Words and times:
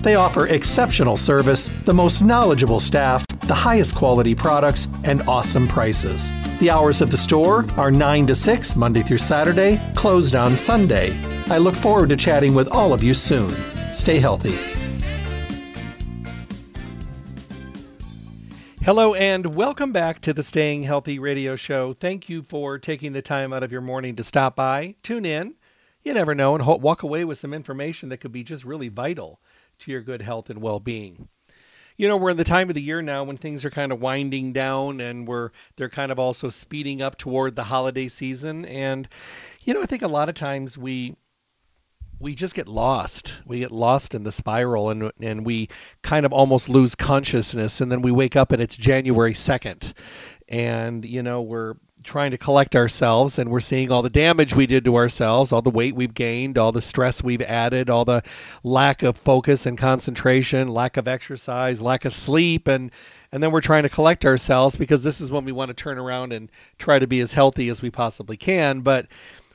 They 0.00 0.14
offer 0.14 0.46
exceptional 0.46 1.16
service, 1.16 1.68
the 1.84 1.92
most 1.92 2.22
knowledgeable 2.22 2.78
staff, 2.78 3.26
the 3.46 3.54
highest 3.54 3.96
quality 3.96 4.32
products, 4.32 4.86
and 5.02 5.22
awesome 5.22 5.66
prices. 5.66 6.30
The 6.60 6.70
hours 6.70 7.00
of 7.00 7.10
the 7.10 7.16
store 7.16 7.66
are 7.76 7.90
9 7.90 8.28
to 8.28 8.34
6, 8.36 8.76
Monday 8.76 9.02
through 9.02 9.18
Saturday, 9.18 9.80
closed 9.96 10.36
on 10.36 10.56
Sunday. 10.56 11.18
I 11.48 11.58
look 11.58 11.74
forward 11.74 12.10
to 12.10 12.16
chatting 12.16 12.54
with 12.54 12.68
all 12.68 12.92
of 12.92 13.02
you 13.02 13.12
soon. 13.12 13.50
Stay 13.92 14.20
healthy. 14.20 14.56
Hello, 18.82 19.14
and 19.14 19.56
welcome 19.56 19.90
back 19.90 20.20
to 20.20 20.32
the 20.32 20.44
Staying 20.44 20.84
Healthy 20.84 21.18
radio 21.18 21.56
show. 21.56 21.92
Thank 21.92 22.28
you 22.28 22.42
for 22.44 22.78
taking 22.78 23.12
the 23.12 23.20
time 23.20 23.52
out 23.52 23.64
of 23.64 23.72
your 23.72 23.80
morning 23.80 24.14
to 24.14 24.22
stop 24.22 24.54
by, 24.54 24.94
tune 25.02 25.26
in. 25.26 25.56
You 26.04 26.14
never 26.14 26.36
know, 26.36 26.54
and 26.54 26.64
walk 26.64 27.02
away 27.02 27.24
with 27.24 27.40
some 27.40 27.52
information 27.52 28.10
that 28.10 28.18
could 28.18 28.32
be 28.32 28.44
just 28.44 28.64
really 28.64 28.88
vital 28.88 29.40
to 29.78 29.90
your 29.90 30.02
good 30.02 30.22
health 30.22 30.50
and 30.50 30.60
well 30.60 30.80
being 30.80 31.28
you 31.98 32.06
know, 32.06 32.16
we're 32.16 32.30
in 32.30 32.36
the 32.36 32.44
time 32.44 32.68
of 32.68 32.76
the 32.76 32.80
year 32.80 33.02
now 33.02 33.24
when 33.24 33.36
things 33.36 33.64
are 33.64 33.70
kind 33.70 33.90
of 33.90 34.00
winding 34.00 34.52
down 34.52 35.00
and 35.00 35.26
we're 35.26 35.50
they're 35.76 35.88
kind 35.88 36.12
of 36.12 36.20
also 36.20 36.48
speeding 36.48 37.02
up 37.02 37.18
toward 37.18 37.56
the 37.56 37.64
holiday 37.64 38.06
season. 38.06 38.64
And, 38.64 39.06
you 39.64 39.74
know, 39.74 39.82
I 39.82 39.86
think 39.86 40.02
a 40.02 40.08
lot 40.08 40.28
of 40.28 40.36
times 40.36 40.78
we 40.78 41.16
we 42.20 42.36
just 42.36 42.54
get 42.54 42.68
lost. 42.68 43.40
We 43.46 43.58
get 43.58 43.72
lost 43.72 44.14
in 44.14 44.22
the 44.22 44.30
spiral 44.30 44.90
and 44.90 45.10
and 45.20 45.44
we 45.44 45.70
kind 46.00 46.24
of 46.24 46.32
almost 46.32 46.68
lose 46.68 46.94
consciousness 46.94 47.80
and 47.80 47.90
then 47.90 48.00
we 48.00 48.12
wake 48.12 48.36
up 48.36 48.52
and 48.52 48.62
it's 48.62 48.76
January 48.76 49.34
2nd. 49.34 49.92
And 50.48 51.04
you 51.04 51.24
know, 51.24 51.42
we're 51.42 51.74
trying 52.02 52.30
to 52.30 52.38
collect 52.38 52.76
ourselves 52.76 53.38
and 53.38 53.50
we're 53.50 53.60
seeing 53.60 53.90
all 53.90 54.02
the 54.02 54.10
damage 54.10 54.54
we 54.54 54.66
did 54.66 54.84
to 54.84 54.96
ourselves, 54.96 55.52
all 55.52 55.62
the 55.62 55.70
weight 55.70 55.94
we've 55.94 56.14
gained, 56.14 56.58
all 56.58 56.72
the 56.72 56.82
stress 56.82 57.22
we've 57.22 57.42
added, 57.42 57.90
all 57.90 58.04
the 58.04 58.22
lack 58.62 59.02
of 59.02 59.16
focus 59.16 59.66
and 59.66 59.76
concentration, 59.76 60.68
lack 60.68 60.96
of 60.96 61.08
exercise, 61.08 61.80
lack 61.80 62.04
of 62.04 62.14
sleep 62.14 62.68
and 62.68 62.90
and 63.30 63.42
then 63.42 63.50
we're 63.50 63.60
trying 63.60 63.82
to 63.82 63.90
collect 63.90 64.24
ourselves 64.24 64.74
because 64.74 65.04
this 65.04 65.20
is 65.20 65.30
when 65.30 65.44
we 65.44 65.52
want 65.52 65.68
to 65.68 65.74
turn 65.74 65.98
around 65.98 66.32
and 66.32 66.50
try 66.78 66.98
to 66.98 67.06
be 67.06 67.20
as 67.20 67.32
healthy 67.32 67.68
as 67.68 67.82
we 67.82 67.90
possibly 67.90 68.38
can, 68.38 68.80
but 68.80 69.06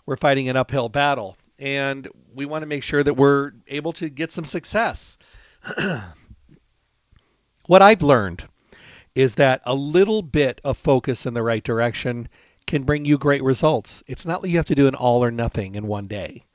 we're 0.05 0.17
fighting 0.17 0.47
an 0.47 0.57
uphill 0.57 0.89
battle 0.89 1.35
and 1.57 2.07
we 2.35 2.45
want 2.45 2.61
to 2.61 2.67
make 2.67 2.83
sure 2.83 3.01
that 3.03 3.15
we're 3.15 3.51
able 3.67 3.93
to 3.93 4.09
get 4.09 4.31
some 4.31 4.45
success. 4.45 5.17
what 7.67 7.81
I've 7.81 8.03
learned 8.03 8.45
is 9.15 9.35
that 9.35 9.61
a 9.65 9.75
little 9.75 10.21
bit 10.21 10.59
of 10.63 10.77
focus 10.77 11.25
in 11.25 11.33
the 11.33 11.43
right 11.43 11.63
direction 11.63 12.27
can 12.65 12.83
bring 12.83 13.05
you 13.05 13.17
great 13.17 13.43
results. 13.43 14.03
It's 14.07 14.25
not 14.25 14.41
like 14.41 14.51
you 14.51 14.57
have 14.57 14.65
to 14.67 14.75
do 14.75 14.87
an 14.87 14.95
all 14.95 15.23
or 15.23 15.31
nothing 15.31 15.75
in 15.75 15.85
one 15.85 16.07
day. 16.07 16.45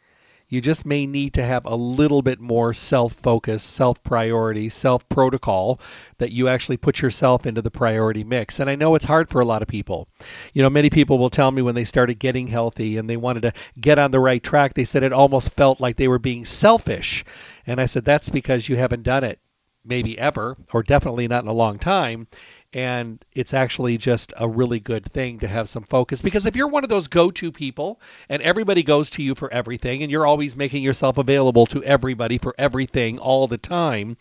You 0.50 0.62
just 0.62 0.86
may 0.86 1.06
need 1.06 1.34
to 1.34 1.42
have 1.42 1.66
a 1.66 1.76
little 1.76 2.22
bit 2.22 2.40
more 2.40 2.72
self 2.72 3.12
focus, 3.12 3.62
self 3.62 4.02
priority, 4.02 4.70
self 4.70 5.06
protocol 5.10 5.78
that 6.16 6.32
you 6.32 6.48
actually 6.48 6.78
put 6.78 7.02
yourself 7.02 7.44
into 7.44 7.60
the 7.60 7.70
priority 7.70 8.24
mix. 8.24 8.58
And 8.58 8.70
I 8.70 8.74
know 8.74 8.94
it's 8.94 9.04
hard 9.04 9.28
for 9.28 9.42
a 9.42 9.44
lot 9.44 9.60
of 9.60 9.68
people. 9.68 10.08
You 10.54 10.62
know, 10.62 10.70
many 10.70 10.88
people 10.88 11.18
will 11.18 11.28
tell 11.28 11.50
me 11.50 11.60
when 11.60 11.74
they 11.74 11.84
started 11.84 12.18
getting 12.18 12.46
healthy 12.46 12.96
and 12.96 13.10
they 13.10 13.18
wanted 13.18 13.42
to 13.42 13.52
get 13.78 13.98
on 13.98 14.10
the 14.10 14.20
right 14.20 14.42
track, 14.42 14.72
they 14.72 14.86
said 14.86 15.02
it 15.02 15.12
almost 15.12 15.52
felt 15.52 15.80
like 15.80 15.96
they 15.96 16.08
were 16.08 16.18
being 16.18 16.46
selfish. 16.46 17.26
And 17.66 17.78
I 17.78 17.84
said, 17.84 18.06
that's 18.06 18.30
because 18.30 18.70
you 18.70 18.76
haven't 18.76 19.02
done 19.02 19.24
it 19.24 19.38
maybe 19.88 20.18
ever, 20.18 20.56
or 20.72 20.82
definitely 20.82 21.28
not 21.28 21.42
in 21.42 21.48
a 21.48 21.52
long 21.52 21.78
time. 21.78 22.26
And 22.74 23.24
it's 23.34 23.54
actually 23.54 23.96
just 23.96 24.32
a 24.36 24.46
really 24.46 24.78
good 24.78 25.04
thing 25.04 25.38
to 25.38 25.48
have 25.48 25.68
some 25.68 25.84
focus. 25.84 26.20
Because 26.20 26.44
if 26.44 26.54
you're 26.54 26.68
one 26.68 26.84
of 26.84 26.90
those 26.90 27.08
go 27.08 27.30
to 27.30 27.50
people 27.50 28.00
and 28.28 28.42
everybody 28.42 28.82
goes 28.82 29.10
to 29.10 29.22
you 29.22 29.34
for 29.34 29.52
everything 29.52 30.02
and 30.02 30.12
you're 30.12 30.26
always 30.26 30.54
making 30.54 30.82
yourself 30.82 31.16
available 31.16 31.66
to 31.66 31.82
everybody 31.82 32.36
for 32.36 32.54
everything 32.58 33.18
all 33.18 33.46
the 33.46 33.58
time, 33.58 34.18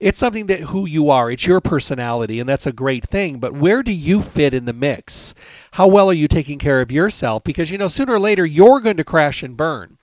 it's 0.00 0.18
something 0.18 0.46
that 0.46 0.60
who 0.60 0.86
you 0.86 1.10
are. 1.10 1.30
It's 1.30 1.46
your 1.46 1.60
personality 1.60 2.40
and 2.40 2.48
that's 2.48 2.66
a 2.66 2.72
great 2.72 3.06
thing. 3.06 3.38
But 3.38 3.52
where 3.52 3.82
do 3.82 3.92
you 3.92 4.22
fit 4.22 4.54
in 4.54 4.64
the 4.64 4.72
mix? 4.72 5.34
How 5.70 5.86
well 5.86 6.10
are 6.10 6.14
you 6.14 6.28
taking 6.28 6.58
care 6.58 6.80
of 6.80 6.90
yourself? 6.90 7.44
Because 7.44 7.70
you 7.70 7.78
know 7.78 7.88
sooner 7.88 8.14
or 8.14 8.20
later 8.20 8.46
you're 8.46 8.80
going 8.80 8.96
to 8.96 9.04
crash 9.04 9.42
and 9.42 9.56
burn 9.56 9.98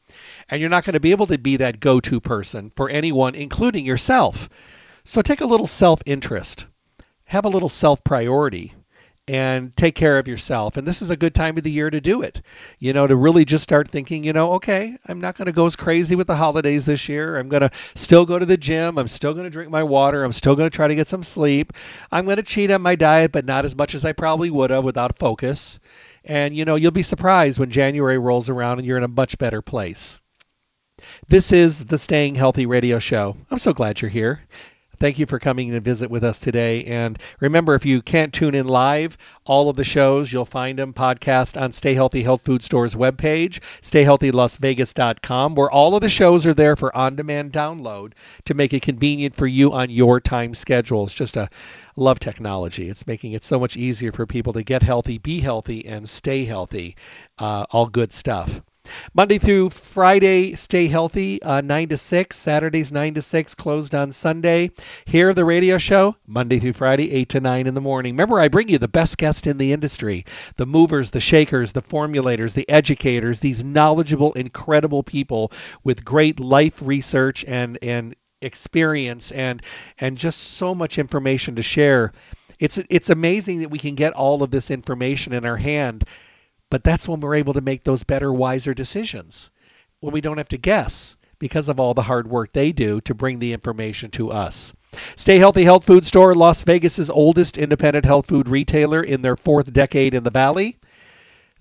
and 0.49 0.59
you're 0.59 0.69
not 0.69 0.83
going 0.83 0.93
to 0.93 0.99
be 0.99 1.11
able 1.11 1.27
to 1.27 1.37
be 1.37 1.57
that 1.57 1.79
go-to 1.79 2.19
person 2.19 2.71
for 2.75 2.89
anyone 2.89 3.35
including 3.35 3.85
yourself 3.85 4.49
so 5.03 5.21
take 5.21 5.41
a 5.41 5.45
little 5.45 5.67
self 5.67 6.01
interest, 6.05 6.67
have 7.25 7.45
a 7.45 7.49
little 7.49 7.69
self 7.69 8.03
priority, 8.03 8.73
and 9.27 9.75
take 9.77 9.95
care 9.95 10.17
of 10.19 10.27
yourself. 10.27 10.77
And 10.77 10.87
this 10.87 11.01
is 11.01 11.09
a 11.09 11.15
good 11.15 11.33
time 11.33 11.57
of 11.57 11.63
the 11.63 11.71
year 11.71 11.89
to 11.89 12.01
do 12.01 12.21
it. 12.21 12.41
You 12.79 12.93
know, 12.93 13.07
to 13.07 13.15
really 13.15 13.45
just 13.45 13.63
start 13.63 13.89
thinking, 13.89 14.23
you 14.23 14.33
know, 14.33 14.53
okay, 14.53 14.97
I'm 15.07 15.21
not 15.21 15.37
going 15.37 15.45
to 15.45 15.51
go 15.51 15.65
as 15.65 15.75
crazy 15.75 16.15
with 16.15 16.27
the 16.27 16.35
holidays 16.35 16.85
this 16.85 17.07
year. 17.07 17.37
I'm 17.37 17.49
going 17.49 17.61
to 17.61 17.71
still 17.95 18.25
go 18.25 18.39
to 18.39 18.45
the 18.45 18.57
gym. 18.57 18.97
I'm 18.97 19.07
still 19.07 19.33
going 19.33 19.45
to 19.45 19.49
drink 19.49 19.71
my 19.71 19.83
water. 19.83 20.23
I'm 20.23 20.33
still 20.33 20.55
going 20.55 20.69
to 20.69 20.75
try 20.75 20.87
to 20.87 20.95
get 20.95 21.07
some 21.07 21.23
sleep. 21.23 21.73
I'm 22.11 22.25
going 22.25 22.37
to 22.37 22.43
cheat 22.43 22.71
on 22.71 22.81
my 22.81 22.95
diet, 22.95 23.31
but 23.31 23.45
not 23.45 23.65
as 23.65 23.75
much 23.75 23.95
as 23.95 24.05
I 24.05 24.13
probably 24.13 24.49
would 24.49 24.71
have 24.71 24.83
without 24.83 25.17
focus. 25.17 25.79
And, 26.25 26.55
you 26.55 26.65
know, 26.65 26.75
you'll 26.75 26.91
be 26.91 27.03
surprised 27.03 27.59
when 27.59 27.71
January 27.71 28.17
rolls 28.17 28.49
around 28.49 28.79
and 28.79 28.87
you're 28.87 28.97
in 28.97 29.03
a 29.03 29.07
much 29.07 29.37
better 29.37 29.61
place. 29.61 30.19
This 31.27 31.51
is 31.51 31.85
the 31.85 31.97
Staying 31.97 32.35
Healthy 32.35 32.65
Radio 32.65 32.99
Show. 32.99 33.35
I'm 33.49 33.57
so 33.57 33.73
glad 33.73 34.01
you're 34.01 34.09
here. 34.09 34.41
Thank 35.01 35.17
you 35.17 35.25
for 35.25 35.39
coming 35.39 35.71
to 35.71 35.79
visit 35.79 36.11
with 36.11 36.23
us 36.23 36.39
today. 36.39 36.83
And 36.83 37.17
remember, 37.39 37.73
if 37.73 37.87
you 37.87 38.03
can't 38.03 38.31
tune 38.31 38.53
in 38.53 38.67
live, 38.67 39.17
all 39.45 39.67
of 39.67 39.75
the 39.75 39.83
shows, 39.83 40.31
you'll 40.31 40.45
find 40.45 40.77
them 40.77 40.93
podcast 40.93 41.59
on 41.59 41.71
Stay 41.71 41.95
Healthy 41.95 42.21
Health 42.21 42.43
Food 42.43 42.61
Store's 42.61 42.93
webpage, 42.93 43.61
stayhealthylasvegas.com, 43.81 45.55
where 45.55 45.71
all 45.71 45.95
of 45.95 46.01
the 46.01 46.07
shows 46.07 46.45
are 46.45 46.53
there 46.53 46.75
for 46.75 46.95
on 46.95 47.15
demand 47.15 47.51
download 47.51 48.13
to 48.45 48.53
make 48.53 48.75
it 48.75 48.83
convenient 48.83 49.33
for 49.33 49.47
you 49.47 49.73
on 49.73 49.89
your 49.89 50.19
time 50.19 50.53
schedule. 50.53 51.05
It's 51.05 51.15
just 51.15 51.35
a 51.35 51.49
love 51.95 52.19
technology. 52.19 52.87
It's 52.87 53.07
making 53.07 53.31
it 53.31 53.43
so 53.43 53.59
much 53.59 53.77
easier 53.77 54.11
for 54.11 54.27
people 54.27 54.53
to 54.53 54.61
get 54.61 54.83
healthy, 54.83 55.17
be 55.17 55.39
healthy, 55.39 55.83
and 55.83 56.07
stay 56.07 56.45
healthy. 56.45 56.95
Uh, 57.39 57.65
all 57.71 57.87
good 57.87 58.13
stuff. 58.13 58.61
Monday 59.13 59.37
through 59.39 59.69
Friday, 59.69 60.53
stay 60.53 60.87
healthy, 60.87 61.41
uh, 61.43 61.61
9 61.61 61.89
to 61.89 61.97
6. 61.97 62.37
Saturdays, 62.37 62.91
9 62.91 63.15
to 63.15 63.21
6, 63.21 63.55
closed 63.55 63.93
on 63.93 64.11
Sunday. 64.11 64.71
Here, 65.05 65.33
the 65.33 65.43
radio 65.43 65.77
show, 65.77 66.15
Monday 66.27 66.59
through 66.59 66.73
Friday, 66.73 67.11
8 67.11 67.29
to 67.29 67.39
9 67.41 67.67
in 67.67 67.73
the 67.73 67.81
morning. 67.81 68.13
Remember, 68.13 68.39
I 68.39 68.47
bring 68.47 68.69
you 68.69 68.77
the 68.77 68.87
best 68.87 69.17
guests 69.17 69.47
in 69.47 69.57
the 69.57 69.73
industry 69.73 70.25
the 70.55 70.65
movers, 70.65 71.11
the 71.11 71.19
shakers, 71.19 71.71
the 71.71 71.81
formulators, 71.81 72.53
the 72.53 72.69
educators, 72.69 73.39
these 73.39 73.63
knowledgeable, 73.63 74.33
incredible 74.33 75.03
people 75.03 75.51
with 75.83 76.05
great 76.05 76.39
life 76.39 76.81
research 76.81 77.43
and, 77.47 77.77
and 77.81 78.15
experience 78.41 79.31
and, 79.31 79.61
and 79.99 80.17
just 80.17 80.39
so 80.39 80.73
much 80.73 80.97
information 80.97 81.55
to 81.55 81.61
share. 81.61 82.13
It's, 82.59 82.77
it's 82.89 83.09
amazing 83.09 83.59
that 83.59 83.71
we 83.71 83.79
can 83.79 83.95
get 83.95 84.13
all 84.13 84.43
of 84.43 84.51
this 84.51 84.71
information 84.71 85.33
in 85.33 85.45
our 85.45 85.57
hand 85.57 86.05
but 86.71 86.83
that's 86.83 87.07
when 87.07 87.19
we're 87.19 87.35
able 87.35 87.53
to 87.53 87.61
make 87.61 87.83
those 87.83 88.03
better, 88.03 88.33
wiser 88.33 88.73
decisions. 88.73 89.51
When 89.99 90.13
we 90.13 90.21
don't 90.21 90.39
have 90.39 90.47
to 90.47 90.57
guess 90.57 91.17
because 91.37 91.67
of 91.67 91.79
all 91.79 91.93
the 91.93 92.01
hard 92.01 92.27
work 92.27 92.53
they 92.53 92.71
do 92.71 93.01
to 93.01 93.13
bring 93.13 93.39
the 93.39 93.53
information 93.53 94.09
to 94.11 94.31
us. 94.31 94.73
Stay 95.15 95.37
Healthy 95.37 95.63
Health 95.63 95.83
Food 95.83 96.05
Store, 96.05 96.33
Las 96.33 96.63
Vegas's 96.63 97.09
oldest 97.09 97.57
independent 97.57 98.05
health 98.05 98.27
food 98.27 98.47
retailer 98.47 99.03
in 99.03 99.21
their 99.21 99.35
fourth 99.35 99.71
decade 99.73 100.13
in 100.13 100.23
the 100.23 100.29
valley. 100.29 100.77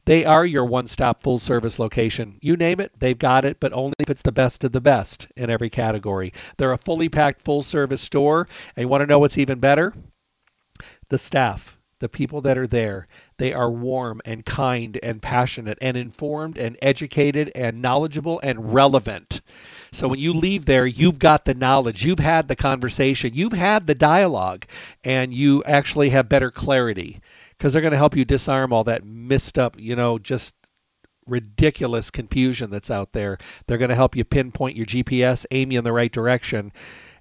They 0.04 0.24
are 0.24 0.46
your 0.46 0.64
one-stop 0.64 1.22
full-service 1.22 1.78
location. 1.78 2.36
You 2.40 2.56
name 2.56 2.80
it, 2.80 2.92
they've 2.98 3.18
got 3.18 3.44
it, 3.44 3.58
but 3.58 3.72
only 3.72 3.94
if 3.98 4.10
it's 4.10 4.22
the 4.22 4.32
best 4.32 4.64
of 4.64 4.72
the 4.72 4.80
best 4.80 5.26
in 5.36 5.50
every 5.50 5.70
category. 5.70 6.32
They're 6.56 6.72
a 6.72 6.78
fully 6.78 7.08
packed 7.08 7.42
full-service 7.42 8.00
store, 8.00 8.48
and 8.76 8.84
you 8.84 8.88
want 8.88 9.02
to 9.02 9.06
know 9.06 9.18
what's 9.18 9.38
even 9.38 9.58
better? 9.58 9.92
The 11.08 11.18
staff 11.18 11.79
the 12.00 12.08
people 12.08 12.40
that 12.40 12.58
are 12.58 12.66
there, 12.66 13.06
they 13.36 13.52
are 13.52 13.70
warm 13.70 14.20
and 14.24 14.44
kind 14.44 14.98
and 15.02 15.22
passionate 15.22 15.78
and 15.80 15.96
informed 15.96 16.58
and 16.58 16.76
educated 16.82 17.52
and 17.54 17.80
knowledgeable 17.80 18.40
and 18.42 18.74
relevant. 18.74 19.42
So 19.92 20.08
when 20.08 20.18
you 20.18 20.32
leave 20.32 20.64
there, 20.64 20.86
you've 20.86 21.18
got 21.18 21.44
the 21.44 21.54
knowledge, 21.54 22.04
you've 22.04 22.18
had 22.18 22.48
the 22.48 22.56
conversation, 22.56 23.34
you've 23.34 23.52
had 23.52 23.86
the 23.86 23.94
dialogue, 23.94 24.66
and 25.04 25.32
you 25.32 25.62
actually 25.64 26.10
have 26.10 26.28
better 26.28 26.50
clarity 26.50 27.20
because 27.56 27.72
they're 27.72 27.82
going 27.82 27.92
to 27.92 27.98
help 27.98 28.16
you 28.16 28.24
disarm 28.24 28.72
all 28.72 28.84
that 28.84 29.04
missed 29.04 29.58
up, 29.58 29.76
you 29.78 29.94
know, 29.94 30.18
just 30.18 30.54
ridiculous 31.26 32.10
confusion 32.10 32.70
that's 32.70 32.90
out 32.90 33.12
there. 33.12 33.36
They're 33.66 33.78
going 33.78 33.90
to 33.90 33.94
help 33.94 34.16
you 34.16 34.24
pinpoint 34.24 34.76
your 34.76 34.86
GPS, 34.86 35.44
aim 35.50 35.70
you 35.70 35.78
in 35.78 35.84
the 35.84 35.92
right 35.92 36.10
direction, 36.10 36.72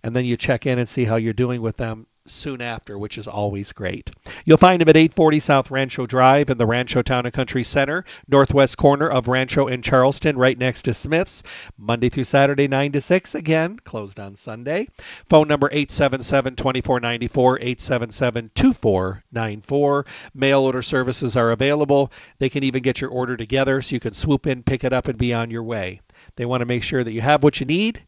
and 0.04 0.16
then 0.16 0.26
you 0.26 0.38
check 0.38 0.66
in 0.66 0.80
and 0.80 0.88
see 0.88 1.04
how 1.04 1.18
you're 1.18 1.34
doing 1.34 1.62
with 1.62 1.76
them 1.76 2.08
soon 2.32 2.62
after, 2.62 2.98
which 2.98 3.18
is 3.18 3.28
always 3.28 3.72
great. 3.72 4.12
You'll 4.46 4.58
find 4.58 4.82
him 4.82 4.90
at 4.90 4.98
840 4.98 5.40
South 5.40 5.72
Rancho 5.72 6.06
Drive 6.06 6.50
in 6.50 6.58
the 6.58 6.66
Rancho 6.66 7.02
Town 7.02 7.26
and 7.26 7.34
Country 7.34 7.64
Center, 7.64 8.06
northwest 8.28 8.78
corner 8.78 9.10
of 9.10 9.28
Rancho 9.28 9.68
and 9.68 9.84
Charleston, 9.84 10.38
right 10.38 10.58
next 10.58 10.84
to 10.84 10.94
Smith's, 10.94 11.44
Monday 11.78 12.10
through 12.10 12.24
Saturday, 12.26 12.68
9 12.68 12.94
to 12.94 13.02
6. 13.02 13.36
Again, 13.36 13.78
closed 13.84 14.20
on 14.20 14.36
Sunday. 14.36 14.88
Phone 15.30 15.48
number 15.48 15.70
877 15.72 16.56
2494, 16.56 17.58
877 17.58 18.52
2494. 18.54 20.06
Mail 20.34 20.62
order 20.62 20.82
services 20.82 21.36
are 21.36 21.52
available. 21.52 22.12
They 22.40 22.50
can 22.50 22.64
even 22.64 22.84
get 22.84 23.02
your 23.02 23.10
order 23.10 23.38
together 23.38 23.82
so 23.82 23.96
you 23.96 24.00
can 24.00 24.14
swoop 24.14 24.48
in, 24.48 24.64
pick 24.64 24.84
it 24.84 24.94
up, 24.94 25.08
and 25.08 25.18
be 25.18 25.34
on 25.34 25.52
your 25.52 25.64
way. 25.64 26.02
They 26.36 26.46
want 26.46 26.62
to 26.62 26.66
make 26.66 26.84
sure 26.84 27.04
that 27.04 27.12
you 27.12 27.22
have 27.22 27.44
what 27.44 27.60
you 27.60 27.66
need 27.66 28.02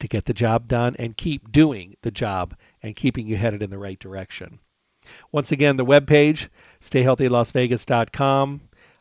to 0.00 0.08
get 0.08 0.24
the 0.24 0.34
job 0.34 0.68
done 0.68 0.96
and 0.98 1.16
keep 1.16 1.50
doing 1.50 1.96
the 2.02 2.10
job 2.10 2.54
and 2.82 2.96
keeping 2.96 3.26
you 3.26 3.36
headed 3.36 3.62
in 3.62 3.70
the 3.70 3.78
right 3.78 3.98
direction. 3.98 4.58
Once 5.32 5.52
again, 5.52 5.76
the 5.76 5.84
webpage, 5.84 6.48
stayhealthylasvegas.com. 6.82 8.60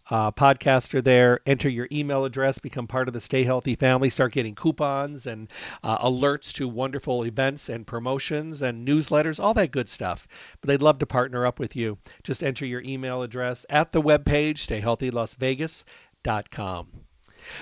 Uh, 0.10 0.32
podcaster 0.32 1.04
there. 1.04 1.42
Enter 1.46 1.68
your 1.68 1.90
email 1.92 2.24
address, 2.24 2.60
become 2.60 2.88
part 2.88 3.10
of 3.10 3.14
the 3.14 3.20
Stay 3.20 3.44
Healthy 3.44 3.76
family, 3.76 4.10
start 4.10 4.32
getting 4.32 4.56
coupons 4.56 5.26
and 5.26 5.50
uh, 5.84 5.98
alerts 5.98 6.54
to 6.54 6.70
wonderful 6.70 7.26
events 7.26 7.68
and 7.68 7.86
promotions 7.86 8.62
and 8.62 8.88
newsletters, 8.88 9.44
all 9.44 9.54
that 9.56 9.72
good 9.72 9.90
stuff. 9.90 10.26
But 10.62 10.70
they'd 10.70 10.82
love 10.82 11.00
to 11.00 11.06
partner 11.06 11.46
up 11.46 11.60
with 11.60 11.76
you. 11.76 11.98
Just 12.24 12.42
enter 12.42 12.66
your 12.66 12.82
email 12.84 13.22
address 13.22 13.66
at 13.70 13.92
the 13.92 14.02
webpage, 14.02 14.66
stayhealthylasvegas.com. 14.66 16.88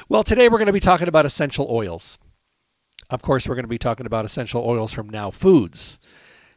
Well, 0.07 0.23
today 0.23 0.47
we're 0.47 0.59
going 0.59 0.68
to 0.68 0.73
be 0.73 0.79
talking 0.79 1.07
about 1.07 1.25
essential 1.25 1.65
oils. 1.68 2.19
Of 3.10 3.22
course, 3.22 3.48
we're 3.48 3.56
going 3.56 3.63
to 3.66 3.69
be 3.69 3.78
talking 3.78 4.06
about 4.06 4.25
essential 4.25 4.63
oils 4.66 4.92
from 4.92 5.10
Now 5.10 5.31
Foods 5.31 6.00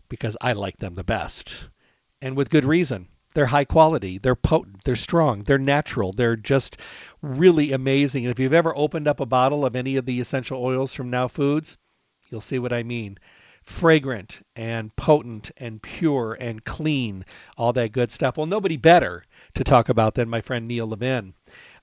because 0.08 0.36
I 0.40 0.54
like 0.54 0.78
them 0.78 0.94
the 0.94 1.04
best. 1.04 1.68
And 2.22 2.36
with 2.36 2.50
good 2.50 2.64
reason. 2.64 3.08
They're 3.34 3.46
high 3.46 3.66
quality, 3.66 4.18
they're 4.18 4.34
potent, 4.34 4.82
they're 4.84 4.96
strong, 4.96 5.44
they're 5.44 5.58
natural, 5.58 6.12
they're 6.12 6.34
just 6.34 6.78
really 7.20 7.72
amazing. 7.72 8.24
And 8.24 8.32
if 8.32 8.40
you've 8.40 8.54
ever 8.54 8.76
opened 8.76 9.06
up 9.06 9.20
a 9.20 9.26
bottle 9.26 9.66
of 9.66 9.76
any 9.76 9.96
of 9.96 10.06
the 10.06 10.18
essential 10.18 10.64
oils 10.64 10.94
from 10.94 11.10
Now 11.10 11.28
Foods, 11.28 11.76
you'll 12.30 12.40
see 12.40 12.58
what 12.58 12.72
I 12.72 12.82
mean. 12.82 13.18
Fragrant 13.64 14.40
and 14.56 14.96
potent 14.96 15.50
and 15.58 15.80
pure 15.82 16.38
and 16.40 16.64
clean, 16.64 17.24
all 17.58 17.74
that 17.74 17.92
good 17.92 18.10
stuff. 18.10 18.38
Well, 18.38 18.46
nobody 18.46 18.78
better 18.78 19.22
to 19.54 19.62
talk 19.62 19.90
about 19.90 20.14
than 20.14 20.30
my 20.30 20.40
friend 20.40 20.66
Neil 20.66 20.86
Levin. 20.86 21.34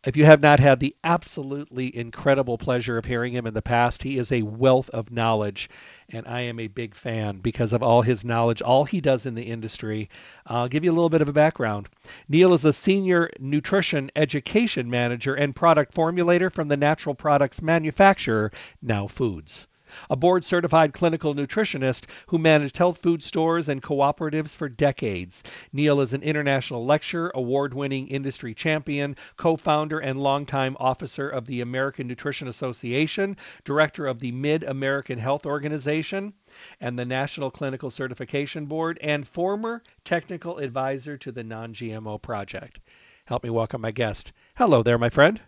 If 0.05 0.15
you 0.15 0.25
have 0.25 0.41
not 0.41 0.59
had 0.59 0.79
the 0.79 0.95
absolutely 1.03 1.97
incredible 1.97 2.59
pleasure 2.59 2.99
of 2.99 3.05
hearing 3.05 3.33
him 3.33 3.47
in 3.47 3.55
the 3.55 3.61
past, 3.63 4.03
he 4.03 4.19
is 4.19 4.31
a 4.31 4.43
wealth 4.43 4.87
of 4.91 5.09
knowledge, 5.09 5.67
and 6.09 6.27
I 6.27 6.41
am 6.41 6.59
a 6.59 6.67
big 6.67 6.93
fan 6.93 7.39
because 7.39 7.73
of 7.73 7.81
all 7.81 8.03
his 8.03 8.23
knowledge, 8.23 8.61
all 8.61 8.85
he 8.85 9.01
does 9.01 9.25
in 9.25 9.33
the 9.33 9.41
industry. 9.47 10.11
I'll 10.45 10.67
give 10.67 10.83
you 10.83 10.91
a 10.91 10.93
little 10.93 11.09
bit 11.09 11.23
of 11.23 11.29
a 11.29 11.33
background. 11.33 11.89
Neil 12.29 12.53
is 12.53 12.65
a 12.65 12.71
senior 12.71 13.31
nutrition 13.39 14.11
education 14.15 14.91
manager 14.91 15.33
and 15.33 15.55
product 15.55 15.95
formulator 15.95 16.51
from 16.51 16.67
the 16.67 16.77
natural 16.77 17.15
products 17.15 17.63
manufacturer, 17.63 18.51
Now 18.83 19.07
Foods 19.07 19.65
a 20.09 20.15
board 20.15 20.43
certified 20.43 20.93
clinical 20.93 21.33
nutritionist 21.33 22.05
who 22.27 22.37
managed 22.37 22.77
health 22.77 22.97
food 22.97 23.21
stores 23.21 23.69
and 23.69 23.81
cooperatives 23.81 24.55
for 24.55 24.69
decades. 24.69 25.43
Neil 25.73 26.01
is 26.01 26.13
an 26.13 26.23
international 26.23 26.85
lecturer, 26.85 27.31
award 27.35 27.73
winning 27.73 28.07
industry 28.07 28.53
champion, 28.53 29.15
co 29.37 29.55
founder 29.57 29.99
and 29.99 30.21
longtime 30.21 30.75
officer 30.79 31.29
of 31.29 31.45
the 31.45 31.61
American 31.61 32.07
Nutrition 32.07 32.47
Association, 32.47 33.37
director 33.63 34.05
of 34.07 34.19
the 34.19 34.31
Mid 34.31 34.63
American 34.63 35.17
Health 35.17 35.45
Organization 35.45 36.33
and 36.79 36.97
the 36.97 37.05
National 37.05 37.51
Clinical 37.51 37.89
Certification 37.89 38.65
Board, 38.65 38.97
and 39.01 39.27
former 39.27 39.83
technical 40.03 40.57
advisor 40.59 41.17
to 41.17 41.31
the 41.31 41.43
Non 41.43 41.73
GMO 41.73 42.21
Project. 42.21 42.79
Help 43.25 43.43
me 43.43 43.49
welcome 43.49 43.81
my 43.81 43.91
guest. 43.91 44.33
Hello 44.55 44.83
there, 44.83 44.97
my 44.97 45.09
friend. 45.09 45.41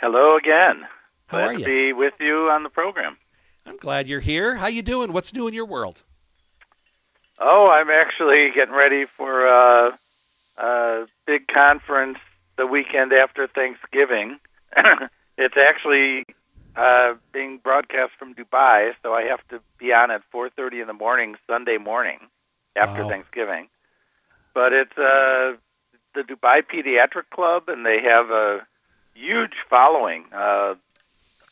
Hello 0.00 0.36
again. 0.36 0.86
How 1.30 1.38
Glad 1.38 1.54
are 1.54 1.58
to 1.58 1.64
be 1.64 1.92
with 1.92 2.14
you 2.18 2.50
on 2.50 2.64
the 2.64 2.68
program. 2.68 3.16
I'm 3.64 3.76
glad 3.76 4.08
you're 4.08 4.18
here. 4.18 4.56
How 4.56 4.66
you 4.66 4.82
doing? 4.82 5.12
What's 5.12 5.32
new 5.32 5.46
in 5.46 5.54
your 5.54 5.64
world? 5.64 6.02
Oh, 7.38 7.70
I'm 7.70 7.88
actually 7.88 8.50
getting 8.52 8.74
ready 8.74 9.04
for 9.16 9.46
a, 9.46 9.96
a 10.58 11.06
big 11.26 11.46
conference 11.46 12.18
the 12.56 12.66
weekend 12.66 13.12
after 13.12 13.46
Thanksgiving. 13.46 14.40
it's 15.38 15.54
actually 15.56 16.26
uh, 16.74 17.14
being 17.32 17.58
broadcast 17.58 18.10
from 18.18 18.34
Dubai, 18.34 18.90
so 19.00 19.12
I 19.14 19.22
have 19.22 19.46
to 19.50 19.60
be 19.78 19.92
on 19.92 20.10
at 20.10 20.22
4:30 20.34 20.80
in 20.82 20.86
the 20.88 20.92
morning 20.92 21.36
Sunday 21.46 21.78
morning 21.78 22.18
after 22.74 23.04
Wow. 23.04 23.08
Thanksgiving. 23.08 23.68
But 24.52 24.72
it's 24.72 24.98
uh, 24.98 25.54
the 26.16 26.22
Dubai 26.22 26.62
Pediatric 26.66 27.30
Club, 27.32 27.68
and 27.68 27.86
they 27.86 27.98
have 28.02 28.30
a 28.30 28.66
huge 29.14 29.54
following. 29.68 30.24
Uh, 30.34 30.74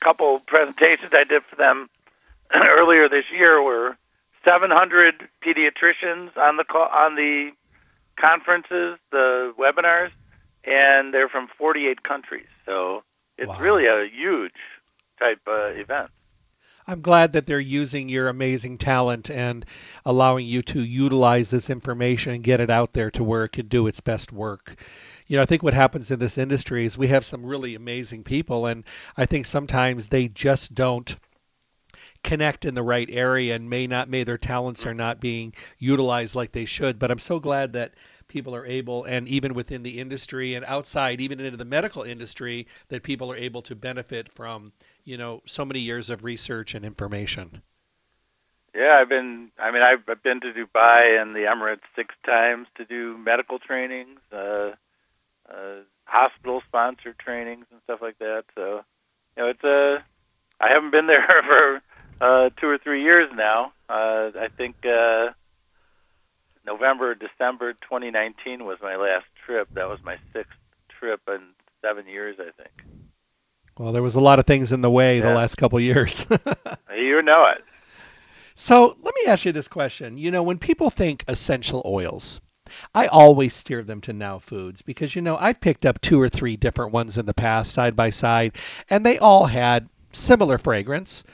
couple 0.02 0.40
presentations 0.40 1.12
I 1.12 1.24
did 1.24 1.42
for 1.48 1.56
them 1.56 1.88
earlier 2.54 3.08
this 3.08 3.24
year 3.32 3.62
were 3.62 3.96
700 4.44 5.28
pediatricians 5.44 6.36
on 6.36 6.56
the 6.56 6.64
call, 6.64 6.88
on 6.92 7.14
the 7.16 7.50
conferences, 8.18 8.98
the 9.10 9.52
webinars, 9.58 10.10
and 10.64 11.12
they're 11.14 11.28
from 11.28 11.48
48 11.58 12.02
countries. 12.02 12.46
So 12.66 13.04
it's 13.36 13.50
Wow. 13.50 13.60
really 13.60 13.86
a 13.86 14.06
huge 14.10 14.52
type 15.18 15.40
uh, 15.46 15.68
event. 15.68 16.10
I'm 16.86 17.02
glad 17.02 17.32
that 17.32 17.46
they're 17.46 17.60
using 17.60 18.08
your 18.08 18.28
amazing 18.28 18.78
talent 18.78 19.30
and 19.30 19.64
allowing 20.06 20.46
you 20.46 20.62
to 20.62 20.82
utilize 20.82 21.50
this 21.50 21.68
information 21.68 22.32
and 22.32 22.42
get 22.42 22.60
it 22.60 22.70
out 22.70 22.94
there 22.94 23.10
to 23.12 23.22
where 23.24 23.44
it 23.44 23.52
can 23.52 23.66
do 23.68 23.86
its 23.86 24.00
best 24.00 24.32
work. 24.32 24.76
You 25.28 25.36
know, 25.36 25.42
I 25.42 25.46
think 25.46 25.62
what 25.62 25.74
happens 25.74 26.10
in 26.10 26.18
this 26.18 26.38
industry 26.38 26.86
is 26.86 26.96
we 26.96 27.08
have 27.08 27.24
some 27.24 27.44
really 27.44 27.74
amazing 27.74 28.24
people, 28.24 28.66
and 28.66 28.84
I 29.16 29.26
think 29.26 29.44
sometimes 29.46 30.06
they 30.06 30.28
just 30.28 30.74
don't 30.74 31.14
connect 32.22 32.64
in 32.64 32.74
the 32.74 32.82
right 32.82 33.08
area 33.10 33.54
and 33.54 33.70
may 33.70 33.86
not 33.86 34.08
may 34.08 34.24
their 34.24 34.38
talents 34.38 34.86
are 34.86 34.94
not 34.94 35.20
being 35.20 35.52
utilized 35.78 36.34
like 36.34 36.52
they 36.52 36.64
should 36.64 36.98
but 36.98 37.10
i'm 37.10 37.18
so 37.18 37.40
glad 37.40 37.72
that 37.72 37.94
people 38.26 38.54
are 38.54 38.66
able 38.66 39.04
and 39.04 39.26
even 39.28 39.54
within 39.54 39.82
the 39.82 39.98
industry 39.98 40.54
and 40.54 40.64
outside 40.66 41.20
even 41.20 41.40
into 41.40 41.56
the 41.56 41.64
medical 41.64 42.02
industry 42.02 42.66
that 42.88 43.02
people 43.02 43.32
are 43.32 43.36
able 43.36 43.62
to 43.62 43.74
benefit 43.74 44.30
from 44.30 44.72
you 45.04 45.16
know 45.16 45.40
so 45.46 45.64
many 45.64 45.80
years 45.80 46.10
of 46.10 46.24
research 46.24 46.74
and 46.74 46.84
information 46.84 47.62
Yeah, 48.74 48.98
I've 49.00 49.08
been. 49.08 49.50
I 49.58 49.70
mean, 49.72 49.82
I've 49.82 50.22
been 50.22 50.40
to 50.40 50.52
Dubai 50.52 51.20
and 51.20 51.34
the 51.34 51.46
Emirates 51.52 51.88
six 51.96 52.14
times 52.24 52.68
to 52.76 52.84
do 52.84 53.16
medical 53.18 53.58
trainings, 53.58 54.20
uh, 54.30 54.72
uh, 55.50 55.82
hospital-sponsored 56.04 57.18
trainings 57.18 57.66
and 57.70 57.80
stuff 57.84 58.00
like 58.02 58.18
that. 58.18 58.44
So, 58.54 58.82
you 59.36 59.42
know, 59.42 59.48
it's 59.50 59.64
a. 59.64 60.04
I 60.60 60.68
haven't 60.72 60.90
been 60.90 61.06
there 61.06 61.26
for 61.46 61.82
uh, 62.20 62.50
two 62.60 62.68
or 62.68 62.78
three 62.78 63.02
years 63.02 63.30
now. 63.34 63.72
Uh, 63.88 64.30
I 64.38 64.48
think 64.56 64.76
uh, 64.84 65.28
November, 66.66 67.14
December 67.14 67.72
2019 67.74 68.64
was 68.64 68.78
my 68.82 68.96
last 68.96 69.26
trip. 69.46 69.68
That 69.74 69.88
was 69.88 70.00
my 70.04 70.16
sixth 70.32 70.58
trip 70.98 71.20
in 71.28 71.40
seven 71.82 72.06
years, 72.08 72.36
I 72.40 72.50
think. 72.60 72.82
well 73.78 73.92
there 73.92 74.02
was 74.02 74.16
a 74.16 74.20
lot 74.20 74.40
of 74.40 74.46
things 74.46 74.72
in 74.72 74.80
the 74.80 74.90
way 74.90 75.20
the 75.20 75.32
last 75.32 75.54
couple 75.54 75.78
years 75.78 76.26
You 76.96 77.22
know 77.22 77.46
it. 77.56 77.64
So 78.56 78.96
let 79.00 79.14
me 79.14 79.30
ask 79.30 79.44
you 79.44 79.52
this 79.52 79.68
question. 79.68 80.18
You 80.18 80.32
know, 80.32 80.42
when 80.42 80.58
people 80.58 80.90
think 80.90 81.24
essential 81.28 81.80
oils, 81.86 82.40
I 82.94 83.06
always 83.06 83.54
steer 83.54 83.82
them 83.82 84.00
to 84.02 84.12
Now 84.12 84.38
Foods 84.38 84.82
because, 84.82 85.14
you 85.14 85.22
know, 85.22 85.36
I've 85.36 85.60
picked 85.60 85.86
up 85.86 86.00
two 86.00 86.20
or 86.20 86.28
three 86.28 86.56
different 86.56 86.92
ones 86.92 87.18
in 87.18 87.26
the 87.26 87.34
past 87.34 87.72
side 87.72 87.96
by 87.96 88.10
side, 88.10 88.56
and 88.90 89.04
they 89.04 89.18
all 89.18 89.46
had 89.46 89.88
similar 90.12 90.58
fragrance. 90.58 91.24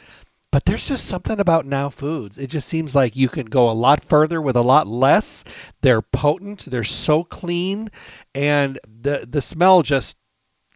But 0.50 0.64
there's 0.66 0.86
just 0.86 1.06
something 1.06 1.40
about 1.40 1.66
Now 1.66 1.90
Foods. 1.90 2.38
It 2.38 2.46
just 2.46 2.68
seems 2.68 2.94
like 2.94 3.16
you 3.16 3.28
can 3.28 3.46
go 3.46 3.70
a 3.70 3.72
lot 3.72 4.04
further 4.04 4.40
with 4.40 4.54
a 4.54 4.62
lot 4.62 4.86
less. 4.86 5.42
They're 5.80 6.00
potent, 6.00 6.66
they're 6.66 6.84
so 6.84 7.24
clean, 7.24 7.90
and 8.36 8.78
the 9.02 9.26
the 9.28 9.40
smell 9.40 9.82
just 9.82 10.16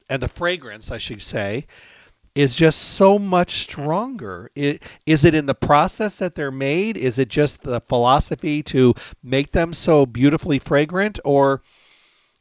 and 0.08 0.20
the 0.20 0.28
fragrance, 0.28 0.90
I 0.90 0.98
should 0.98 1.22
say, 1.22 1.66
is 2.38 2.54
just 2.54 2.78
so 2.78 3.18
much 3.18 3.50
stronger. 3.62 4.48
Is 4.54 5.24
it 5.24 5.34
in 5.34 5.46
the 5.46 5.56
process 5.56 6.18
that 6.18 6.36
they're 6.36 6.52
made? 6.52 6.96
Is 6.96 7.18
it 7.18 7.28
just 7.28 7.62
the 7.62 7.80
philosophy 7.80 8.62
to 8.62 8.94
make 9.24 9.50
them 9.50 9.72
so 9.72 10.06
beautifully 10.06 10.60
fragrant, 10.60 11.18
or 11.24 11.62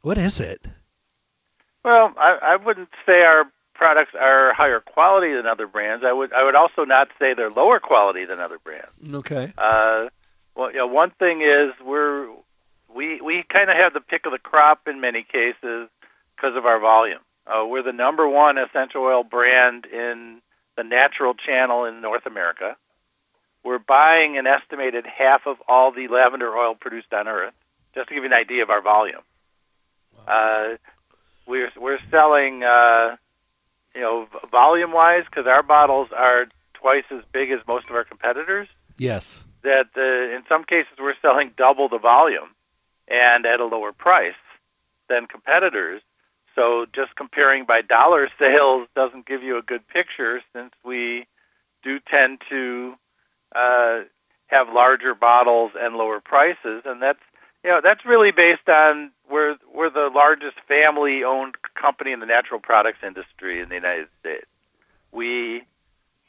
what 0.02 0.16
is 0.16 0.38
it? 0.38 0.64
Well, 1.84 2.14
I, 2.16 2.38
I 2.40 2.56
wouldn't 2.64 2.90
say 3.06 3.22
our 3.22 3.50
products 3.74 4.12
are 4.14 4.54
higher 4.54 4.78
quality 4.78 5.34
than 5.34 5.46
other 5.46 5.66
brands. 5.66 6.04
I 6.06 6.12
would 6.12 6.32
I 6.32 6.44
would 6.44 6.54
also 6.54 6.84
not 6.84 7.08
say 7.18 7.34
they're 7.34 7.50
lower 7.50 7.80
quality 7.80 8.24
than 8.24 8.38
other 8.38 8.60
brands. 8.60 8.94
Okay. 9.12 9.52
Uh, 9.58 10.10
well, 10.54 10.70
you 10.70 10.78
know, 10.78 10.86
one 10.86 11.10
thing 11.18 11.40
is 11.42 11.74
we're 11.84 12.28
we 12.94 13.20
we 13.20 13.42
kind 13.52 13.68
of 13.68 13.76
have 13.76 13.94
the 13.94 14.00
pick 14.00 14.26
of 14.26 14.32
the 14.32 14.38
crop 14.38 14.86
in 14.86 15.00
many 15.00 15.24
cases 15.24 15.88
because 16.36 16.56
of 16.56 16.66
our 16.66 16.78
volume. 16.78 17.18
Uh, 17.48 17.66
we're 17.66 17.82
the 17.82 17.92
number 17.92 18.28
one 18.28 18.56
essential 18.58 19.02
oil 19.02 19.24
brand 19.24 19.86
in 19.86 20.42
the 20.76 20.84
natural 20.84 21.34
channel 21.34 21.86
in 21.86 22.00
North 22.00 22.26
America. 22.26 22.76
We're 23.64 23.78
buying 23.78 24.38
an 24.38 24.46
estimated 24.46 25.06
half 25.06 25.42
of 25.46 25.56
all 25.68 25.92
the 25.92 26.08
lavender 26.08 26.54
oil 26.54 26.74
produced 26.74 27.12
on 27.12 27.26
Earth, 27.26 27.54
just 27.94 28.08
to 28.08 28.14
give 28.14 28.22
you 28.22 28.30
an 28.30 28.34
idea 28.34 28.62
of 28.62 28.70
our 28.70 28.82
volume. 28.82 29.22
Uh, 30.26 30.76
we're 31.46 31.70
we're 31.80 31.98
selling, 32.10 32.62
uh, 32.62 33.16
you 33.94 34.02
know, 34.02 34.26
volume 34.50 34.92
wise, 34.92 35.24
because 35.24 35.46
our 35.46 35.62
bottles 35.62 36.08
are 36.16 36.46
twice 36.74 37.04
as 37.10 37.24
big 37.32 37.50
as 37.50 37.60
most 37.66 37.88
of 37.88 37.96
our 37.96 38.04
competitors. 38.04 38.68
Yes. 38.98 39.44
That 39.62 39.86
uh, 39.96 40.36
in 40.36 40.42
some 40.48 40.64
cases 40.64 40.92
we're 40.98 41.14
selling 41.22 41.52
double 41.56 41.88
the 41.88 41.98
volume 41.98 42.50
and 43.08 43.46
at 43.46 43.60
a 43.60 43.64
lower 43.64 43.92
price 43.92 44.38
than 45.08 45.26
competitors. 45.26 46.02
So 46.58 46.86
just 46.92 47.14
comparing 47.14 47.66
by 47.66 47.82
dollar 47.82 48.28
sales 48.38 48.88
doesn't 48.96 49.26
give 49.26 49.42
you 49.44 49.58
a 49.58 49.62
good 49.62 49.86
picture 49.86 50.42
since 50.52 50.72
we 50.84 51.26
do 51.84 52.00
tend 52.10 52.40
to 52.50 52.94
uh, 53.54 54.00
have 54.48 54.66
larger 54.68 55.14
bottles 55.14 55.72
and 55.78 55.94
lower 55.94 56.20
prices, 56.20 56.82
and 56.84 57.00
that's 57.00 57.20
you 57.62 57.70
know 57.70 57.80
that's 57.82 58.04
really 58.04 58.32
based 58.32 58.68
on 58.68 59.12
we're 59.30 59.56
we're 59.72 59.90
the 59.90 60.10
largest 60.12 60.56
family-owned 60.66 61.54
company 61.80 62.10
in 62.12 62.18
the 62.18 62.26
natural 62.26 62.58
products 62.58 62.98
industry 63.06 63.60
in 63.60 63.68
the 63.68 63.76
United 63.76 64.08
States. 64.18 64.46
We 65.12 65.62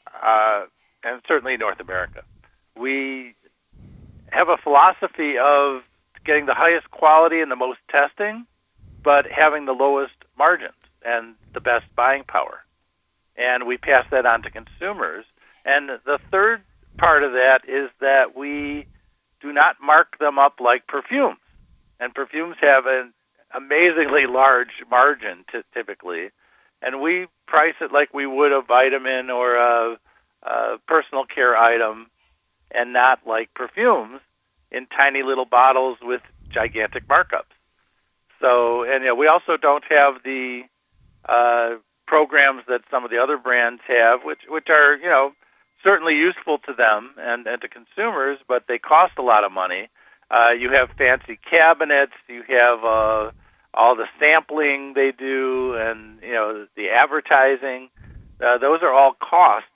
uh, 0.06 0.66
and 1.02 1.20
certainly 1.26 1.56
North 1.56 1.80
America, 1.80 2.22
we 2.78 3.34
have 4.30 4.48
a 4.48 4.56
philosophy 4.62 5.34
of 5.42 5.82
getting 6.24 6.46
the 6.46 6.54
highest 6.54 6.88
quality 6.92 7.40
and 7.40 7.50
the 7.50 7.56
most 7.56 7.80
testing, 7.90 8.46
but 9.02 9.26
having 9.26 9.64
the 9.64 9.72
lowest 9.72 10.12
margins 10.40 10.80
and 11.04 11.34
the 11.52 11.60
best 11.60 11.84
buying 11.94 12.24
power. 12.24 12.64
And 13.36 13.66
we 13.66 13.76
pass 13.76 14.06
that 14.10 14.24
on 14.24 14.42
to 14.42 14.50
consumers. 14.50 15.26
And 15.66 15.90
the 16.06 16.18
third 16.30 16.62
part 16.96 17.22
of 17.22 17.32
that 17.32 17.60
is 17.68 17.90
that 18.00 18.34
we 18.34 18.86
do 19.42 19.52
not 19.52 19.76
mark 19.82 20.18
them 20.18 20.38
up 20.38 20.54
like 20.58 20.86
perfumes. 20.86 21.44
And 22.00 22.14
perfumes 22.14 22.56
have 22.62 22.84
an 22.86 23.12
amazingly 23.54 24.24
large 24.26 24.72
margin 24.90 25.44
t- 25.52 25.60
typically. 25.74 26.30
And 26.80 27.02
we 27.02 27.26
price 27.46 27.76
it 27.82 27.92
like 27.92 28.14
we 28.14 28.26
would 28.26 28.52
a 28.52 28.62
vitamin 28.62 29.28
or 29.28 29.56
a, 29.56 29.96
a 30.42 30.78
personal 30.88 31.24
care 31.26 31.54
item 31.56 32.06
and 32.70 32.94
not 32.94 33.20
like 33.26 33.52
perfumes 33.52 34.20
in 34.72 34.86
tiny 34.86 35.22
little 35.22 35.44
bottles 35.44 35.98
with 36.00 36.22
gigantic 36.50 37.06
markups. 37.08 37.52
So, 38.40 38.84
and 38.84 39.04
know, 39.04 39.14
we 39.14 39.28
also 39.28 39.56
don't 39.60 39.84
have 39.88 40.22
the 40.24 40.62
uh, 41.28 41.76
programs 42.06 42.62
that 42.68 42.80
some 42.90 43.04
of 43.04 43.10
the 43.10 43.18
other 43.18 43.36
brands 43.36 43.82
have, 43.88 44.20
which 44.24 44.40
which 44.48 44.68
are 44.68 44.96
you 44.96 45.08
know 45.08 45.32
certainly 45.84 46.14
useful 46.14 46.58
to 46.58 46.72
them 46.74 47.14
and, 47.18 47.46
and 47.46 47.62
to 47.62 47.68
consumers, 47.68 48.38
but 48.48 48.64
they 48.68 48.78
cost 48.78 49.12
a 49.18 49.22
lot 49.22 49.44
of 49.44 49.52
money. 49.52 49.88
Uh, 50.30 50.52
you 50.58 50.70
have 50.70 50.96
fancy 50.96 51.38
cabinets, 51.48 52.12
you 52.28 52.42
have 52.48 52.84
uh, 52.84 53.30
all 53.74 53.96
the 53.96 54.06
sampling 54.18 54.92
they 54.94 55.12
do, 55.16 55.74
and 55.76 56.20
you 56.22 56.32
know 56.32 56.66
the 56.76 56.88
advertising. 56.88 57.88
Uh, 58.40 58.58
those 58.58 58.80
are 58.82 58.92
all 58.92 59.12
costs 59.20 59.68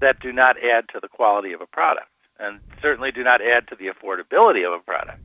that 0.00 0.20
do 0.20 0.32
not 0.32 0.56
add 0.58 0.88
to 0.92 1.00
the 1.00 1.08
quality 1.08 1.52
of 1.52 1.60
a 1.60 1.66
product, 1.66 2.10
and 2.38 2.60
certainly 2.82 3.12
do 3.12 3.22
not 3.22 3.40
add 3.40 3.68
to 3.68 3.76
the 3.76 3.86
affordability 3.86 4.66
of 4.66 4.72
a 4.72 4.82
product. 4.82 5.20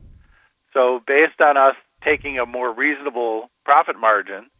So, 0.72 1.00
based 1.06 1.40
on 1.40 1.56
us 1.56 1.76
taking 2.04 2.38
a 2.38 2.46
more 2.46 2.72
reasonable 2.72 3.50
profit 3.64 3.98
margin 3.98 4.50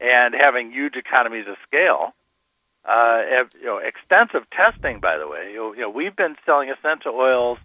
and 0.00 0.34
having 0.34 0.72
huge 0.72 0.94
economies 0.96 1.46
of 1.48 1.56
scale, 1.66 2.14
uh, 2.84 3.22
you 3.58 3.66
know, 3.66 3.78
extensive 3.78 4.48
testing. 4.50 5.00
By 5.00 5.18
the 5.18 5.28
way, 5.28 5.50
you 5.52 5.74
you 5.74 5.82
know, 5.82 5.90
we've 5.90 6.16
been 6.16 6.36
selling 6.44 6.70
essential 6.70 7.14
oils 7.14 7.58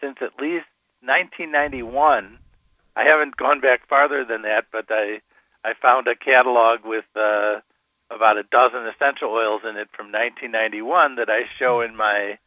since 0.00 0.16
at 0.20 0.40
least 0.40 0.66
1991. 1.02 2.38
I 2.96 3.04
haven't 3.04 3.36
gone 3.36 3.60
back 3.60 3.86
farther 3.88 4.24
than 4.24 4.42
that, 4.42 4.66
but 4.72 4.86
I 4.90 5.20
I 5.64 5.74
found 5.80 6.08
a 6.08 6.16
catalog 6.16 6.80
with 6.84 7.04
uh, 7.14 7.60
about 8.10 8.38
a 8.38 8.42
dozen 8.42 8.86
essential 8.86 9.30
oils 9.30 9.62
in 9.62 9.76
it 9.76 9.88
from 9.94 10.10
1991 10.10 11.16
that 11.16 11.28
I 11.30 11.42
show 11.58 11.80
in 11.80 11.94
my 11.94 12.38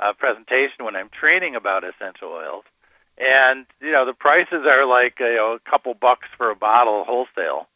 uh, 0.00 0.12
presentation 0.16 0.84
when 0.84 0.96
I'm 0.96 1.10
training 1.10 1.56
about 1.56 1.84
essential 1.84 2.28
oils. 2.28 2.64
And 3.18 3.66
you 3.80 3.90
know 3.92 4.06
the 4.06 4.14
prices 4.14 4.64
are 4.66 4.86
like 4.86 5.18
you 5.18 5.36
know 5.36 5.58
a 5.58 5.70
couple 5.70 5.94
bucks 5.94 6.28
for 6.36 6.50
a 6.50 6.56
bottle 6.56 7.04
wholesale. 7.04 7.66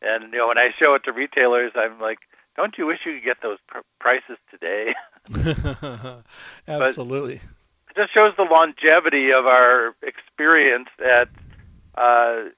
And 0.00 0.32
you 0.32 0.38
know 0.38 0.48
when 0.48 0.58
I 0.58 0.70
show 0.78 0.94
it 0.94 1.04
to 1.04 1.12
retailers, 1.12 1.72
I'm 1.74 2.00
like, 2.00 2.18
don't 2.56 2.74
you 2.78 2.86
wish 2.86 2.98
you 3.04 3.14
could 3.14 3.24
get 3.24 3.36
those 3.42 3.58
pr- 3.68 3.78
prices 4.00 4.38
today? 4.50 4.94
Absolutely. 6.68 7.34
it 7.34 7.96
just 7.96 8.14
shows 8.14 8.32
the 8.36 8.46
longevity 8.50 9.30
of 9.30 9.46
our 9.46 9.94
experience 10.02 10.88
at 11.00 11.28
uh, 11.96 12.48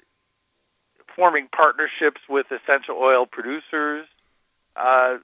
forming 1.16 1.48
partnerships 1.54 2.20
with 2.28 2.46
essential 2.46 2.96
oil 2.96 3.26
producers, 3.26 4.06
uh, 4.76 5.16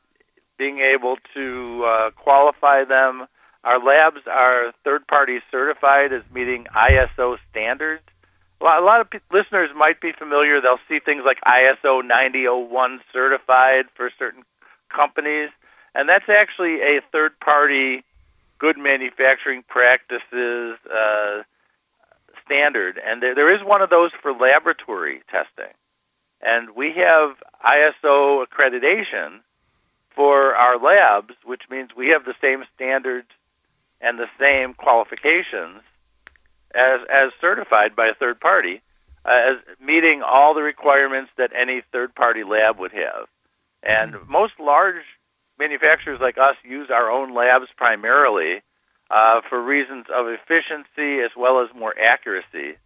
being 0.59 0.79
able 0.79 1.17
to 1.35 1.85
uh, 1.85 2.11
qualify 2.11 2.85
them. 2.85 3.27
Our 3.67 3.83
labs 3.83 4.21
are 4.31 4.73
third 4.85 5.09
party 5.09 5.41
certified 5.51 6.13
as 6.13 6.23
meeting 6.33 6.67
ISO 6.73 7.37
standards. 7.51 8.05
A 8.61 8.65
lot, 8.65 8.81
a 8.81 8.85
lot 8.87 9.01
of 9.01 9.09
listeners 9.33 9.71
might 9.77 10.01
be 10.01 10.13
familiar. 10.13 10.61
They'll 10.61 10.79
see 10.89 11.01
things 11.01 11.25
like 11.27 11.39
ISO 11.43 12.07
9001 12.07 13.01
certified 13.13 13.87
for 13.97 14.09
certain 14.17 14.45
companies, 14.89 15.51
and 15.97 16.09
that's 16.09 16.29
actually 16.29 16.77
a 16.77 17.01
third 17.11 17.39
party 17.41 18.05
good 18.59 18.79
manufacturing 18.79 19.65
practices 19.67 20.79
uh, 20.87 21.43
standard. 22.45 23.01
And 23.05 23.21
there, 23.21 23.35
there 23.35 23.53
is 23.53 23.67
one 23.67 23.83
of 23.83 23.91
those 23.91 24.13
for 24.23 24.33
laboratory 24.33 25.23
testing. 25.29 25.75
And 26.41 26.77
we 26.77 26.95
have 26.97 27.37
ISO 27.67 28.45
accreditation 28.47 29.41
for 30.15 30.55
our 30.55 30.79
labs, 30.79 31.35
which 31.45 31.63
means 31.69 31.91
we 31.97 32.09
have 32.11 32.25
the 32.25 32.35
same 32.41 32.63
standards 32.77 33.27
and 34.01 34.19
the 34.19 34.29
same 34.39 34.75
qualifications 34.75 35.83
as, 36.75 37.01
as 37.11 37.33
certified 37.41 37.97
by 37.97 38.09
a 38.09 38.15
third 38.15 38.41
party, 38.41 38.83
uh, 39.25 39.53
as 39.53 39.77
meeting 39.81 40.23
all 40.23 40.55
the 40.55 40.63
requirements 40.63 41.31
that 41.39 41.51
any 41.59 41.83
third 41.93 42.15
party 42.15 42.45
lab 42.45 42.79
would 42.79 42.93
have. 42.93 43.27
And 43.83 44.17
most 44.29 44.55
large 44.59 45.03
manufacturers 45.59 46.21
like 46.21 46.37
us 46.39 46.57
use 46.65 46.89
our 46.93 47.11
own 47.11 47.35
labs 47.35 47.67
primarily 47.77 48.63
uh, 49.11 49.41
for 49.49 49.63
reasons 49.63 50.07
of 50.15 50.27
efficiency 50.27 51.23
as 51.25 51.31
well 51.37 51.63
as 51.63 51.69
more 51.75 51.95
accuracy 51.99 52.77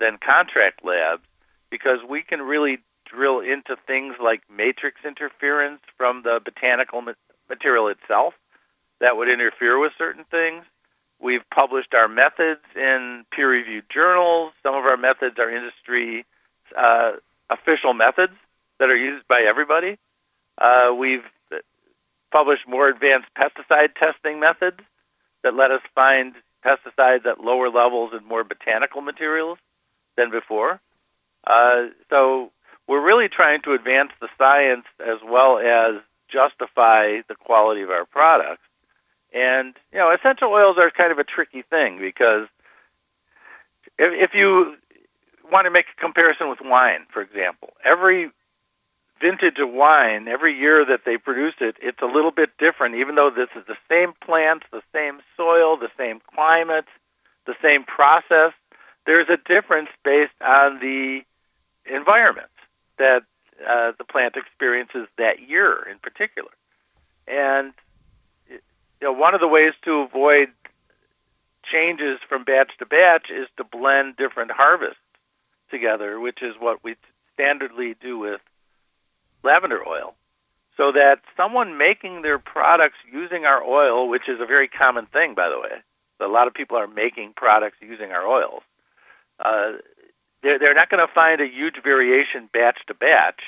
than 0.00 0.18
contract 0.18 0.84
labs 0.84 1.22
because 1.70 1.98
we 2.08 2.22
can 2.22 2.40
really 2.40 2.78
drill 3.04 3.40
into 3.40 3.76
things 3.86 4.14
like 4.22 4.42
matrix 4.48 5.00
interference 5.04 5.80
from 5.96 6.22
the 6.22 6.40
botanical 6.44 7.02
ma- 7.02 7.12
material 7.48 7.88
itself 7.88 8.34
that 9.04 9.18
would 9.18 9.28
interfere 9.28 9.78
with 9.78 9.92
certain 9.98 10.24
things. 10.30 10.64
We've 11.20 11.44
published 11.52 11.92
our 11.92 12.08
methods 12.08 12.64
in 12.74 13.24
peer 13.30 13.50
reviewed 13.50 13.84
journals. 13.92 14.52
Some 14.62 14.74
of 14.74 14.84
our 14.84 14.96
methods 14.96 15.36
are 15.38 15.54
industry 15.54 16.24
uh, 16.72 17.20
official 17.50 17.92
methods 17.92 18.32
that 18.80 18.88
are 18.88 18.96
used 18.96 19.28
by 19.28 19.44
everybody. 19.46 19.98
Uh, 20.56 20.94
we've 20.96 21.24
published 22.32 22.66
more 22.66 22.88
advanced 22.88 23.28
pesticide 23.36 23.94
testing 23.94 24.40
methods 24.40 24.80
that 25.42 25.54
let 25.54 25.70
us 25.70 25.82
find 25.94 26.34
pesticides 26.64 27.26
at 27.26 27.44
lower 27.44 27.68
levels 27.68 28.12
in 28.16 28.26
more 28.26 28.42
botanical 28.42 29.02
materials 29.02 29.58
than 30.16 30.30
before. 30.30 30.80
Uh, 31.46 31.92
so 32.08 32.50
we're 32.88 33.04
really 33.04 33.28
trying 33.28 33.60
to 33.62 33.74
advance 33.74 34.10
the 34.20 34.28
science 34.38 34.86
as 34.98 35.20
well 35.22 35.58
as 35.58 36.00
justify 36.32 37.20
the 37.28 37.36
quality 37.38 37.82
of 37.82 37.90
our 37.90 38.06
products. 38.06 38.62
And 39.34 39.74
you 39.92 39.98
know, 39.98 40.14
essential 40.14 40.48
oils 40.48 40.76
are 40.78 40.90
kind 40.90 41.10
of 41.10 41.18
a 41.18 41.24
tricky 41.24 41.62
thing 41.62 41.98
because 41.98 42.46
if, 43.98 44.30
if 44.30 44.30
you 44.34 44.76
want 45.50 45.66
to 45.66 45.70
make 45.70 45.86
a 45.96 46.00
comparison 46.00 46.48
with 46.48 46.60
wine, 46.62 47.06
for 47.12 47.20
example, 47.20 47.70
every 47.84 48.30
vintage 49.20 49.58
of 49.58 49.70
wine, 49.72 50.28
every 50.28 50.56
year 50.56 50.84
that 50.86 51.00
they 51.04 51.16
produce 51.16 51.54
it, 51.60 51.76
it's 51.82 52.00
a 52.00 52.06
little 52.06 52.30
bit 52.30 52.50
different. 52.58 52.94
Even 52.94 53.16
though 53.16 53.30
this 53.34 53.48
is 53.56 53.66
the 53.66 53.76
same 53.88 54.12
plants, 54.24 54.66
the 54.70 54.82
same 54.92 55.20
soil, 55.36 55.76
the 55.76 55.90
same 55.98 56.20
climate, 56.34 56.86
the 57.46 57.54
same 57.60 57.84
process, 57.84 58.52
there's 59.06 59.28
a 59.28 59.36
difference 59.36 59.88
based 60.04 60.40
on 60.40 60.78
the 60.78 61.20
environment 61.86 62.50
that 62.98 63.22
uh, 63.68 63.92
the 63.98 64.04
plant 64.04 64.36
experiences 64.36 65.08
that 65.18 65.48
year 65.48 65.86
in 65.90 65.98
particular. 65.98 66.50
And 67.26 67.72
you 69.04 69.12
know, 69.12 69.18
one 69.20 69.34
of 69.34 69.40
the 69.42 69.48
ways 69.48 69.74
to 69.84 70.08
avoid 70.08 70.48
changes 71.70 72.18
from 72.26 72.42
batch 72.42 72.70
to 72.78 72.86
batch 72.86 73.28
is 73.28 73.46
to 73.58 73.64
blend 73.64 74.16
different 74.16 74.50
harvests 74.50 74.96
together, 75.70 76.18
which 76.18 76.38
is 76.40 76.54
what 76.58 76.82
we 76.82 76.96
standardly 77.38 77.94
do 78.00 78.18
with 78.18 78.40
lavender 79.42 79.86
oil. 79.86 80.14
So 80.78 80.92
that 80.92 81.16
someone 81.36 81.76
making 81.76 82.22
their 82.22 82.38
products 82.38 82.96
using 83.12 83.44
our 83.44 83.62
oil, 83.62 84.08
which 84.08 84.26
is 84.26 84.40
a 84.40 84.46
very 84.46 84.68
common 84.68 85.04
thing, 85.04 85.34
by 85.34 85.50
the 85.50 85.60
way, 85.60 85.82
a 86.18 86.26
lot 86.26 86.48
of 86.48 86.54
people 86.54 86.78
are 86.78 86.88
making 86.88 87.34
products 87.36 87.76
using 87.82 88.10
our 88.10 88.26
oils. 88.26 88.62
Uh, 89.38 89.72
they're, 90.42 90.58
they're 90.58 90.74
not 90.74 90.88
going 90.88 91.06
to 91.06 91.12
find 91.12 91.42
a 91.42 91.46
huge 91.46 91.76
variation 91.84 92.48
batch 92.54 92.78
to 92.86 92.94
batch 92.94 93.42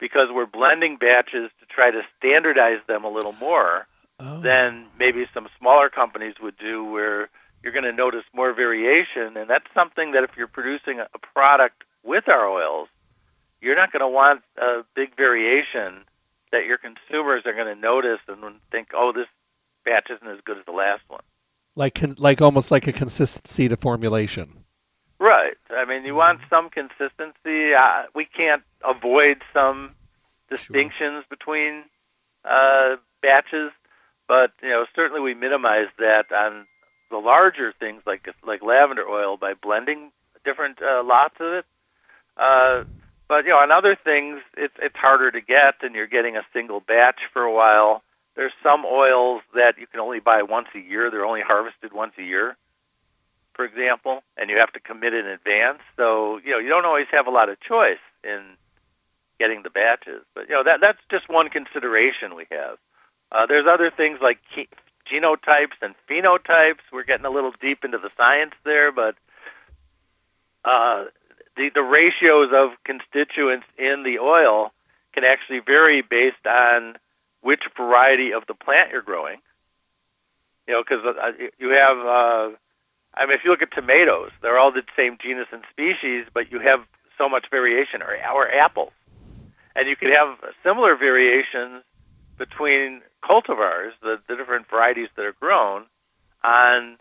because 0.00 0.28
we're 0.32 0.46
blending 0.46 0.96
batches 0.96 1.50
to 1.60 1.66
try 1.68 1.90
to 1.90 2.00
standardize 2.16 2.80
them 2.88 3.04
a 3.04 3.10
little 3.10 3.34
more 3.34 3.86
oh. 4.22 4.40
than 4.40 4.86
maybe 4.98 5.24
some 5.34 5.48
smaller 5.58 5.90
companies 5.90 6.34
would 6.40 6.56
do, 6.56 6.84
where 6.84 7.28
you're 7.62 7.72
going 7.72 7.84
to 7.84 7.92
notice 7.92 8.24
more 8.34 8.52
variation. 8.54 9.36
And 9.36 9.48
that's 9.48 9.66
something 9.74 10.12
that 10.12 10.24
if 10.24 10.30
you're 10.36 10.48
producing 10.48 11.00
a 11.00 11.18
product 11.34 11.84
with 12.04 12.28
our 12.28 12.48
oils, 12.48 12.88
you're 13.60 13.76
not 13.76 13.92
going 13.92 14.00
to 14.00 14.08
want 14.08 14.42
a 14.58 14.82
big 14.94 15.16
variation 15.16 16.04
that 16.50 16.66
your 16.66 16.78
consumers 16.78 17.42
are 17.46 17.54
going 17.54 17.72
to 17.72 17.80
notice 17.80 18.20
and 18.28 18.42
think, 18.70 18.88
oh, 18.94 19.12
this 19.14 19.28
batch 19.84 20.08
isn't 20.10 20.28
as 20.28 20.40
good 20.44 20.58
as 20.58 20.64
the 20.66 20.72
last 20.72 21.02
one. 21.08 21.22
Like, 21.74 22.02
like 22.18 22.42
almost 22.42 22.70
like 22.70 22.86
a 22.86 22.92
consistency 22.92 23.68
to 23.68 23.76
formulation. 23.76 24.64
Right. 25.18 25.56
I 25.70 25.84
mean, 25.84 26.04
you 26.04 26.14
want 26.14 26.40
some 26.50 26.68
consistency. 26.68 27.72
Uh, 27.72 28.04
we 28.14 28.26
can't 28.26 28.62
avoid 28.84 29.40
some 29.54 29.94
distinctions 30.50 31.24
sure. 31.24 31.30
between 31.30 31.84
uh, 32.44 32.96
batches, 33.22 33.70
but 34.32 34.50
you 34.62 34.70
know, 34.70 34.86
certainly 34.96 35.20
we 35.20 35.34
minimize 35.34 35.92
that 35.98 36.32
on 36.32 36.64
the 37.10 37.18
larger 37.18 37.74
things 37.78 38.00
like 38.06 38.24
like 38.46 38.62
lavender 38.62 39.06
oil 39.06 39.36
by 39.36 39.52
blending 39.52 40.10
different 40.42 40.80
uh, 40.80 41.04
lots 41.04 41.34
of 41.38 41.52
it. 41.60 41.66
Uh, 42.38 42.84
but 43.28 43.44
you 43.44 43.50
know, 43.50 43.60
on 43.60 43.70
other 43.70 43.94
things, 43.94 44.40
it's 44.56 44.72
it's 44.80 44.96
harder 44.96 45.30
to 45.30 45.42
get, 45.42 45.84
and 45.84 45.94
you're 45.94 46.06
getting 46.06 46.38
a 46.38 46.48
single 46.54 46.80
batch 46.80 47.20
for 47.34 47.42
a 47.42 47.52
while. 47.52 48.02
There's 48.34 48.56
some 48.62 48.86
oils 48.86 49.42
that 49.52 49.74
you 49.76 49.86
can 49.86 50.00
only 50.00 50.20
buy 50.20 50.40
once 50.48 50.68
a 50.74 50.80
year. 50.80 51.10
They're 51.10 51.28
only 51.28 51.44
harvested 51.44 51.92
once 51.92 52.14
a 52.18 52.22
year, 52.24 52.56
for 53.52 53.66
example, 53.66 54.24
and 54.38 54.48
you 54.48 54.56
have 54.56 54.72
to 54.72 54.80
commit 54.80 55.12
in 55.12 55.26
advance. 55.26 55.84
So 55.98 56.40
you 56.42 56.52
know, 56.52 56.58
you 56.58 56.70
don't 56.70 56.86
always 56.86 57.12
have 57.12 57.26
a 57.26 57.30
lot 57.30 57.50
of 57.50 57.60
choice 57.60 58.00
in 58.24 58.56
getting 59.38 59.60
the 59.62 59.68
batches. 59.68 60.24
But 60.34 60.48
you 60.48 60.54
know, 60.56 60.64
that 60.64 60.80
that's 60.80 61.04
just 61.10 61.28
one 61.28 61.50
consideration 61.50 62.32
we 62.34 62.46
have. 62.50 62.80
Uh, 63.32 63.46
there's 63.46 63.66
other 63.66 63.90
things 63.90 64.18
like 64.20 64.38
genotypes 65.10 65.80
and 65.80 65.94
phenotypes. 66.08 66.84
We're 66.92 67.04
getting 67.04 67.24
a 67.24 67.30
little 67.30 67.52
deep 67.60 67.82
into 67.82 67.96
the 67.96 68.10
science 68.10 68.52
there, 68.64 68.92
but 68.92 69.14
uh, 70.64 71.04
the 71.56 71.70
the 71.74 71.82
ratios 71.82 72.50
of 72.52 72.76
constituents 72.84 73.66
in 73.78 74.02
the 74.04 74.18
oil 74.18 74.72
can 75.14 75.24
actually 75.24 75.60
vary 75.60 76.02
based 76.02 76.46
on 76.46 76.96
which 77.40 77.62
variety 77.76 78.32
of 78.32 78.46
the 78.46 78.54
plant 78.54 78.90
you're 78.92 79.02
growing. 79.02 79.38
You 80.68 80.74
know, 80.74 80.82
because 80.86 81.04
uh, 81.04 81.32
you 81.58 81.70
have, 81.70 81.98
uh, 81.98 82.54
I 83.14 83.26
mean, 83.26 83.34
if 83.34 83.40
you 83.44 83.50
look 83.50 83.62
at 83.62 83.72
tomatoes, 83.72 84.30
they're 84.42 84.58
all 84.58 84.72
the 84.72 84.84
same 84.96 85.18
genus 85.20 85.48
and 85.52 85.62
species, 85.70 86.26
but 86.32 86.52
you 86.52 86.60
have 86.60 86.80
so 87.18 87.28
much 87.28 87.46
variation, 87.50 88.00
or, 88.00 88.14
or 88.32 88.48
apples, 88.48 88.92
and 89.74 89.88
you 89.88 89.96
could 89.96 90.14
have 90.14 90.38
similar 90.62 90.96
variations 90.96 91.82
between 92.38 93.02
cultivars, 93.22 93.92
the, 94.02 94.16
the 94.28 94.36
different 94.36 94.68
varieties 94.68 95.08
that 95.16 95.24
are 95.24 95.34
grown 95.38 95.84
on 96.42 96.96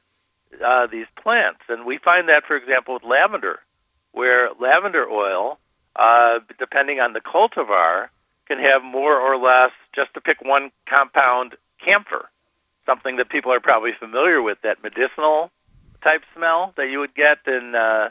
uh, 0.64 0.88
these 0.88 1.08
plants. 1.22 1.62
And 1.70 1.86
we 1.86 1.98
find 1.98 2.30
that, 2.30 2.44
for 2.48 2.56
example, 2.56 2.96
with 2.96 3.04
lavender, 3.04 3.60
where 4.12 4.50
lavender 4.60 5.08
oil, 5.10 5.58
uh, 5.96 6.40
depending 6.60 7.00
on 7.00 7.14
the 7.14 7.22
cultivar, 7.22 8.10
can 8.48 8.60
have 8.60 8.84
more 8.84 9.18
or 9.20 9.38
less, 9.38 9.72
just 9.96 10.14
to 10.14 10.22
pick 10.22 10.42
one 10.42 10.72
compound, 10.90 11.56
camphor, 11.84 12.30
something 12.86 13.18
that 13.18 13.30
people 13.30 13.52
are 13.54 13.60
probably 13.60 13.92
familiar 13.98 14.42
with, 14.42 14.58
that 14.64 14.84
medicinal 14.84 15.52
type 16.04 16.22
smell 16.36 16.74
that 16.78 16.90
you 16.90 17.00
would 17.00 17.14
get 17.16 17.38
in 17.48 17.74
uh, 17.76 18.10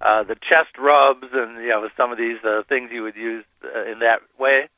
uh, 0.00 0.22
the 0.24 0.34
chest 0.34 0.76
rubs 0.78 1.26
and 1.32 1.62
you 1.62 1.68
know 1.68 1.88
some 1.96 2.12
of 2.12 2.18
these 2.18 2.38
uh, 2.44 2.62
things 2.68 2.90
you 2.92 3.02
would 3.02 3.16
use 3.16 3.44
uh, 3.64 3.90
in 3.90 4.00
that 4.00 4.20
way. 4.38 4.68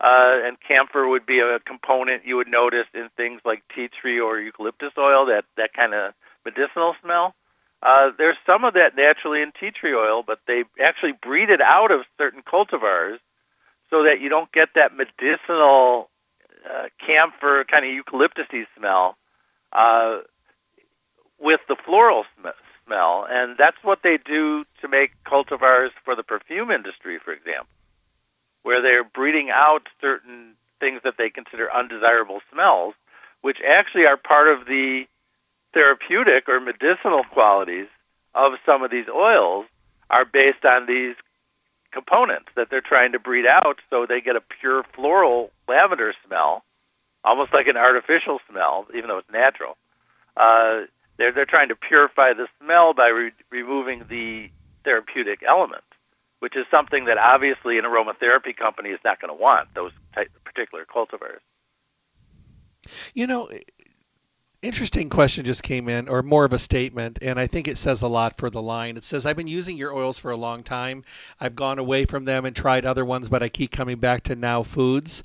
Uh, 0.00 0.46
and 0.46 0.56
camphor 0.60 1.08
would 1.08 1.26
be 1.26 1.40
a 1.40 1.58
component 1.66 2.24
you 2.24 2.36
would 2.36 2.46
notice 2.46 2.86
in 2.94 3.08
things 3.16 3.40
like 3.44 3.64
tea 3.74 3.88
tree 4.00 4.20
or 4.20 4.38
eucalyptus 4.38 4.92
oil, 4.96 5.26
that, 5.26 5.44
that 5.56 5.72
kind 5.74 5.92
of 5.92 6.14
medicinal 6.44 6.94
smell. 7.02 7.34
Uh, 7.82 8.10
there's 8.16 8.36
some 8.46 8.64
of 8.64 8.74
that 8.74 8.94
naturally 8.96 9.42
in 9.42 9.50
tea 9.58 9.70
tree 9.70 9.94
oil, 9.94 10.22
but 10.24 10.38
they 10.46 10.62
actually 10.80 11.12
breed 11.20 11.50
it 11.50 11.60
out 11.60 11.90
of 11.90 12.00
certain 12.16 12.42
cultivars 12.42 13.18
so 13.90 14.04
that 14.04 14.20
you 14.20 14.28
don't 14.28 14.52
get 14.52 14.68
that 14.74 14.92
medicinal 14.94 16.10
uh, 16.64 16.86
camphor 17.04 17.64
kind 17.70 17.84
of 17.84 17.90
eucalyptusy 17.90 18.66
smell 18.76 19.16
uh, 19.72 20.18
with 21.40 21.60
the 21.68 21.76
floral 21.84 22.24
sm- 22.38 22.48
smell. 22.86 23.26
And 23.28 23.56
that's 23.58 23.78
what 23.82 24.00
they 24.04 24.18
do 24.24 24.64
to 24.80 24.88
make 24.88 25.10
cultivars 25.26 25.90
for 26.04 26.14
the 26.14 26.22
perfume 26.22 26.70
industry, 26.70 27.18
for 27.24 27.32
example 27.32 27.68
where 28.68 28.82
they're 28.82 29.02
breeding 29.02 29.48
out 29.48 29.88
certain 29.98 30.52
things 30.78 31.00
that 31.02 31.14
they 31.16 31.30
consider 31.30 31.72
undesirable 31.72 32.40
smells, 32.52 32.92
which 33.40 33.56
actually 33.66 34.04
are 34.04 34.18
part 34.18 34.46
of 34.46 34.66
the 34.66 35.04
therapeutic 35.72 36.50
or 36.50 36.60
medicinal 36.60 37.24
qualities 37.32 37.86
of 38.34 38.52
some 38.66 38.82
of 38.82 38.90
these 38.90 39.08
oils 39.08 39.64
are 40.10 40.26
based 40.26 40.66
on 40.66 40.84
these 40.84 41.16
components 41.92 42.52
that 42.56 42.66
they're 42.70 42.84
trying 42.84 43.12
to 43.12 43.18
breed 43.18 43.46
out 43.46 43.80
so 43.88 44.04
they 44.04 44.20
get 44.20 44.36
a 44.36 44.44
pure 44.60 44.84
floral 44.94 45.50
lavender 45.66 46.12
smell, 46.26 46.62
almost 47.24 47.54
like 47.54 47.68
an 47.68 47.78
artificial 47.78 48.38
smell, 48.50 48.86
even 48.94 49.08
though 49.08 49.16
it's 49.16 49.32
natural. 49.32 49.78
Uh, 50.36 50.84
they're, 51.16 51.32
they're 51.32 51.48
trying 51.48 51.70
to 51.70 51.74
purify 51.74 52.34
the 52.34 52.48
smell 52.60 52.92
by 52.92 53.08
re- 53.08 53.32
removing 53.50 54.04
the 54.10 54.50
therapeutic 54.84 55.40
element 55.48 55.84
which 56.40 56.56
is 56.56 56.64
something 56.70 57.06
that 57.06 57.18
obviously 57.18 57.78
an 57.78 57.84
aromatherapy 57.84 58.56
company 58.56 58.90
is 58.90 59.00
not 59.04 59.20
going 59.20 59.28
to 59.28 59.40
want, 59.40 59.68
those 59.74 59.92
particular 60.44 60.84
cultivars. 60.84 61.40
You 63.14 63.26
know, 63.26 63.50
interesting 64.60 65.08
question 65.08 65.44
just 65.44 65.62
came 65.62 65.88
in, 65.88 66.08
or 66.08 66.22
more 66.22 66.44
of 66.44 66.52
a 66.52 66.58
statement, 66.58 67.18
and 67.22 67.38
I 67.38 67.46
think 67.46 67.68
it 67.68 67.78
says 67.78 68.02
a 68.02 68.08
lot 68.08 68.36
for 68.36 68.50
the 68.50 68.60
line. 68.62 68.96
It 68.96 69.04
says, 69.04 69.24
I've 69.24 69.36
been 69.36 69.46
using 69.46 69.76
your 69.76 69.94
oils 69.94 70.18
for 70.18 70.32
a 70.32 70.36
long 70.36 70.64
time. 70.64 71.04
I've 71.40 71.54
gone 71.54 71.78
away 71.78 72.04
from 72.04 72.24
them 72.24 72.44
and 72.44 72.56
tried 72.56 72.84
other 72.84 73.04
ones, 73.04 73.28
but 73.28 73.42
I 73.42 73.48
keep 73.48 73.70
coming 73.70 73.98
back 73.98 74.24
to 74.24 74.36
Now 74.36 74.64
Foods. 74.64 75.22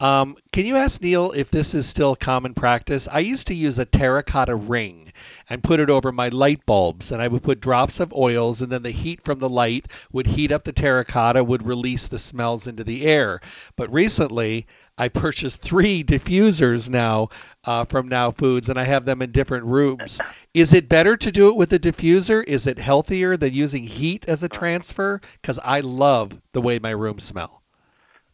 Um, 0.00 0.36
can 0.52 0.66
you 0.66 0.76
ask 0.76 1.00
Neil 1.00 1.32
if 1.32 1.50
this 1.50 1.74
is 1.74 1.86
still 1.86 2.14
common 2.14 2.52
practice? 2.52 3.08
I 3.10 3.20
used 3.20 3.46
to 3.46 3.54
use 3.54 3.78
a 3.78 3.84
terracotta 3.84 4.54
ring 4.54 5.12
and 5.48 5.62
put 5.62 5.80
it 5.80 5.88
over 5.88 6.12
my 6.12 6.28
light 6.28 6.66
bulbs, 6.66 7.12
and 7.12 7.22
I 7.22 7.28
would 7.28 7.42
put 7.42 7.60
drops 7.60 8.00
of 8.00 8.12
oils, 8.12 8.60
and 8.60 8.70
then 8.70 8.82
the 8.82 8.90
heat 8.90 9.22
from 9.22 9.38
the 9.38 9.48
light 9.48 9.86
would 10.12 10.26
heat 10.26 10.52
up 10.52 10.64
the 10.64 10.72
terracotta, 10.72 11.42
would 11.42 11.66
release 11.66 12.08
the 12.08 12.18
smells 12.18 12.66
into 12.66 12.84
the 12.84 13.06
air. 13.06 13.40
But 13.76 13.92
recently, 13.92 14.66
I 14.96 15.08
purchased 15.08 15.60
three 15.60 16.04
diffusers 16.04 16.88
now 16.88 17.30
uh, 17.64 17.84
from 17.84 18.08
Now 18.08 18.30
Foods, 18.30 18.68
and 18.68 18.78
I 18.78 18.84
have 18.84 19.04
them 19.04 19.22
in 19.22 19.32
different 19.32 19.64
rooms. 19.64 20.20
Is 20.54 20.72
it 20.72 20.88
better 20.88 21.16
to 21.16 21.32
do 21.32 21.48
it 21.48 21.56
with 21.56 21.72
a 21.72 21.78
diffuser? 21.80 22.44
Is 22.44 22.68
it 22.68 22.78
healthier 22.78 23.36
than 23.36 23.52
using 23.52 23.82
heat 23.82 24.28
as 24.28 24.44
a 24.44 24.48
transfer? 24.48 25.20
Because 25.40 25.58
I 25.62 25.80
love 25.80 26.40
the 26.52 26.60
way 26.60 26.78
my 26.78 26.90
rooms 26.90 27.24
smell. 27.24 27.62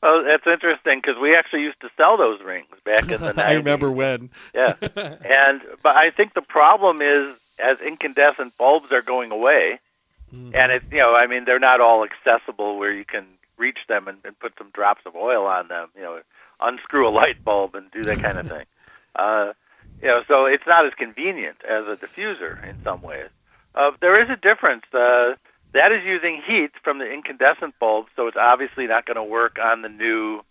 Oh, 0.02 0.22
that's 0.26 0.46
interesting 0.46 1.00
because 1.02 1.20
we 1.20 1.36
actually 1.36 1.62
used 1.62 1.80
to 1.80 1.90
sell 1.96 2.16
those 2.16 2.40
rings 2.42 2.68
back 2.84 3.02
in 3.02 3.20
the 3.20 3.34
90s. 3.34 3.38
I 3.44 3.54
remember 3.54 3.90
when. 3.90 4.30
yeah, 4.54 4.74
and 4.80 5.60
but 5.82 5.96
I 5.96 6.10
think 6.10 6.34
the 6.34 6.42
problem 6.42 7.02
is 7.02 7.36
as 7.58 7.80
incandescent 7.80 8.56
bulbs 8.56 8.92
are 8.92 9.02
going 9.02 9.30
away, 9.30 9.78
mm-hmm. 10.34 10.54
and 10.54 10.72
it's 10.72 10.86
you 10.90 10.98
know 10.98 11.14
I 11.14 11.26
mean 11.26 11.44
they're 11.44 11.58
not 11.58 11.82
all 11.82 12.04
accessible 12.04 12.78
where 12.78 12.92
you 12.92 13.04
can 13.04 13.26
reach 13.58 13.78
them 13.88 14.08
and, 14.08 14.18
and 14.24 14.38
put 14.38 14.54
some 14.56 14.70
drops 14.72 15.02
of 15.04 15.14
oil 15.14 15.44
on 15.46 15.68
them. 15.68 15.88
You 15.94 16.02
know, 16.02 16.20
unscrew 16.60 17.08
a 17.08 17.12
light 17.12 17.36
bulb 17.44 17.74
and 17.74 17.90
do 17.90 18.04
that 18.06 18.22
kind 18.22 18.38
of 18.38 18.46
thing. 18.46 18.64
Uh, 19.18 19.52
you 20.00 20.06
know, 20.06 20.20
so 20.28 20.46
it's 20.46 20.62
not 20.68 20.86
as 20.86 20.94
convenient 20.94 21.56
as 21.68 21.82
a 21.82 21.98
diffuser 21.98 22.62
in 22.62 22.78
some 22.84 23.02
ways. 23.02 23.26
Uh, 23.74 23.90
there 24.00 24.22
is 24.22 24.30
a 24.30 24.36
difference. 24.36 24.84
Uh, 24.94 25.34
that 25.74 25.90
is 25.90 26.06
using 26.06 26.40
heat 26.46 26.70
from 26.82 26.98
the 26.98 27.10
incandescent 27.10 27.74
bulbs, 27.80 28.08
so 28.14 28.28
it's 28.28 28.36
obviously 28.38 28.86
not 28.86 29.04
going 29.04 29.16
to 29.16 29.24
work 29.24 29.56
on 29.58 29.82
the 29.82 29.88
new 29.88 30.42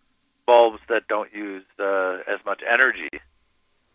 bulbs 0.45 0.79
that 0.89 1.07
don't 1.07 1.33
use 1.33 1.63
uh, 1.79 2.19
as 2.27 2.43
much 2.45 2.61
energy 2.65 3.09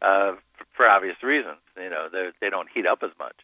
uh, 0.03 0.33
for, 0.57 0.65
for 0.77 0.89
obvious 0.89 1.17
reasons. 1.23 1.61
You 1.77 1.91
know, 1.91 2.09
they 2.13 2.51
don't 2.51 2.69
heat 2.73 2.87
up 2.87 3.01
as 3.03 3.11
much. 3.19 3.37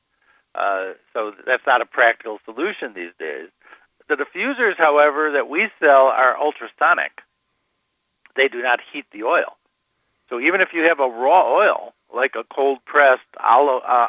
Uh, 0.54 0.94
so 1.12 1.33
that's 1.46 1.66
not 1.66 1.80
a 1.80 1.87
practical 1.87 2.38
solution 2.44 2.92
these 2.94 3.14
days. 3.18 3.48
The 4.09 4.16
diffusers, 4.16 4.76
however, 4.76 5.30
that 5.33 5.48
we 5.48 5.68
sell 5.78 6.11
are 6.11 6.37
ultrasonic. 6.37 7.22
They 8.36 8.48
do 8.48 8.62
not 8.62 8.80
heat 8.92 9.06
the 9.12 9.24
oil. 9.24 9.56
So 10.28 10.40
even 10.40 10.60
if 10.60 10.68
you 10.72 10.82
have 10.88 11.00
a 11.00 11.08
raw 11.08 11.52
oil, 11.52 11.94
like 12.14 12.32
a 12.36 12.44
cold 12.54 12.78
pressed 12.84 13.22
olive, 13.42 13.82
uh, 13.86 14.08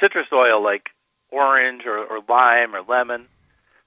citrus 0.00 0.26
oil, 0.32 0.62
like 0.62 0.90
orange 1.30 1.82
or, 1.86 1.98
or 1.98 2.20
lime 2.28 2.74
or 2.74 2.82
lemon, 2.82 3.26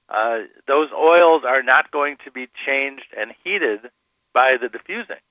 uh, 0.08 0.38
those 0.66 0.88
oils 0.92 1.42
are 1.46 1.62
not 1.62 1.90
going 1.90 2.16
to 2.24 2.30
be 2.30 2.48
changed 2.66 3.14
and 3.16 3.32
heated 3.44 3.90
by 4.34 4.56
the 4.60 4.68
diffusing 4.68 5.22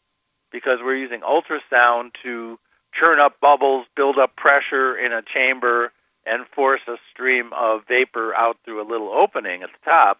because 0.51 0.79
we're 0.81 0.95
using 0.95 1.21
ultrasound 1.21 2.11
to 2.23 2.57
churn 2.97 3.19
up 3.19 3.39
bubbles, 3.39 3.85
build 3.95 4.17
up 4.17 4.35
pressure 4.35 4.97
in 4.97 5.11
a 5.11 5.21
chamber, 5.21 5.91
and 6.25 6.45
force 6.55 6.81
a 6.87 6.95
stream 7.11 7.51
of 7.55 7.81
vapor 7.87 8.33
out 8.35 8.57
through 8.63 8.81
a 8.81 8.89
little 8.89 9.09
opening 9.09 9.63
at 9.63 9.69
the 9.69 9.85
top. 9.89 10.19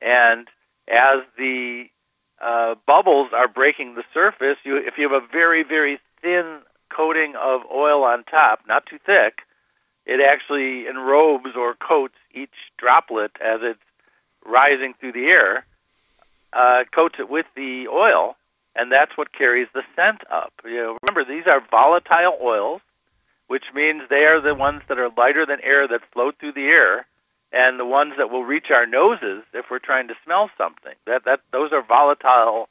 And 0.00 0.48
as 0.88 1.24
the 1.36 1.84
uh, 2.40 2.74
bubbles 2.86 3.30
are 3.34 3.48
breaking 3.48 3.94
the 3.94 4.04
surface, 4.14 4.56
you, 4.64 4.76
if 4.76 4.94
you 4.96 5.08
have 5.10 5.22
a 5.22 5.26
very, 5.30 5.62
very 5.62 6.00
thin 6.22 6.60
coating 6.94 7.34
of 7.36 7.62
oil 7.72 8.02
on 8.04 8.24
top, 8.24 8.60
not 8.66 8.84
too 8.86 8.98
thick, 9.04 9.40
it 10.06 10.20
actually 10.20 10.86
enrobes 10.88 11.54
or 11.56 11.74
coats 11.74 12.16
each 12.34 12.54
droplet 12.78 13.32
as 13.40 13.60
it's 13.62 13.80
rising 14.44 14.94
through 14.98 15.12
the 15.12 15.26
air, 15.26 15.66
uh, 16.52 16.84
coats 16.94 17.16
it 17.18 17.28
with 17.28 17.46
the 17.54 17.86
oil, 17.88 18.36
and 18.74 18.90
that's 18.90 19.16
what 19.16 19.32
carries 19.32 19.68
the 19.74 19.82
scent 19.94 20.22
up. 20.32 20.52
You 20.64 20.76
know, 20.76 20.96
remember, 21.02 21.24
these 21.24 21.46
are 21.46 21.60
volatile 21.70 22.38
oils, 22.42 22.80
which 23.48 23.64
means 23.74 24.02
they 24.08 24.24
are 24.24 24.40
the 24.40 24.54
ones 24.54 24.82
that 24.88 24.98
are 24.98 25.10
lighter 25.16 25.44
than 25.46 25.58
air 25.62 25.86
that 25.88 26.00
float 26.12 26.36
through 26.40 26.52
the 26.52 26.66
air, 26.66 27.06
and 27.52 27.78
the 27.78 27.84
ones 27.84 28.14
that 28.18 28.30
will 28.30 28.44
reach 28.44 28.70
our 28.70 28.86
noses 28.86 29.42
if 29.52 29.66
we're 29.70 29.78
trying 29.78 30.08
to 30.08 30.14
smell 30.24 30.50
something. 30.56 30.94
That 31.06 31.24
that 31.24 31.40
those 31.52 31.72
are 31.72 31.82
volatile 31.82 32.68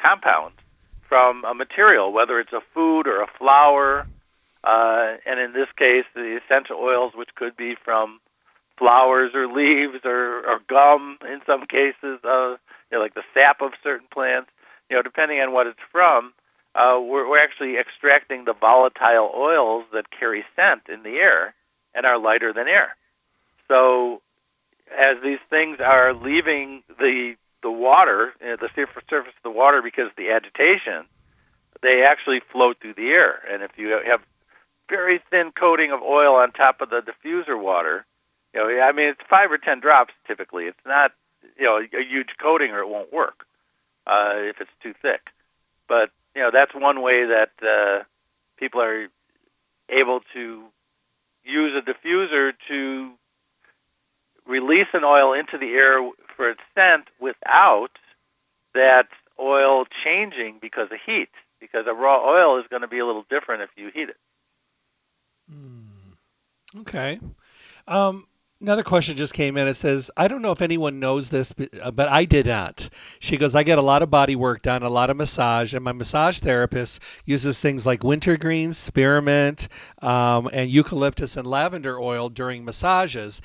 compounds 0.00 0.56
from 1.08 1.44
a 1.44 1.54
material, 1.54 2.12
whether 2.12 2.38
it's 2.38 2.52
a 2.52 2.62
food 2.74 3.06
or 3.06 3.22
a 3.22 3.26
flower, 3.38 4.06
uh, 4.62 5.16
and 5.26 5.40
in 5.40 5.52
this 5.52 5.68
case, 5.76 6.04
the 6.14 6.38
essential 6.44 6.76
oils, 6.76 7.12
which 7.14 7.34
could 7.34 7.56
be 7.56 7.74
from 7.84 8.20
flowers 8.78 9.32
or 9.34 9.46
leaves 9.46 10.04
or, 10.04 10.46
or 10.46 10.60
gum 10.68 11.18
in 11.22 11.40
some 11.44 11.66
cases, 11.66 12.18
uh, 12.24 12.56
you 12.90 12.96
know, 12.96 13.00
like 13.00 13.14
the 13.14 13.24
sap 13.34 13.60
of 13.60 13.72
certain 13.82 14.06
plants 14.12 14.50
you 14.90 14.96
know, 14.96 15.02
depending 15.02 15.38
on 15.38 15.54
what 15.54 15.68
it's 15.68 15.78
from, 15.92 16.34
uh, 16.74 16.98
we're, 17.00 17.28
we're 17.28 17.42
actually 17.42 17.78
extracting 17.78 18.44
the 18.44 18.52
volatile 18.52 19.30
oils 19.34 19.84
that 19.92 20.10
carry 20.10 20.44
scent 20.56 20.82
in 20.92 21.02
the 21.02 21.16
air 21.16 21.54
and 21.94 22.04
are 22.04 22.18
lighter 22.18 22.52
than 22.52 22.68
air. 22.68 22.96
So, 23.70 24.20
as 24.90 25.22
these 25.22 25.38
things 25.48 25.78
are 25.78 26.12
leaving 26.12 26.82
the 26.98 27.36
the 27.62 27.70
water, 27.70 28.32
know, 28.40 28.56
the 28.56 28.70
surface 28.74 29.34
of 29.36 29.42
the 29.44 29.50
water 29.50 29.80
because 29.82 30.06
of 30.06 30.16
the 30.16 30.30
agitation, 30.30 31.06
they 31.82 32.02
actually 32.02 32.40
float 32.50 32.78
through 32.80 32.94
the 32.94 33.08
air. 33.08 33.38
And 33.52 33.62
if 33.62 33.70
you 33.76 33.96
have 34.10 34.20
very 34.88 35.20
thin 35.30 35.52
coating 35.52 35.92
of 35.92 36.00
oil 36.02 36.34
on 36.34 36.52
top 36.52 36.80
of 36.80 36.90
the 36.90 37.02
diffuser 37.04 37.60
water, 37.60 38.06
you 38.54 38.60
know, 38.60 38.82
I 38.82 38.90
mean, 38.92 39.10
it's 39.10 39.20
five 39.30 39.52
or 39.52 39.58
ten 39.58 39.78
drops 39.78 40.14
typically. 40.26 40.64
It's 40.64 40.84
not, 40.84 41.12
you 41.56 41.66
know, 41.66 41.76
a 41.78 42.02
huge 42.02 42.30
coating 42.42 42.72
or 42.72 42.80
it 42.80 42.88
won't 42.88 43.12
work 43.12 43.46
uh, 44.06 44.34
if 44.50 44.60
it's 44.60 44.70
too 44.82 44.94
thick. 45.00 45.20
But 45.88 46.10
you 46.34 46.42
know 46.42 46.50
that's 46.52 46.74
one 46.74 47.02
way 47.02 47.26
that 47.26 47.50
uh, 47.62 48.04
people 48.58 48.80
are 48.80 49.06
able 49.88 50.20
to 50.34 50.64
use 51.44 51.72
a 51.76 51.82
diffuser 51.82 52.52
to 52.68 53.12
release 54.46 54.88
an 54.92 55.04
oil 55.04 55.32
into 55.32 55.58
the 55.58 55.72
air 55.72 56.00
for 56.36 56.50
its 56.50 56.60
scent 56.74 57.08
without 57.20 57.90
that 58.74 59.08
oil 59.38 59.84
changing 60.04 60.58
because 60.60 60.88
of 60.90 60.98
heat. 61.04 61.30
Because 61.60 61.86
a 61.86 61.92
raw 61.92 62.24
oil 62.26 62.58
is 62.58 62.66
going 62.70 62.82
to 62.82 62.88
be 62.88 62.98
a 62.98 63.06
little 63.06 63.24
different 63.28 63.62
if 63.62 63.70
you 63.76 63.90
heat 63.92 64.08
it. 64.08 64.16
Mm. 65.52 66.80
Okay. 66.80 67.20
Um, 67.86 68.26
Another 68.62 68.82
question 68.82 69.16
just 69.16 69.32
came 69.32 69.56
in. 69.56 69.66
It 69.68 69.76
says, 69.76 70.10
I 70.18 70.28
don't 70.28 70.42
know 70.42 70.52
if 70.52 70.60
anyone 70.60 71.00
knows 71.00 71.30
this, 71.30 71.50
but, 71.50 71.70
uh, 71.80 71.90
but 71.92 72.10
I 72.10 72.26
did 72.26 72.44
not. 72.44 72.90
She 73.18 73.38
goes, 73.38 73.54
I 73.54 73.62
get 73.62 73.78
a 73.78 73.82
lot 73.82 74.02
of 74.02 74.10
body 74.10 74.36
work 74.36 74.60
done, 74.60 74.82
a 74.82 74.90
lot 74.90 75.08
of 75.08 75.16
massage, 75.16 75.72
and 75.72 75.82
my 75.82 75.92
massage 75.92 76.40
therapist 76.40 77.02
uses 77.24 77.58
things 77.58 77.86
like 77.86 78.04
wintergreen, 78.04 78.74
spearmint, 78.74 79.68
um, 80.02 80.50
and 80.52 80.70
eucalyptus 80.70 81.38
and 81.38 81.46
lavender 81.46 81.98
oil 81.98 82.28
during 82.28 82.66
massages. 82.66 83.40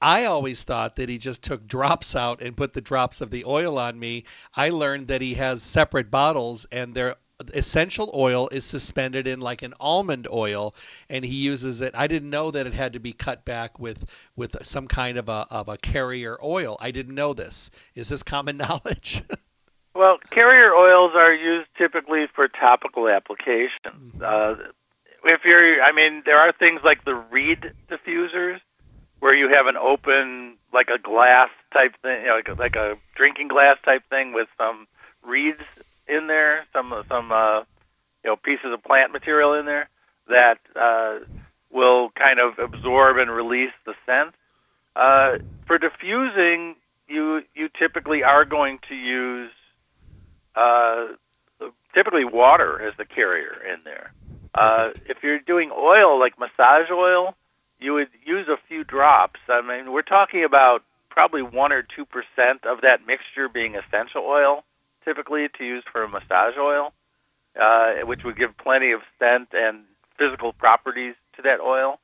I 0.00 0.24
always 0.24 0.62
thought 0.62 0.96
that 0.96 1.08
he 1.08 1.18
just 1.18 1.42
took 1.42 1.66
drops 1.66 2.16
out 2.16 2.40
and 2.40 2.56
put 2.56 2.72
the 2.72 2.80
drops 2.80 3.20
of 3.20 3.30
the 3.30 3.44
oil 3.44 3.78
on 3.78 3.98
me. 3.98 4.24
I 4.54 4.70
learned 4.70 5.08
that 5.08 5.20
he 5.20 5.34
has 5.34 5.62
separate 5.62 6.10
bottles 6.10 6.66
and 6.72 6.94
they're 6.94 7.16
essential 7.54 8.10
oil 8.14 8.48
is 8.52 8.64
suspended 8.64 9.26
in 9.26 9.40
like 9.40 9.62
an 9.62 9.74
almond 9.80 10.28
oil 10.30 10.74
and 11.08 11.24
he 11.24 11.36
uses 11.36 11.80
it. 11.80 11.94
I 11.96 12.06
didn't 12.06 12.30
know 12.30 12.50
that 12.50 12.66
it 12.66 12.74
had 12.74 12.94
to 12.94 13.00
be 13.00 13.12
cut 13.12 13.44
back 13.44 13.78
with 13.78 14.04
with 14.36 14.64
some 14.64 14.88
kind 14.88 15.18
of 15.18 15.28
a 15.28 15.46
of 15.50 15.68
a 15.68 15.76
carrier 15.76 16.38
oil. 16.42 16.76
I 16.80 16.90
didn't 16.90 17.14
know 17.14 17.32
this. 17.32 17.70
Is 17.94 18.08
this 18.08 18.22
common 18.22 18.56
knowledge? 18.58 19.22
Well 19.94 20.18
carrier 20.30 20.74
oils 20.74 21.12
are 21.14 21.32
used 21.32 21.68
typically 21.76 22.26
for 22.34 22.48
topical 22.48 23.08
applications. 23.08 23.70
Mm-hmm. 23.86 24.22
uh, 24.24 24.66
if 25.22 25.40
you're 25.44 25.82
i 25.82 25.92
mean 25.92 26.22
there 26.24 26.38
are 26.38 26.52
things 26.52 26.80
like 26.82 27.04
the 27.04 27.14
reed 27.14 27.72
diffusers 27.90 28.60
where 29.20 29.34
you 29.34 29.48
have 29.54 29.66
an 29.66 29.76
open 29.76 30.56
like 30.72 30.88
a 30.88 30.98
glass 30.98 31.48
type 31.72 31.94
thing 32.02 32.22
you 32.22 32.28
know, 32.28 32.36
like, 32.36 32.48
a, 32.48 32.54
like 32.54 32.76
a 32.76 32.96
drinking 33.14 33.48
glass 33.48 33.76
type 33.84 34.02
thing 34.10 34.32
with 34.32 34.48
some 34.58 34.86
reeds 35.22 35.62
in 36.08 36.26
there, 36.26 36.66
some 36.72 36.92
some 37.08 37.30
uh, 37.30 37.60
you 38.24 38.30
know 38.30 38.36
pieces 38.36 38.72
of 38.72 38.82
plant 38.82 39.12
material 39.12 39.54
in 39.54 39.66
there 39.66 39.88
that 40.28 40.58
uh, 40.76 41.24
will 41.70 42.10
kind 42.10 42.38
of 42.40 42.58
absorb 42.58 43.18
and 43.18 43.30
release 43.30 43.72
the 43.86 43.94
scent. 44.06 44.34
Uh, 44.96 45.38
for 45.66 45.78
diffusing, 45.78 46.74
you 47.08 47.42
you 47.54 47.68
typically 47.78 48.22
are 48.22 48.44
going 48.44 48.78
to 48.88 48.94
use 48.94 49.50
uh, 50.56 51.06
typically 51.94 52.24
water 52.24 52.86
as 52.86 52.94
the 52.96 53.04
carrier 53.04 53.56
in 53.72 53.80
there. 53.84 54.12
Uh, 54.54 54.90
if 55.06 55.18
you're 55.22 55.38
doing 55.38 55.70
oil 55.70 56.18
like 56.18 56.38
massage 56.38 56.90
oil, 56.90 57.34
you 57.80 57.94
would 57.94 58.08
use 58.24 58.46
a 58.48 58.56
few 58.68 58.84
drops. 58.84 59.40
I 59.48 59.62
mean, 59.62 59.92
we're 59.92 60.02
talking 60.02 60.44
about 60.44 60.80
probably 61.08 61.42
one 61.42 61.72
or 61.72 61.82
two 61.82 62.04
percent 62.04 62.64
of 62.64 62.82
that 62.82 63.06
mixture 63.06 63.48
being 63.48 63.74
essential 63.76 64.22
oil 64.22 64.64
typically 65.04 65.46
to 65.58 65.64
use 65.64 65.84
for 65.90 66.02
a 66.02 66.08
massage 66.08 66.56
oil, 66.58 66.92
uh, 67.60 68.06
which 68.06 68.20
would 68.24 68.38
give 68.38 68.56
plenty 68.58 68.92
of 68.92 69.00
scent 69.18 69.48
and 69.52 69.84
physical 70.18 70.52
properties 70.52 71.14
to 71.36 71.42
that 71.42 71.60
oil. 71.60 71.98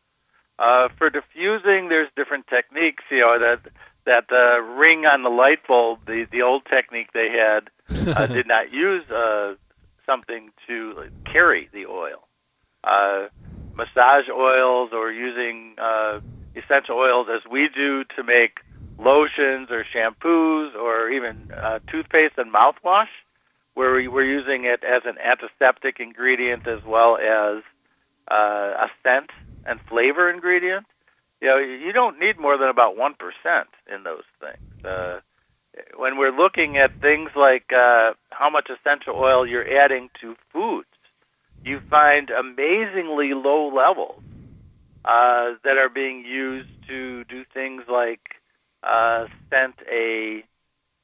Uh, 0.58 0.88
for 0.96 1.10
diffusing, 1.10 1.88
there's 1.88 2.08
different 2.16 2.46
techniques. 2.46 3.04
You 3.10 3.20
know 3.20 3.38
that 3.38 3.70
that 4.06 4.24
uh, 4.32 4.62
ring 4.62 5.04
on 5.04 5.22
the 5.22 5.28
light 5.28 5.66
bulb, 5.68 6.00
the 6.06 6.26
the 6.32 6.42
old 6.42 6.62
technique 6.64 7.12
they 7.12 7.28
had, 7.28 7.68
uh, 8.16 8.26
did 8.34 8.46
not 8.46 8.72
use 8.72 9.04
uh, 9.10 9.54
something 10.06 10.50
to 10.66 11.10
carry 11.30 11.68
the 11.72 11.86
oil. 11.86 12.26
Uh, 12.82 13.28
massage 13.76 14.28
oils 14.32 14.90
or 14.92 15.12
using 15.12 15.74
uh, 15.78 16.18
essential 16.56 16.96
oils 16.96 17.26
as 17.30 17.42
we 17.50 17.68
do 17.74 18.04
to 18.16 18.24
make 18.24 18.64
lotions 18.98 19.68
or 19.70 19.84
shampoos 19.84 20.74
or 20.74 21.10
even 21.10 21.48
uh, 21.62 21.78
toothpaste 21.90 22.34
and 22.38 22.52
mouthwash, 22.52 23.12
where 23.74 23.94
we, 23.94 24.08
we're 24.08 24.24
using 24.24 24.64
it 24.64 24.82
as 24.82 25.02
an 25.04 25.16
antiseptic 25.20 26.00
ingredient 26.00 26.66
as 26.66 26.80
well 26.86 27.16
as 27.16 27.62
uh, 28.30 28.86
a 28.86 28.88
scent 29.02 29.30
and 29.66 29.78
flavor 29.88 30.30
ingredient. 30.30 30.86
You 31.40 31.48
know, 31.48 31.58
you 31.58 31.92
don't 31.92 32.18
need 32.18 32.40
more 32.40 32.56
than 32.56 32.68
about 32.68 32.96
one 32.96 33.14
percent 33.14 33.68
in 33.92 34.04
those 34.04 34.24
things. 34.40 34.64
Uh, 34.82 35.20
when 35.96 36.16
we're 36.16 36.32
looking 36.32 36.78
at 36.78 36.90
things 37.02 37.30
like 37.36 37.68
uh, 37.68 38.16
how 38.30 38.48
much 38.50 38.68
essential 38.70 39.14
oil 39.14 39.46
you're 39.46 39.68
adding 39.68 40.08
to 40.22 40.34
foods, 40.52 40.88
you 41.64 41.80
find 41.90 42.30
amazingly 42.30 43.32
low 43.34 43.68
levels 43.74 44.22
uh, 45.04 45.54
that 45.64 45.76
are 45.78 45.88
being 45.88 46.24
used 46.24 46.68
to 46.88 47.24
do 47.24 47.44
things 47.54 47.82
like 47.90 48.20
uh, 48.82 49.24
scent 49.50 49.74
a 49.90 50.44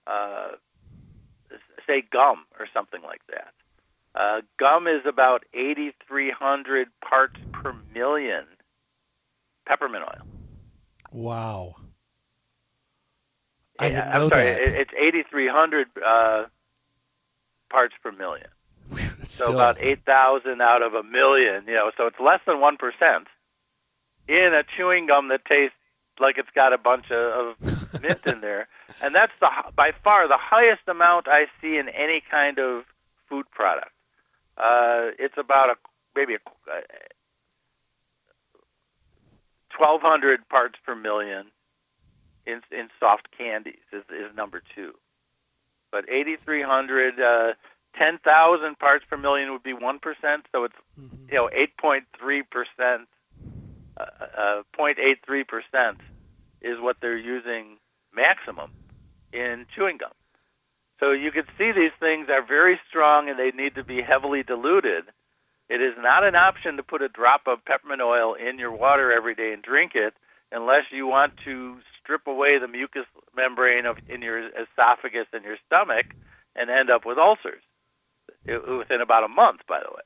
uh, 0.07 0.49
say 1.87 2.03
gum 2.12 2.47
or 2.59 2.67
something 2.73 3.03
like 3.03 3.23
that. 3.29 3.53
Uh, 4.15 4.41
gum 4.59 4.87
is 4.87 5.03
about 5.09 5.45
8,300 5.55 6.88
parts 7.09 7.37
per 7.53 7.73
million 7.95 8.45
peppermint 9.67 10.05
oil. 10.05 10.27
Wow. 11.12 11.77
I 13.79 13.91
Yeah, 13.91 13.91
didn't 13.91 14.12
know 14.12 14.29
I'm 14.29 14.29
sorry, 14.29 14.49
that. 14.49 14.62
it- 14.65 14.75
it's 14.75 14.93
8,300 14.95 15.88
uh, 15.99 16.47
parts 17.71 17.95
per 18.03 18.12
million. 18.12 18.49
So 19.23 19.53
about 19.53 19.79
8,000 19.81 20.61
out 20.61 20.83
of 20.83 20.95
a 20.95 21.03
million, 21.03 21.65
you 21.67 21.75
know, 21.75 21.91
so 21.97 22.07
it's 22.07 22.21
less 22.21 22.41
than 22.47 22.57
1% 22.57 22.77
in 24.29 24.55
a 24.55 24.63
chewing 24.77 25.07
gum 25.07 25.29
that 25.29 25.45
tastes 25.45 25.77
like 26.21 26.39
it's 26.39 26.51
got 26.55 26.73
a 26.73 26.79
bunch 26.79 27.11
of, 27.11 27.57
of 27.61 28.03
mint 28.03 28.21
in 28.27 28.41
there. 28.41 28.69
And 29.03 29.15
that's 29.15 29.33
the 29.41 29.49
by 29.75 29.93
far 30.05 30.29
the 30.29 30.39
highest 30.39 30.83
amount 30.89 31.27
I 31.29 31.47
see 31.61 31.77
in 31.79 31.89
any 31.89 32.23
kind 32.31 32.59
of 32.59 32.85
food 33.29 33.47
product. 33.51 33.93
Uh, 34.57 35.17
it's 35.19 35.37
about 35.39 35.71
a 35.71 35.75
maybe 36.15 36.35
a 36.35 36.39
uh, 36.71 36.81
1,200 39.79 40.49
parts 40.49 40.79
per 40.85 40.95
million 40.95 41.47
in 42.47 42.61
in 42.71 42.89
soft 43.01 43.29
candies 43.37 43.83
is, 43.93 44.05
is 44.11 44.37
number 44.37 44.63
two. 44.75 44.93
But 45.91 46.09
8,300, 46.09 47.21
uh, 47.21 47.53
10,000 47.99 48.79
parts 48.79 49.05
per 49.09 49.17
million 49.17 49.53
would 49.53 49.63
be 49.63 49.73
one 49.75 49.99
percent. 49.99 50.47
So 50.53 50.65
it's 50.65 50.75
Mhm. 51.01 51.29
you 51.31 51.35
know 51.37 51.49
8.3 51.53 52.43
percent, 52.43 53.09
uh, 53.97 54.05
uh, 54.37 54.63
0.83 54.77 55.45
percent 55.45 56.01
is 56.61 56.79
what 56.81 56.97
they're 57.01 57.17
using 57.17 57.79
maximum 58.13 58.71
in 59.33 59.67
chewing 59.75 59.97
gum. 59.99 60.13
So 61.01 61.11
you 61.11 61.33
can 61.33 61.45
see 61.59 61.73
these 61.73 61.93
things 61.99 62.29
are 62.29 62.43
very 62.43 62.81
strong 62.89 63.29
and 63.29 63.39
they 63.39 63.51
need 63.51 63.75
to 63.75 63.83
be 63.85 64.01
heavily 64.03 64.43
diluted. 64.45 65.05
It 65.69 65.81
is 65.81 65.95
not 65.99 66.23
an 66.23 66.37
option 66.37 66.77
to 66.77 66.83
put 66.83 67.03
a 67.03 67.09
drop 67.09 67.47
of 67.49 67.65
peppermint 67.65 68.01
oil 68.03 68.35
in 68.35 68.59
your 68.59 68.71
water 68.71 69.11
every 69.13 69.35
day 69.35 69.53
and 69.53 69.63
drink 69.63 69.93
it 69.95 70.15
unless 70.53 70.85
you 70.93 71.07
want 71.07 71.33
to 71.45 71.81
strip 72.01 72.27
away 72.27 72.59
the 72.59 72.69
mucous 72.69 73.07
membrane 73.35 73.87
of 73.87 73.97
in 74.09 74.23
your 74.23 74.39
esophagus 74.49 75.27
and 75.33 75.45
your 75.45 75.57
stomach 75.67 76.07
and 76.55 76.71
end 76.71 76.91
up 76.91 77.05
with 77.07 77.19
ulcers 77.19 77.63
within 78.47 79.01
about 79.01 79.25
a 79.25 79.29
month 79.29 79.61
by 79.69 79.81
the 79.81 79.91
way. 79.91 80.03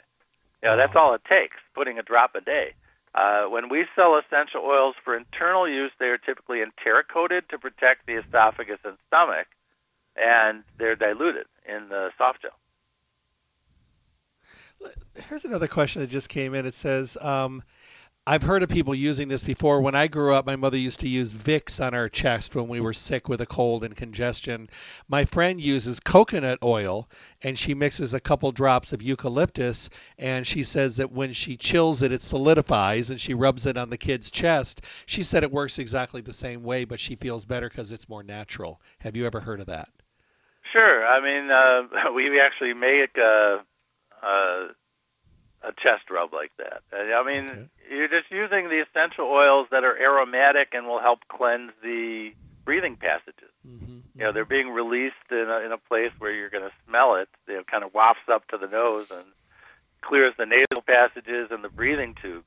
You 0.62 0.70
know, 0.70 0.76
that's 0.76 0.96
all 0.96 1.14
it 1.14 1.22
takes, 1.28 1.56
putting 1.74 1.98
a 1.98 2.02
drop 2.02 2.34
a 2.34 2.40
day. 2.40 2.74
Uh, 3.14 3.44
when 3.44 3.68
we 3.68 3.86
sell 3.94 4.18
essential 4.18 4.62
oils 4.62 4.94
for 5.04 5.16
internal 5.16 5.68
use, 5.68 5.90
they 5.98 6.06
are 6.06 6.18
typically 6.18 6.60
enteric 6.60 7.08
coated 7.08 7.48
to 7.48 7.58
protect 7.58 8.06
the 8.06 8.14
esophagus 8.14 8.78
and 8.84 8.96
stomach, 9.06 9.46
and 10.16 10.64
they're 10.78 10.96
diluted 10.96 11.46
in 11.66 11.88
the 11.88 12.10
soft 12.18 12.42
gel. 12.42 12.50
Here's 15.28 15.46
another 15.46 15.68
question 15.68 16.02
that 16.02 16.10
just 16.10 16.28
came 16.28 16.54
in. 16.54 16.66
It 16.66 16.74
says, 16.74 17.16
um, 17.20 17.62
I've 18.28 18.42
heard 18.42 18.64
of 18.64 18.68
people 18.68 18.92
using 18.92 19.28
this 19.28 19.44
before. 19.44 19.80
When 19.80 19.94
I 19.94 20.08
grew 20.08 20.34
up, 20.34 20.46
my 20.46 20.56
mother 20.56 20.76
used 20.76 20.98
to 21.00 21.08
use 21.08 21.32
Vicks 21.32 21.80
on 21.80 21.94
our 21.94 22.08
chest 22.08 22.56
when 22.56 22.66
we 22.66 22.80
were 22.80 22.92
sick 22.92 23.28
with 23.28 23.40
a 23.40 23.46
cold 23.46 23.84
and 23.84 23.94
congestion. 23.96 24.68
My 25.06 25.24
friend 25.24 25.60
uses 25.60 26.00
coconut 26.00 26.58
oil 26.60 27.08
and 27.42 27.56
she 27.56 27.72
mixes 27.72 28.14
a 28.14 28.20
couple 28.20 28.50
drops 28.50 28.92
of 28.92 29.00
eucalyptus 29.00 29.90
and 30.18 30.44
she 30.44 30.64
says 30.64 30.96
that 30.96 31.12
when 31.12 31.32
she 31.32 31.56
chills 31.56 32.02
it, 32.02 32.10
it 32.10 32.24
solidifies 32.24 33.10
and 33.10 33.20
she 33.20 33.32
rubs 33.32 33.64
it 33.64 33.76
on 33.76 33.90
the 33.90 33.96
kid's 33.96 34.32
chest. 34.32 34.84
She 35.06 35.22
said 35.22 35.44
it 35.44 35.52
works 35.52 35.78
exactly 35.78 36.20
the 36.20 36.32
same 36.32 36.64
way, 36.64 36.84
but 36.84 36.98
she 36.98 37.14
feels 37.14 37.46
better 37.46 37.68
because 37.68 37.92
it's 37.92 38.08
more 38.08 38.24
natural. 38.24 38.80
Have 38.98 39.14
you 39.14 39.24
ever 39.26 39.38
heard 39.38 39.60
of 39.60 39.66
that? 39.66 39.88
Sure. 40.72 41.06
I 41.06 41.20
mean, 41.20 41.48
uh, 41.48 42.10
we 42.12 42.40
actually 42.40 42.74
make 42.74 43.16
a, 43.18 43.60
a, 44.26 44.66
a 45.62 45.72
chest 45.72 46.10
rub 46.10 46.32
like 46.32 46.52
that. 46.58 46.82
Uh, 46.92 47.14
I 47.14 47.22
mean, 47.24 47.48
Okay. 47.48 47.68
you're 47.90 48.08
just 48.08 48.30
using 48.30 48.68
the 48.68 48.84
essential 48.86 49.26
oils 49.26 49.68
that 49.70 49.84
are 49.84 49.96
aromatic 49.96 50.68
and 50.72 50.86
will 50.86 51.00
help 51.00 51.20
cleanse 51.28 51.72
the 51.82 52.32
breathing 52.64 52.96
passages. 52.96 53.50
Mm-hmm. 53.66 53.98
You 54.14 54.24
know, 54.24 54.32
they're 54.32 54.44
being 54.44 54.70
released 54.70 55.14
in 55.30 55.46
a, 55.48 55.60
in 55.64 55.72
a 55.72 55.78
place 55.78 56.12
where 56.18 56.32
you're 56.32 56.50
going 56.50 56.64
to 56.64 56.72
smell 56.86 57.16
it. 57.16 57.28
You 57.48 57.56
know, 57.56 57.62
kind 57.64 57.84
of 57.84 57.94
wafts 57.94 58.28
up 58.32 58.46
to 58.48 58.58
the 58.58 58.66
nose 58.66 59.10
and 59.10 59.26
clears 60.02 60.34
the 60.38 60.46
nasal 60.46 60.82
passages 60.86 61.48
and 61.50 61.62
the 61.64 61.68
breathing 61.68 62.14
tubes. 62.20 62.46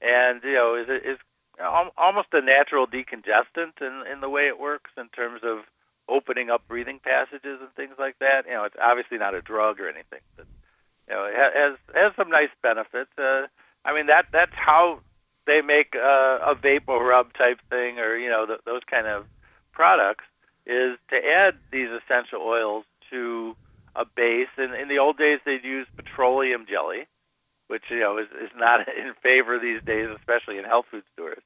And 0.00 0.42
you 0.44 0.54
know, 0.54 0.74
is 0.76 0.88
is 0.88 1.18
almost 1.96 2.28
a 2.32 2.40
natural 2.40 2.86
decongestant 2.86 3.80
in 3.80 4.04
in 4.12 4.20
the 4.20 4.28
way 4.28 4.42
it 4.42 4.58
works 4.60 4.90
in 4.96 5.08
terms 5.08 5.40
of 5.42 5.58
opening 6.08 6.50
up 6.50 6.66
breathing 6.68 7.00
passages 7.02 7.58
and 7.60 7.70
things 7.74 7.94
like 7.98 8.18
that. 8.20 8.46
You 8.46 8.54
know, 8.54 8.64
it's 8.64 8.76
obviously 8.80 9.18
not 9.18 9.34
a 9.34 9.42
drug 9.42 9.80
or 9.80 9.88
anything, 9.88 10.20
but 10.36 10.46
you 11.08 11.14
know, 11.14 11.24
it 11.24 11.34
ha- 11.34 11.56
has 11.56 11.74
has 11.94 12.12
some 12.16 12.30
nice 12.30 12.52
benefits. 12.62 13.10
Uh, 13.16 13.48
I 13.84 13.94
mean, 13.94 14.06
that 14.06 14.26
that's 14.32 14.54
how 14.54 15.00
they 15.46 15.60
make 15.64 15.96
uh, 15.96 16.44
a 16.44 16.54
vapor 16.54 16.98
rub 16.98 17.32
type 17.32 17.58
thing, 17.70 17.98
or 17.98 18.16
you 18.16 18.28
know, 18.28 18.46
th- 18.46 18.60
those 18.66 18.82
kind 18.88 19.06
of 19.06 19.24
products, 19.72 20.24
is 20.66 21.00
to 21.08 21.16
add 21.16 21.54
these 21.72 21.88
essential 21.88 22.44
oils 22.44 22.84
to 23.10 23.56
a 23.96 24.04
base. 24.04 24.52
And 24.58 24.74
in 24.74 24.88
the 24.88 24.98
old 24.98 25.16
days, 25.16 25.40
they'd 25.44 25.64
use 25.64 25.86
petroleum 25.96 26.66
jelly, 26.68 27.08
which 27.68 27.84
you 27.88 28.00
know 28.00 28.18
is 28.18 28.28
is 28.36 28.52
not 28.54 28.86
in 29.00 29.14
favor 29.22 29.58
these 29.58 29.80
days, 29.86 30.08
especially 30.12 30.58
in 30.58 30.64
health 30.64 30.86
food 30.90 31.04
stores. 31.14 31.42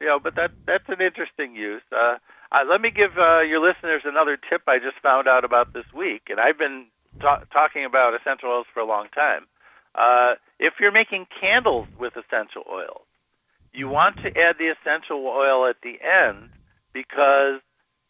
You 0.00 0.06
know, 0.06 0.18
but 0.18 0.34
that 0.34 0.50
that's 0.66 0.88
an 0.88 1.00
interesting 1.00 1.54
use. 1.54 1.86
Uh, 1.92 2.18
uh, 2.50 2.66
let 2.68 2.80
me 2.80 2.90
give 2.90 3.14
uh, 3.14 3.46
your 3.46 3.62
listeners 3.62 4.02
another 4.04 4.36
tip 4.36 4.62
I 4.66 4.78
just 4.78 4.98
found 5.02 5.28
out 5.28 5.44
about 5.44 5.72
this 5.72 5.86
week, 5.94 6.26
and 6.28 6.40
I've 6.40 6.58
been 6.58 6.86
ta- 7.20 7.44
talking 7.52 7.84
about 7.84 8.14
essential 8.14 8.50
oils 8.50 8.66
for 8.72 8.80
a 8.80 8.86
long 8.86 9.08
time. 9.14 9.46
Uh, 9.94 10.34
if 10.58 10.74
you're 10.80 10.92
making 10.92 11.26
candles 11.40 11.86
with 11.98 12.12
essential 12.16 12.62
oils, 12.70 13.06
you 13.72 13.88
want 13.88 14.16
to 14.22 14.28
add 14.28 14.56
the 14.58 14.72
essential 14.72 15.26
oil 15.26 15.68
at 15.68 15.76
the 15.82 15.98
end 16.02 16.50
because 16.92 17.60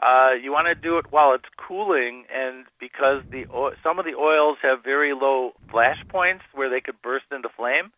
uh, 0.00 0.32
you 0.40 0.50
want 0.50 0.66
to 0.66 0.74
do 0.74 0.96
it 0.98 1.06
while 1.10 1.34
it's 1.34 1.48
cooling, 1.56 2.24
and 2.32 2.64
because 2.80 3.20
the 3.30 3.44
o- 3.52 3.72
some 3.82 3.98
of 3.98 4.06
the 4.06 4.16
oils 4.16 4.56
have 4.62 4.82
very 4.82 5.12
low 5.12 5.52
flash 5.70 5.98
points 6.08 6.42
where 6.54 6.70
they 6.70 6.80
could 6.80 7.00
burst 7.02 7.26
into 7.30 7.48
flame, 7.50 7.92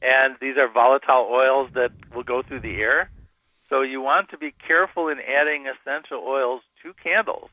and 0.00 0.36
these 0.40 0.56
are 0.56 0.72
volatile 0.72 1.28
oils 1.30 1.68
that 1.74 1.90
will 2.14 2.24
go 2.24 2.42
through 2.42 2.60
the 2.60 2.80
air. 2.80 3.10
So 3.68 3.82
you 3.82 4.00
want 4.00 4.30
to 4.30 4.38
be 4.38 4.54
careful 4.66 5.08
in 5.08 5.18
adding 5.20 5.66
essential 5.68 6.24
oils 6.26 6.62
to 6.82 6.92
candles 7.02 7.50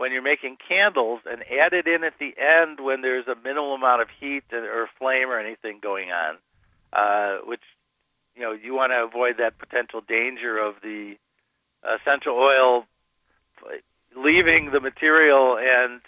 when 0.00 0.12
you're 0.12 0.22
making 0.22 0.56
candles, 0.66 1.20
and 1.28 1.42
add 1.42 1.74
it 1.74 1.86
in 1.86 2.04
at 2.04 2.14
the 2.18 2.32
end 2.40 2.80
when 2.80 3.02
there's 3.02 3.28
a 3.28 3.36
minimal 3.36 3.74
amount 3.74 4.00
of 4.00 4.08
heat 4.18 4.44
or 4.50 4.88
flame 4.98 5.28
or 5.28 5.38
anything 5.38 5.78
going 5.82 6.08
on, 6.08 6.38
uh, 6.94 7.44
which 7.44 7.60
you 8.34 8.40
know 8.40 8.52
you 8.52 8.72
want 8.72 8.92
to 8.92 9.04
avoid 9.04 9.36
that 9.36 9.58
potential 9.58 10.00
danger 10.00 10.56
of 10.56 10.76
the 10.82 11.16
essential 11.84 12.32
oil 12.32 12.86
leaving 14.16 14.70
the 14.72 14.80
material 14.80 15.58
and 15.60 16.00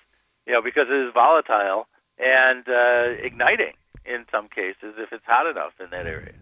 you 0.46 0.54
know 0.54 0.62
because 0.62 0.86
it 0.88 1.06
is 1.06 1.12
volatile 1.12 1.86
and 2.18 2.64
uh, 2.68 3.12
igniting 3.22 3.76
in 4.08 4.24
some 4.32 4.48
cases 4.48 4.96
if 4.96 5.12
it's 5.12 5.24
hot 5.26 5.44
enough 5.44 5.72
in 5.78 5.90
that 5.90 6.06
area. 6.06 6.32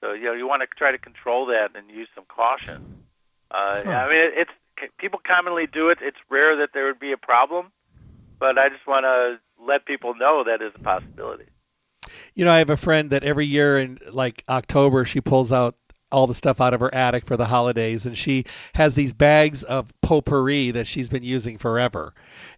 So 0.00 0.12
you 0.12 0.24
know 0.24 0.32
you 0.32 0.48
want 0.48 0.62
to 0.62 0.68
try 0.72 0.92
to 0.92 0.98
control 0.98 1.52
that 1.52 1.76
and 1.76 1.90
use 1.90 2.08
some 2.14 2.24
caution. 2.24 2.80
Uh, 3.50 3.84
Huh. 3.84 3.92
I 3.92 4.08
mean 4.08 4.40
it's 4.40 4.56
people 4.98 5.20
commonly 5.26 5.66
do 5.66 5.90
it. 5.90 5.98
It's 6.00 6.18
rare 6.28 6.56
that 6.56 6.70
there 6.74 6.86
would 6.86 7.00
be 7.00 7.12
a 7.12 7.16
problem, 7.16 7.72
but 8.38 8.58
I 8.58 8.68
just 8.68 8.86
want 8.86 9.04
to 9.04 9.38
let 9.64 9.86
people 9.86 10.14
know 10.14 10.44
that 10.44 10.62
is 10.64 10.72
a 10.74 10.82
possibility. 10.82 11.44
You 12.34 12.44
know, 12.44 12.52
I 12.52 12.58
have 12.58 12.70
a 12.70 12.76
friend 12.76 13.10
that 13.10 13.24
every 13.24 13.46
year 13.46 13.78
in 13.78 13.98
like 14.10 14.44
October 14.48 15.04
she 15.04 15.20
pulls 15.20 15.52
out 15.52 15.76
all 16.10 16.26
the 16.26 16.34
stuff 16.34 16.60
out 16.60 16.72
of 16.72 16.80
her 16.80 16.94
attic 16.94 17.26
for 17.26 17.36
the 17.36 17.44
holidays 17.44 18.06
and 18.06 18.16
she 18.16 18.44
has 18.74 18.94
these 18.94 19.12
bags 19.12 19.62
of 19.62 19.92
potpourri 20.00 20.70
that 20.70 20.86
she's 20.86 21.08
been 21.08 21.22
using 21.22 21.58
forever. 21.58 22.14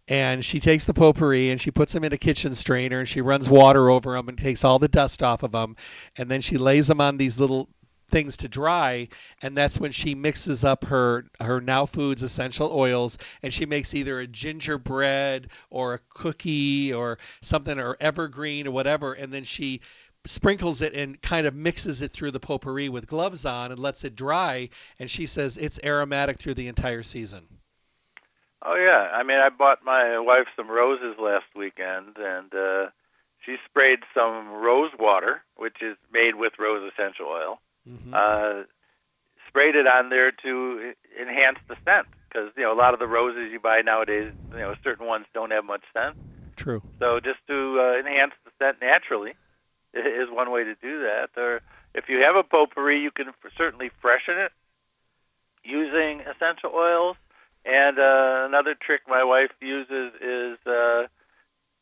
And 0.06 0.44
she 0.44 0.60
takes 0.60 0.84
the 0.84 0.94
potpourri 0.94 1.50
and 1.50 1.60
she 1.60 1.70
puts 1.70 1.92
them 1.92 2.04
in 2.04 2.12
a 2.12 2.18
kitchen 2.18 2.54
strainer 2.54 3.00
and 3.00 3.08
she 3.08 3.20
runs 3.20 3.48
water 3.48 3.90
over 3.90 4.12
them 4.12 4.28
and 4.28 4.38
takes 4.38 4.64
all 4.64 4.78
the 4.78 4.88
dust 4.88 5.22
off 5.22 5.42
of 5.42 5.52
them 5.52 5.76
and 6.16 6.30
then 6.30 6.40
she 6.40 6.58
lays 6.58 6.86
them 6.86 7.00
on 7.00 7.16
these 7.16 7.40
little 7.40 7.68
things 8.10 8.36
to 8.38 8.48
dry 8.48 9.08
and 9.42 9.56
that's 9.56 9.78
when 9.78 9.90
she 9.90 10.14
mixes 10.14 10.64
up 10.64 10.84
her 10.84 11.24
her 11.40 11.60
now 11.60 11.86
foods 11.86 12.22
essential 12.22 12.70
oils 12.72 13.18
and 13.42 13.52
she 13.52 13.66
makes 13.66 13.94
either 13.94 14.20
a 14.20 14.26
gingerbread 14.26 15.48
or 15.70 15.94
a 15.94 16.00
cookie 16.10 16.92
or 16.92 17.18
something 17.40 17.78
or 17.78 17.96
evergreen 18.00 18.66
or 18.66 18.70
whatever 18.70 19.12
and 19.12 19.32
then 19.32 19.44
she 19.44 19.80
sprinkles 20.26 20.82
it 20.82 20.92
and 20.92 21.20
kind 21.22 21.46
of 21.46 21.54
mixes 21.54 22.02
it 22.02 22.12
through 22.12 22.30
the 22.30 22.40
potpourri 22.40 22.88
with 22.88 23.06
gloves 23.06 23.46
on 23.46 23.70
and 23.72 23.80
lets 23.80 24.04
it 24.04 24.14
dry 24.14 24.68
and 24.98 25.10
she 25.10 25.26
says 25.26 25.56
it's 25.56 25.80
aromatic 25.82 26.38
through 26.38 26.54
the 26.54 26.68
entire 26.68 27.02
season 27.02 27.46
Oh 28.62 28.74
yeah, 28.74 29.16
I 29.16 29.22
mean, 29.22 29.38
I 29.38 29.48
bought 29.48 29.78
my 29.84 30.18
wife 30.18 30.46
some 30.54 30.70
roses 30.70 31.16
last 31.18 31.46
weekend, 31.56 32.16
and 32.18 32.52
uh, 32.54 32.90
she 33.44 33.56
sprayed 33.64 34.00
some 34.14 34.50
rose 34.50 34.90
water, 34.98 35.42
which 35.56 35.76
is 35.80 35.96
made 36.12 36.34
with 36.34 36.52
rose 36.58 36.90
essential 36.92 37.26
oil. 37.26 37.60
Mm-hmm. 37.88 38.14
Uh, 38.14 38.64
sprayed 39.48 39.74
it 39.74 39.86
on 39.86 40.10
there 40.10 40.30
to 40.30 40.92
enhance 41.20 41.58
the 41.68 41.76
scent, 41.84 42.06
because 42.28 42.50
you 42.56 42.62
know 42.62 42.72
a 42.72 42.78
lot 42.78 42.94
of 42.94 43.00
the 43.00 43.06
roses 43.06 43.50
you 43.52 43.58
buy 43.58 43.80
nowadays, 43.84 44.32
you 44.52 44.58
know, 44.58 44.74
certain 44.84 45.06
ones 45.06 45.26
don't 45.34 45.50
have 45.50 45.64
much 45.64 45.82
scent. 45.92 46.16
true 46.56 46.82
So 46.98 47.20
just 47.20 47.38
to 47.48 47.80
uh, 47.80 47.98
enhance 47.98 48.32
the 48.44 48.52
scent 48.58 48.76
naturally 48.80 49.34
is 49.94 50.28
one 50.30 50.50
way 50.50 50.64
to 50.64 50.74
do 50.74 51.02
that. 51.02 51.30
Or 51.36 51.62
if 51.94 52.08
you 52.08 52.18
have 52.18 52.36
a 52.36 52.42
potpourri, 52.42 53.00
you 53.00 53.10
can 53.10 53.28
f- 53.28 53.52
certainly 53.56 53.90
freshen 54.00 54.38
it 54.38 54.52
using 55.64 56.20
essential 56.20 56.70
oils. 56.74 57.16
And 57.64 57.98
uh, 57.98 58.46
another 58.48 58.74
trick 58.74 59.02
my 59.08 59.24
wife 59.24 59.50
uses 59.60 60.14
is 60.22 60.58
uh, 60.66 61.08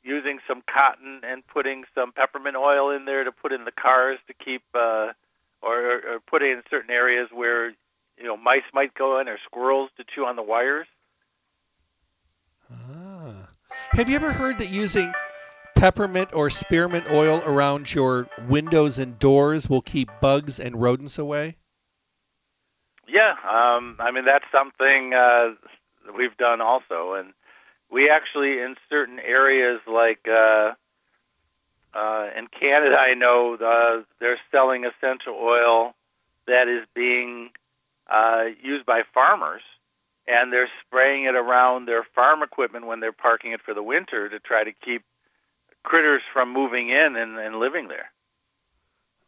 using 0.03 0.41
some 0.49 0.63
cotton 0.67 1.21
and 1.23 1.47
putting 1.47 1.85
some 1.95 2.13
peppermint 2.13 2.57
oil 2.57 2.91
in 2.91 3.05
there 3.05 3.25
to 3.25 3.31
put 3.31 3.53
in 3.53 3.65
the 3.65 3.71
cars 3.71 4.19
to 4.27 4.35
keep, 4.35 4.63
uh, 4.75 5.13
or, 5.63 5.95
or 5.95 6.21
put 6.29 6.43
it 6.43 6.53
in 6.53 6.63
certain 6.71 6.91
areas 6.91 7.29
where 7.33 7.69
you 7.69 8.25
know 8.25 8.37
mice 8.37 8.63
might 8.73 8.95
go 8.95 9.21
in 9.21 9.29
or 9.29 9.39
squirrels 9.45 9.91
to 9.97 10.05
chew 10.15 10.25
on 10.25 10.37
the 10.37 10.43
wires. 10.43 10.87
Ah. 12.71 13.49
Have 13.93 14.09
you 14.09 14.17
ever 14.17 14.33
heard 14.33 14.59
that 14.59 14.71
using 14.71 15.13
peppermint 15.77 16.31
or 16.33 16.51
spearmint 16.51 17.11
oil 17.11 17.43
around 17.47 17.93
your 17.93 18.29
windows 18.49 18.99
and 18.99 19.19
doors 19.19 19.69
will 19.69 19.81
keep 19.81 20.11
bugs 20.21 20.59
and 20.59 20.81
rodents 20.81 21.19
away? 21.19 21.57
Yeah, 23.07 23.33
um, 23.49 23.97
I 24.01 24.11
mean 24.11 24.25
that's 24.25 24.45
something 24.53 25.15
uh, 25.15 25.55
we've 26.17 26.37
done 26.37 26.61
also, 26.61 27.15
and 27.15 27.33
we 27.91 28.11
actually 28.11 28.61
in 28.61 28.75
certain 28.91 29.19
areas 29.19 29.81
like 29.87 30.27
uh, 30.29 30.73
uh, 31.95 32.29
in 32.37 32.47
Canada, 32.49 32.97
I 32.97 33.15
know 33.15 33.57
the, 33.57 34.05
they're 34.21 34.41
selling 34.51 34.85
essential 34.85 35.35
oil 35.35 35.95
that 36.47 36.69
is 36.69 36.87
being 36.95 37.51
uh, 38.09 38.45
used 38.63 38.87
by 38.87 39.03
farmers, 39.15 39.63
and 40.27 40.53
they're 40.53 40.71
spraying 40.87 41.25
it 41.25 41.35
around 41.35 41.87
their 41.87 42.05
farm 42.15 42.43
equipment 42.43 42.87
when 42.87 43.01
they're 43.01 43.13
parking 43.13 43.53
it 43.53 43.61
for 43.65 43.75
the 43.75 43.83
winter 43.83 44.29
to 44.29 44.39
try 44.39 44.65
to 44.65 44.73
keep 44.73 45.03
critters 45.83 46.23
from 46.33 46.53
moving 46.53 46.91
in 46.91 47.17
and, 47.17 47.39
and 47.39 47.57
living 47.57 47.89
there. 47.89 48.11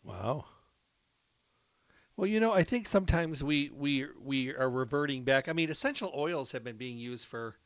Wow. 0.04 0.44
Well, 2.16 2.26
you 2.26 2.40
know, 2.40 2.52
I 2.52 2.64
think 2.64 2.86
sometimes 2.86 3.42
we 3.42 3.70
we 3.70 4.06
we 4.22 4.54
are 4.54 4.68
reverting 4.68 5.24
back. 5.24 5.48
I 5.48 5.54
mean, 5.54 5.70
essential 5.70 6.12
oils 6.14 6.52
have 6.52 6.62
been 6.62 6.76
being 6.76 6.98
used 6.98 7.26
for 7.26 7.56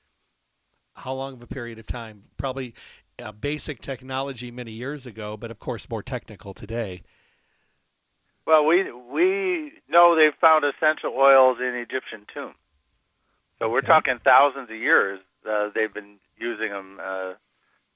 how 0.95 1.15
long 1.15 1.35
of 1.35 1.43
a 1.43 1.47
period 1.47 1.79
of 1.79 1.87
time? 1.87 2.23
Probably 2.37 2.75
a 3.19 3.33
basic 3.33 3.81
technology 3.81 4.51
many 4.51 4.73
years 4.73 5.07
ago, 5.07 5.37
but 5.37 5.51
of 5.51 5.59
course 5.59 5.89
more 5.89 6.03
technical 6.03 6.55
today. 6.55 7.03
Well, 8.47 8.67
we 8.67 8.91
we 8.93 9.73
know 9.89 10.17
they've 10.17 10.39
found 10.41 10.65
essential 10.65 11.15
oils 11.17 11.59
in 11.61 11.75
Egyptian 11.75 12.27
tombs, 12.33 12.57
so 13.59 13.71
we're 13.71 13.81
talking 13.81 14.19
thousands 14.23 14.69
of 14.71 14.77
years. 14.77 15.21
Uh, 15.49 15.71
they've 15.75 15.93
been 15.93 16.17
using 16.39 16.71
them. 16.71 16.99
Uh, 17.03 17.33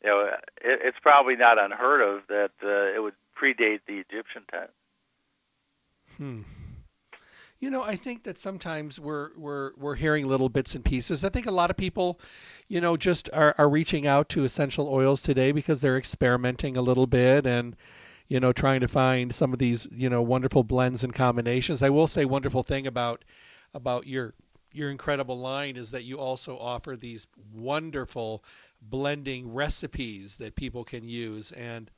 you 0.03 0.11
know, 0.11 0.31
it, 0.63 0.81
it's 0.85 0.99
probably 1.03 1.37
not 1.37 1.59
unheard 1.59 2.01
of 2.01 2.27
that 2.29 2.53
uh, 2.63 2.97
it 2.97 3.03
would 3.03 3.15
predate 3.37 3.81
the 3.87 3.99
Egyptian 3.99 4.45
time. 4.51 4.69
Hmm. 6.17 6.43
You 7.61 7.71
know, 7.71 7.83
I 7.83 7.97
think 7.97 8.23
that 8.25 8.39
sometimes 8.39 9.01
we're 9.01 9.31
we're 9.37 9.73
we're 9.77 9.97
hearing 9.97 10.29
little 10.29 10.49
bits 10.49 10.77
and 10.77 10.85
pieces. 10.85 11.25
I 11.25 11.29
think 11.29 11.47
a 11.47 11.51
lot 11.51 11.71
of 11.71 11.77
people, 11.77 12.21
you 12.69 12.81
know, 12.81 12.97
just 12.97 13.31
are, 13.33 13.53
are 13.59 13.69
reaching 13.69 14.07
out 14.07 14.29
to 14.31 14.45
essential 14.45 14.89
oils 14.89 15.23
today 15.23 15.51
because 15.51 15.81
they're 15.81 15.99
experimenting 15.99 16.77
a 16.77 16.83
little 16.83 17.09
bit 17.09 17.47
and 17.47 17.75
you 18.29 18.39
know 18.39 18.53
trying 18.53 18.81
to 18.81 18.89
find 18.89 19.35
some 19.35 19.53
of 19.53 19.59
these 19.59 19.89
you 19.91 20.09
know 20.09 20.23
wonderful 20.23 20.63
blends 20.63 21.03
and 21.03 21.13
combinations. 21.13 21.83
I 21.83 21.91
will 21.91 22.07
say 22.07 22.25
wonderful 22.25 22.63
thing 22.63 22.87
about 22.87 23.25
about 23.75 24.07
your 24.07 24.35
your 24.73 24.93
incredible 24.93 25.39
line 25.39 25.77
is 25.77 25.91
that 25.91 26.05
you 26.05 26.19
also 26.19 26.57
offer 26.59 26.95
these 26.95 27.27
wonderful 27.53 28.45
blending 28.81 29.53
recipes 29.53 30.37
that 30.37 30.55
people 30.55 30.85
can 30.85 31.09
use 31.09 31.51
and 31.51 31.91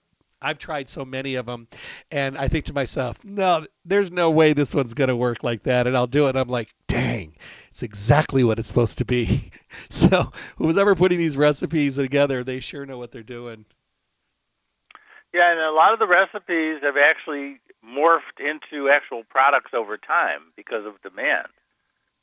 I've 0.42 0.58
tried 0.58 0.88
so 0.88 1.04
many 1.04 1.34
of 1.34 1.46
them, 1.46 1.68
and 2.10 2.38
I 2.38 2.48
think 2.48 2.66
to 2.66 2.72
myself, 2.72 3.22
no, 3.24 3.66
there's 3.84 4.10
no 4.10 4.30
way 4.30 4.52
this 4.52 4.74
one's 4.74 4.94
going 4.94 5.08
to 5.08 5.16
work 5.16 5.42
like 5.42 5.64
that. 5.64 5.86
And 5.86 5.96
I'll 5.96 6.06
do 6.06 6.26
it. 6.26 6.30
And 6.30 6.38
I'm 6.38 6.48
like, 6.48 6.72
dang, 6.86 7.34
it's 7.70 7.82
exactly 7.82 8.42
what 8.44 8.58
it's 8.58 8.68
supposed 8.68 8.98
to 8.98 9.04
be. 9.04 9.50
so 9.90 10.32
who's 10.56 10.78
ever 10.78 10.94
putting 10.94 11.18
these 11.18 11.36
recipes 11.36 11.96
together, 11.96 12.42
they 12.42 12.60
sure 12.60 12.86
know 12.86 12.98
what 12.98 13.12
they're 13.12 13.22
doing. 13.22 13.64
Yeah, 15.32 15.50
and 15.50 15.60
a 15.60 15.72
lot 15.72 15.92
of 15.92 15.98
the 15.98 16.08
recipes 16.08 16.82
have 16.82 16.96
actually 16.96 17.60
morphed 17.86 18.40
into 18.40 18.88
actual 18.88 19.22
products 19.28 19.72
over 19.74 19.96
time 19.96 20.40
because 20.56 20.84
of 20.86 21.00
demand. 21.02 21.48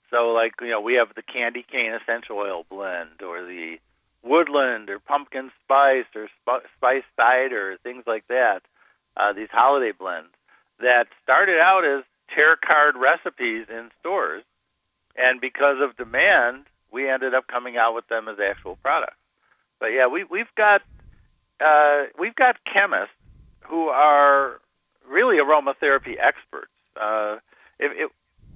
So, 0.10 0.34
like, 0.34 0.54
you 0.62 0.70
know, 0.70 0.82
we 0.82 0.96
have 0.96 1.10
the 1.16 1.22
candy 1.22 1.66
cane 1.70 1.94
essential 1.94 2.38
oil 2.38 2.66
blend 2.70 3.22
or 3.22 3.44
the 3.44 3.78
woodland 4.24 4.90
or 4.90 5.00
pumpkin 5.00 5.52
spice 5.64 6.10
or 6.16 6.28
sp- 6.42 6.68
spice 6.78 7.04
cider, 7.16 7.78
things 7.84 8.04
like 8.08 8.28
that. 8.28 8.62
Uh, 9.16 9.34
these 9.34 9.50
holiday 9.52 9.92
blends 9.98 10.30
that 10.80 11.06
started 11.24 11.60
out 11.60 11.84
as 11.86 12.04
tear 12.36 12.56
card 12.56 12.96
recipes 12.96 13.66
in 13.70 13.90
stores, 14.00 14.44
and 15.16 15.42
because 15.42 15.78
of 15.82 15.98
demand, 15.98 16.66
we 16.92 17.10
ended 17.10 17.34
up 17.34 17.48
coming 17.48 17.78
out 17.78 17.96
with 17.96 18.08
them 18.08 18.28
as 18.28 18.38
actual 18.40 18.76
products. 18.78 19.18
But 19.80 19.88
yeah, 19.88 20.08
we 20.08 20.24
we've 20.24 20.54
got 20.56 20.82
uh, 21.60 22.06
we've 22.20 22.36
got 22.36 22.58
chemists 22.72 23.16
who 23.62 23.88
are 23.88 24.60
really 25.10 25.38
aromatherapy 25.38 26.16
experts. 26.22 26.72
Uh, 27.00 27.38
if, 27.80 27.92
if 27.96 28.12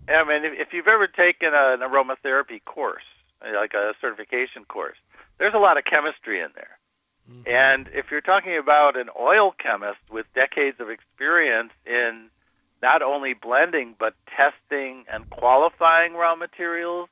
I 0.07 0.23
mean, 0.27 0.45
if, 0.45 0.67
if 0.67 0.73
you've 0.73 0.87
ever 0.87 1.07
taken 1.07 1.53
a, 1.53 1.73
an 1.73 1.81
aromatherapy 1.81 2.63
course, 2.63 3.03
like 3.41 3.73
a 3.73 3.93
certification 3.99 4.65
course, 4.67 4.97
there's 5.41 5.55
a 5.55 5.57
lot 5.57 5.79
of 5.79 5.83
chemistry 5.85 6.39
in 6.39 6.49
there. 6.53 6.77
Mm-hmm. 7.27 7.49
And 7.49 7.89
if 7.97 8.11
you're 8.11 8.21
talking 8.21 8.59
about 8.61 8.95
an 8.95 9.09
oil 9.19 9.55
chemist 9.57 9.99
with 10.11 10.27
decades 10.35 10.79
of 10.79 10.91
experience 10.91 11.71
in 11.83 12.29
not 12.83 13.01
only 13.01 13.33
blending 13.33 13.95
but 13.97 14.13
testing 14.37 15.05
and 15.11 15.27
qualifying 15.31 16.13
raw 16.13 16.35
materials, 16.35 17.09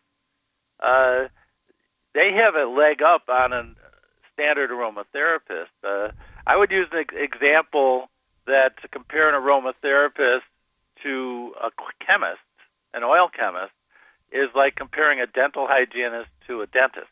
uh, 0.80 1.26
they 2.14 2.30
have 2.38 2.54
a 2.54 2.70
leg 2.70 3.02
up 3.02 3.30
on 3.30 3.52
a 3.52 3.64
standard 4.34 4.70
aromatherapist. 4.70 5.74
Uh, 5.84 6.12
I 6.46 6.56
would 6.56 6.70
use 6.70 6.88
an 6.92 7.06
example 7.12 8.12
that 8.46 8.80
to 8.84 8.88
compare 8.88 9.28
an 9.28 9.42
aromatherapist 9.42 10.46
to 11.02 11.54
a 11.64 11.72
chemist, 12.06 12.46
an 12.94 13.04
oil 13.04 13.28
chemist, 13.36 13.74
is 14.32 14.50
like 14.54 14.76
comparing 14.76 15.20
a 15.20 15.26
dental 15.26 15.66
hygienist 15.68 16.30
to 16.46 16.62
a 16.62 16.68
dentist 16.68 17.10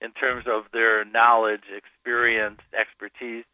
in 0.00 0.12
terms 0.12 0.44
of 0.46 0.64
their 0.72 1.04
knowledge, 1.04 1.64
experience, 1.74 2.60
expertise, 2.78 3.44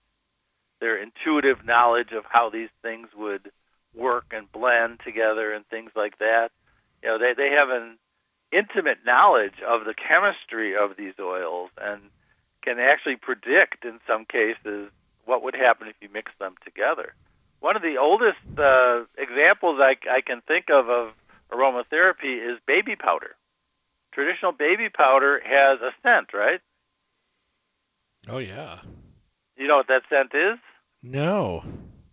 their 0.81 1.01
intuitive 1.01 1.65
knowledge 1.65 2.11
of 2.13 2.25
how 2.29 2.51
these 2.51 2.71
things 2.83 3.09
would 3.17 3.53
work 3.95 4.27
and 4.33 4.51
blend 4.51 4.99
together 5.05 5.53
and 5.53 5.67
things 5.67 5.91
like 5.95 6.19
that. 6.19 6.49
You 7.03 7.11
know, 7.11 7.19
they 7.19 7.35
they 7.37 7.51
have 7.51 7.71
an 7.71 7.99
intimate 8.53 8.99
knowledge 9.07 9.63
of 9.67 9.85
the 9.85 9.95
chemistry 9.95 10.75
of 10.77 10.97
these 10.97 11.15
oils 11.21 11.71
and 11.81 12.03
can 12.63 12.79
actually 12.79 13.17
predict 13.17 13.85
in 13.85 13.99
some 14.07 14.25
cases 14.25 14.91
what 15.25 15.43
would 15.43 15.55
happen 15.55 15.89
if 15.89 15.97
you 16.01 16.09
mix 16.13 16.33
them 16.39 16.55
together. 16.65 17.15
One 17.61 17.77
of 17.77 17.83
the 17.83 17.97
oldest 17.99 18.43
uh, 18.59 19.05
examples 19.17 19.79
I, 19.81 19.95
I 20.11 20.21
can 20.21 20.41
think 20.43 20.67
of 20.69 20.89
of 20.89 21.13
aromatherapy 21.53 22.43
is 22.43 22.59
baby 22.67 22.97
powder 22.97 23.37
traditional 24.12 24.53
baby 24.53 24.88
powder 24.88 25.40
has 25.44 25.81
a 25.81 25.90
scent, 26.03 26.33
right? 26.33 26.61
Oh 28.29 28.38
yeah. 28.38 28.81
You 29.57 29.66
know 29.66 29.77
what 29.77 29.88
that 29.88 30.03
scent 30.09 30.33
is? 30.35 30.59
No. 31.03 31.64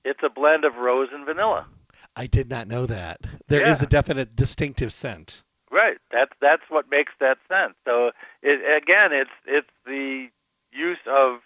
It's 0.03 0.21
a 0.23 0.29
blend 0.29 0.65
of 0.65 0.75
rose 0.75 1.09
and 1.13 1.25
vanilla. 1.25 1.67
I 2.15 2.27
did 2.27 2.49
not 2.49 2.67
know 2.67 2.85
that. 2.85 3.19
There 3.47 3.61
yeah. 3.61 3.71
is 3.71 3.81
a 3.81 3.87
definite 3.87 4.35
distinctive 4.35 4.93
scent. 4.93 5.43
Right. 5.71 5.97
That's 6.11 6.31
that's 6.41 6.63
what 6.69 6.89
makes 6.89 7.13
that 7.19 7.37
scent. 7.47 7.75
So 7.85 8.11
it, 8.41 8.59
again, 8.81 9.11
it's 9.11 9.29
it's 9.45 9.69
the 9.85 10.27
use 10.71 10.99
of 11.07 11.39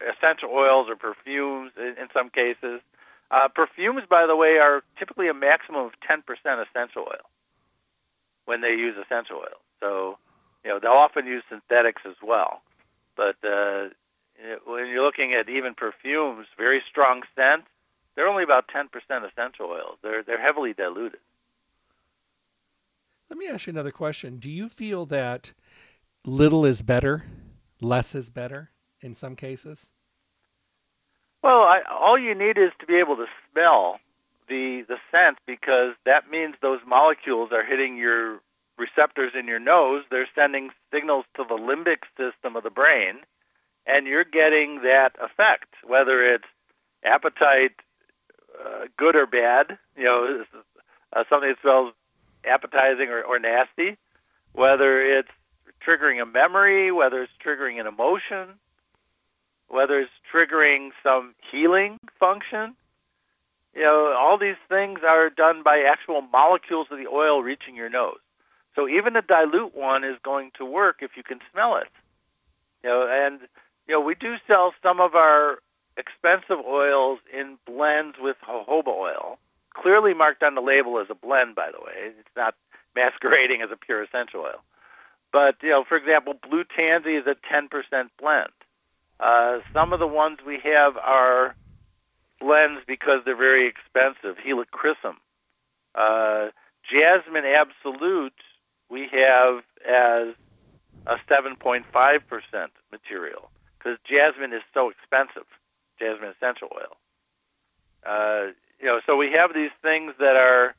essential 0.00 0.50
oils 0.50 0.88
or 0.88 0.96
perfumes 0.96 1.72
in, 1.76 1.94
in 2.00 2.08
some 2.12 2.30
cases. 2.30 2.80
Uh, 3.30 3.48
perfumes, 3.52 4.02
by 4.08 4.26
the 4.26 4.36
way, 4.36 4.58
are 4.58 4.82
typically 4.98 5.28
a 5.28 5.34
maximum 5.34 5.86
of 5.86 5.92
10% 6.08 6.22
essential 6.62 7.02
oil 7.02 7.26
when 8.44 8.60
they 8.60 8.70
use 8.70 8.94
essential 8.94 9.36
oils. 9.36 9.65
So, 9.80 10.18
you 10.64 10.70
know, 10.70 10.78
they'll 10.80 10.92
often 10.92 11.26
use 11.26 11.42
synthetics 11.48 12.02
as 12.06 12.16
well. 12.22 12.62
But 13.16 13.36
uh, 13.44 13.88
when 14.66 14.88
you're 14.88 15.04
looking 15.04 15.34
at 15.34 15.48
even 15.48 15.74
perfumes, 15.74 16.46
very 16.56 16.82
strong 16.90 17.22
scents, 17.34 17.66
they're 18.14 18.28
only 18.28 18.44
about 18.44 18.64
10% 18.68 18.86
essential 19.30 19.66
oils. 19.66 19.98
They're 20.02 20.22
they're 20.22 20.40
heavily 20.40 20.72
diluted. 20.72 21.20
Let 23.28 23.38
me 23.38 23.48
ask 23.48 23.66
you 23.66 23.72
another 23.72 23.90
question. 23.90 24.38
Do 24.38 24.50
you 24.50 24.68
feel 24.68 25.06
that 25.06 25.52
little 26.24 26.64
is 26.64 26.80
better, 26.80 27.24
less 27.80 28.14
is 28.14 28.30
better 28.30 28.70
in 29.00 29.14
some 29.14 29.36
cases? 29.36 29.86
Well, 31.42 31.62
I, 31.62 31.80
all 31.90 32.18
you 32.18 32.34
need 32.34 32.58
is 32.58 32.72
to 32.80 32.86
be 32.86 32.96
able 32.96 33.16
to 33.16 33.26
smell 33.52 33.98
the 34.48 34.84
the 34.88 34.96
scent 35.10 35.38
because 35.46 35.94
that 36.04 36.30
means 36.30 36.54
those 36.62 36.80
molecules 36.86 37.50
are 37.52 37.64
hitting 37.64 37.96
your 37.96 38.40
receptors 38.78 39.32
in 39.38 39.46
your 39.46 39.58
nose, 39.58 40.04
they're 40.10 40.28
sending 40.34 40.70
signals 40.92 41.24
to 41.36 41.44
the 41.48 41.56
limbic 41.56 42.04
system 42.16 42.56
of 42.56 42.62
the 42.62 42.70
brain, 42.70 43.20
and 43.86 44.06
you're 44.06 44.24
getting 44.24 44.80
that 44.82 45.10
effect, 45.22 45.74
whether 45.84 46.34
it's 46.34 46.44
appetite, 47.04 47.76
uh, 48.58 48.86
good 48.96 49.16
or 49.16 49.26
bad, 49.26 49.78
you 49.96 50.04
know, 50.04 50.44
uh, 51.12 51.24
something 51.30 51.50
that 51.50 51.58
smells 51.62 51.92
appetizing 52.44 53.08
or, 53.08 53.22
or 53.22 53.38
nasty, 53.38 53.96
whether 54.52 55.00
it's 55.00 55.30
triggering 55.86 56.22
a 56.22 56.26
memory, 56.26 56.90
whether 56.90 57.22
it's 57.22 57.32
triggering 57.44 57.80
an 57.80 57.86
emotion, 57.86 58.58
whether 59.68 60.00
it's 60.00 60.10
triggering 60.32 60.90
some 61.02 61.34
healing 61.50 61.98
function. 62.18 62.74
You 63.74 63.82
know, 63.82 64.14
all 64.18 64.38
these 64.38 64.56
things 64.68 65.00
are 65.06 65.28
done 65.28 65.62
by 65.62 65.84
actual 65.86 66.22
molecules 66.22 66.86
of 66.90 66.98
the 66.98 67.08
oil 67.08 67.42
reaching 67.42 67.76
your 67.76 67.90
nose. 67.90 68.18
So 68.76 68.86
even 68.86 69.16
a 69.16 69.22
dilute 69.22 69.74
one 69.74 70.04
is 70.04 70.16
going 70.22 70.52
to 70.58 70.64
work 70.64 70.98
if 71.00 71.12
you 71.16 71.22
can 71.22 71.40
smell 71.50 71.76
it. 71.78 71.88
You 72.84 72.90
know, 72.90 73.08
and 73.10 73.40
you 73.88 73.94
know, 73.94 74.00
we 74.00 74.14
do 74.14 74.34
sell 74.46 74.74
some 74.82 75.00
of 75.00 75.14
our 75.14 75.58
expensive 75.96 76.62
oils 76.64 77.18
in 77.32 77.56
blends 77.66 78.18
with 78.20 78.36
jojoba 78.46 78.88
oil, 78.88 79.38
clearly 79.74 80.12
marked 80.12 80.42
on 80.42 80.54
the 80.54 80.60
label 80.60 81.00
as 81.00 81.06
a 81.08 81.14
blend, 81.14 81.54
by 81.54 81.70
the 81.72 81.82
way. 81.82 82.12
It's 82.18 82.36
not 82.36 82.54
masquerading 82.94 83.62
as 83.62 83.70
a 83.72 83.76
pure 83.76 84.02
essential 84.02 84.40
oil. 84.40 84.62
But, 85.32 85.56
you 85.62 85.70
know, 85.70 85.84
for 85.88 85.96
example, 85.96 86.34
Blue 86.34 86.64
Tansy 86.64 87.16
is 87.16 87.26
a 87.26 87.34
10% 87.52 87.68
blend. 88.20 88.52
Uh, 89.18 89.58
some 89.72 89.92
of 89.92 89.98
the 89.98 90.06
ones 90.06 90.38
we 90.46 90.60
have 90.62 90.96
are 90.96 91.56
blends 92.38 92.82
because 92.86 93.20
they're 93.24 93.36
very 93.36 93.66
expensive. 93.66 94.36
Helichrysum. 94.36 95.16
Uh, 95.94 96.50
Jasmine 96.90 97.44
Absolute 97.44 98.34
we 98.90 99.08
have 99.12 99.62
as 99.86 100.34
a 101.06 101.16
7.5% 101.30 101.84
material 102.92 103.50
because 103.78 103.98
jasmine 104.08 104.52
is 104.52 104.62
so 104.74 104.90
expensive, 104.90 105.46
jasmine 105.98 106.32
essential 106.36 106.68
oil. 106.74 106.96
Uh, 108.06 108.52
you 108.80 108.86
know, 108.86 109.00
so 109.06 109.16
we 109.16 109.30
have 109.36 109.54
these 109.54 109.70
things 109.82 110.12
that 110.18 110.36
are 110.36 110.74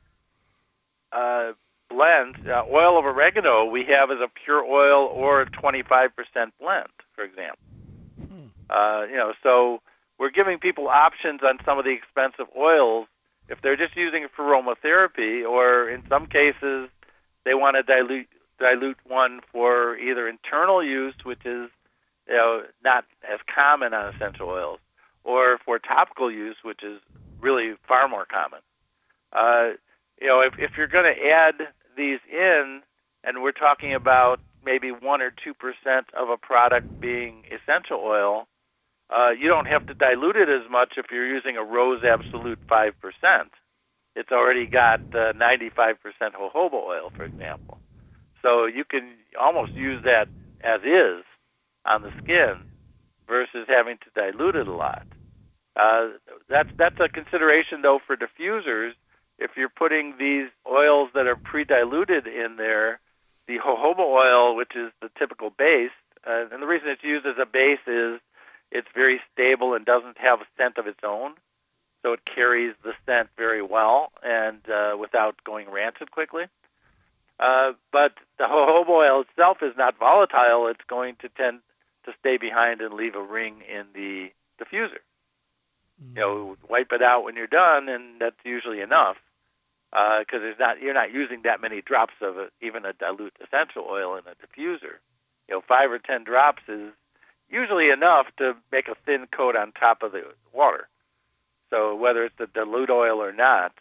uh, 1.12 1.52
blends. 1.88 2.38
Uh, 2.46 2.62
oil 2.70 2.98
of 2.98 3.04
oregano 3.04 3.64
we 3.64 3.84
have 3.88 4.10
as 4.10 4.18
a 4.22 4.28
pure 4.44 4.64
oil 4.64 5.06
or 5.06 5.42
a 5.42 5.46
25% 5.50 6.10
blend, 6.60 6.88
for 7.14 7.24
example. 7.24 7.58
Hmm. 8.18 8.46
Uh, 8.70 9.04
you 9.06 9.16
know, 9.16 9.32
so 9.42 9.80
we're 10.18 10.30
giving 10.30 10.58
people 10.58 10.88
options 10.88 11.40
on 11.42 11.58
some 11.64 11.78
of 11.78 11.84
the 11.84 11.92
expensive 11.92 12.46
oils 12.56 13.06
if 13.48 13.60
they're 13.62 13.76
just 13.76 13.96
using 13.96 14.24
it 14.24 14.30
for 14.36 14.44
aromatherapy, 14.44 15.48
or 15.48 15.88
in 15.88 16.02
some 16.08 16.26
cases 16.26 16.90
they 17.48 17.54
want 17.54 17.76
to 17.76 17.82
dilute 17.82 18.28
dilute 18.58 18.98
one 19.06 19.40
for 19.50 19.96
either 19.96 20.28
internal 20.28 20.84
use, 20.84 21.14
which 21.24 21.40
is 21.46 21.70
you 22.28 22.36
know 22.36 22.62
not 22.84 23.04
as 23.24 23.40
common 23.52 23.94
on 23.94 24.14
essential 24.14 24.48
oils, 24.48 24.80
or 25.24 25.58
for 25.64 25.78
topical 25.78 26.30
use, 26.30 26.56
which 26.62 26.82
is 26.82 27.00
really 27.40 27.72
far 27.86 28.06
more 28.06 28.26
common. 28.26 28.60
Uh, 29.32 29.76
you 30.20 30.26
know, 30.26 30.40
if, 30.40 30.54
if 30.58 30.72
you're 30.76 30.88
going 30.88 31.08
to 31.08 31.28
add 31.28 31.54
these 31.96 32.20
in, 32.30 32.82
and 33.24 33.42
we're 33.42 33.52
talking 33.52 33.94
about 33.94 34.40
maybe 34.64 34.90
one 34.90 35.22
or 35.22 35.30
two 35.30 35.54
percent 35.54 36.06
of 36.14 36.28
a 36.28 36.36
product 36.36 37.00
being 37.00 37.44
essential 37.48 38.00
oil, 38.04 38.46
uh, 39.08 39.30
you 39.30 39.48
don't 39.48 39.66
have 39.66 39.86
to 39.86 39.94
dilute 39.94 40.36
it 40.36 40.48
as 40.50 40.70
much 40.70 40.94
if 40.98 41.06
you're 41.10 41.26
using 41.26 41.56
a 41.56 41.64
Rose 41.64 42.02
Absolute 42.04 42.58
five 42.68 42.92
percent. 43.00 43.52
It's 44.16 44.30
already 44.32 44.66
got 44.66 45.00
uh, 45.14 45.32
95% 45.32 45.94
jojoba 46.34 46.74
oil, 46.74 47.12
for 47.14 47.24
example. 47.24 47.78
So 48.42 48.66
you 48.66 48.84
can 48.84 49.14
almost 49.40 49.72
use 49.72 50.02
that 50.04 50.26
as 50.62 50.80
is 50.82 51.24
on 51.84 52.02
the 52.02 52.10
skin 52.22 52.54
versus 53.26 53.66
having 53.68 53.98
to 53.98 54.10
dilute 54.14 54.56
it 54.56 54.66
a 54.66 54.72
lot. 54.72 55.06
Uh, 55.78 56.18
that's 56.48 56.70
that's 56.76 56.98
a 56.98 57.08
consideration 57.08 57.82
though 57.82 58.00
for 58.04 58.16
diffusers. 58.16 58.92
If 59.38 59.52
you're 59.56 59.68
putting 59.68 60.14
these 60.18 60.50
oils 60.66 61.10
that 61.14 61.28
are 61.28 61.36
pre-diluted 61.36 62.26
in 62.26 62.56
there, 62.56 62.98
the 63.46 63.58
jojoba 63.58 64.00
oil, 64.00 64.56
which 64.56 64.72
is 64.74 64.90
the 65.00 65.10
typical 65.16 65.50
base, 65.50 65.94
uh, 66.26 66.46
and 66.50 66.60
the 66.60 66.66
reason 66.66 66.88
it's 66.88 67.04
used 67.04 67.26
as 67.26 67.36
a 67.40 67.46
base 67.46 67.84
is 67.86 68.18
it's 68.72 68.88
very 68.94 69.20
stable 69.32 69.74
and 69.74 69.86
doesn't 69.86 70.18
have 70.18 70.40
a 70.40 70.48
scent 70.56 70.78
of 70.78 70.86
its 70.86 71.00
own, 71.06 71.34
so 72.08 72.14
it 72.14 72.20
carries 72.24 72.74
the 72.82 72.92
scent 73.04 73.28
very 73.36 73.62
well 73.62 74.10
and 74.22 74.58
uh, 74.70 74.96
without 74.98 75.36
going 75.44 75.70
rancid 75.70 76.10
quickly. 76.10 76.44
Uh, 77.38 77.72
but 77.92 78.12
the 78.38 78.44
jojoba 78.44 78.88
oil 78.88 79.20
itself 79.28 79.58
is 79.62 79.74
not 79.76 79.98
volatile. 79.98 80.68
It's 80.68 80.84
going 80.88 81.16
to 81.20 81.28
tend 81.28 81.60
to 82.06 82.12
stay 82.18 82.38
behind 82.38 82.80
and 82.80 82.94
leave 82.94 83.14
a 83.14 83.22
ring 83.22 83.60
in 83.68 83.84
the 83.94 84.28
diffuser. 84.58 85.04
Mm. 86.02 86.16
You 86.16 86.20
know, 86.20 86.56
wipe 86.68 86.92
it 86.92 87.02
out 87.02 87.24
when 87.24 87.36
you're 87.36 87.46
done, 87.46 87.88
and 87.88 88.20
that's 88.20 88.40
usually 88.42 88.80
enough 88.80 89.16
because 89.90 90.40
uh, 90.40 90.44
there's 90.44 90.58
not 90.58 90.80
you're 90.80 90.94
not 90.94 91.12
using 91.12 91.42
that 91.44 91.60
many 91.60 91.82
drops 91.82 92.14
of 92.22 92.36
a, 92.38 92.48
even 92.62 92.84
a 92.86 92.92
dilute 92.92 93.36
essential 93.44 93.84
oil 93.88 94.16
in 94.16 94.24
a 94.24 94.36
diffuser. 94.40 94.96
You 95.48 95.56
know, 95.56 95.62
five 95.66 95.90
or 95.90 95.98
ten 95.98 96.24
drops 96.24 96.62
is 96.68 96.92
usually 97.50 97.90
enough 97.90 98.26
to 98.38 98.54
make 98.72 98.88
a 98.88 98.96
thin 99.06 99.26
coat 99.30 99.56
on 99.56 99.72
top 99.72 100.02
of 100.02 100.12
the 100.12 100.22
water. 100.52 100.88
So 101.70 101.94
whether 101.94 102.24
it's 102.24 102.36
the 102.38 102.46
dilute 102.46 102.90
oil 102.90 103.22
or 103.22 103.32
not, 103.32 103.72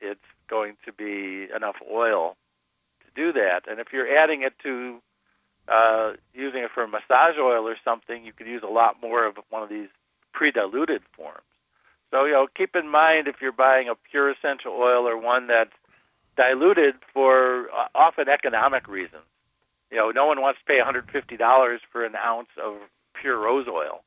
it's 0.00 0.20
going 0.48 0.76
to 0.84 0.92
be 0.92 1.48
enough 1.54 1.76
oil 1.90 2.36
to 3.00 3.06
do 3.14 3.32
that. 3.32 3.62
And 3.68 3.80
if 3.80 3.88
you're 3.92 4.16
adding 4.16 4.42
it 4.42 4.54
to 4.62 4.98
uh, 5.68 6.12
using 6.34 6.62
it 6.62 6.70
for 6.74 6.86
massage 6.86 7.36
oil 7.40 7.66
or 7.66 7.76
something, 7.84 8.24
you 8.24 8.32
could 8.32 8.46
use 8.46 8.62
a 8.62 8.72
lot 8.72 8.96
more 9.00 9.26
of 9.26 9.36
one 9.50 9.62
of 9.62 9.68
these 9.68 9.88
pre-diluted 10.32 11.02
forms. 11.16 11.46
So 12.10 12.24
you 12.24 12.32
know, 12.32 12.46
keep 12.56 12.76
in 12.76 12.88
mind 12.88 13.26
if 13.26 13.36
you're 13.40 13.52
buying 13.52 13.88
a 13.88 13.94
pure 14.10 14.30
essential 14.30 14.72
oil 14.72 15.08
or 15.08 15.18
one 15.18 15.48
that's 15.48 15.74
diluted 16.36 16.94
for 17.12 17.66
uh, 17.70 17.88
often 17.94 18.28
economic 18.28 18.86
reasons. 18.86 19.24
You 19.90 19.98
know, 19.98 20.10
no 20.10 20.26
one 20.26 20.40
wants 20.40 20.60
to 20.60 20.66
pay 20.66 20.78
$150 20.78 21.78
for 21.90 22.04
an 22.04 22.14
ounce 22.14 22.48
of 22.62 22.74
pure 23.20 23.38
rose 23.38 23.66
oil. 23.68 24.02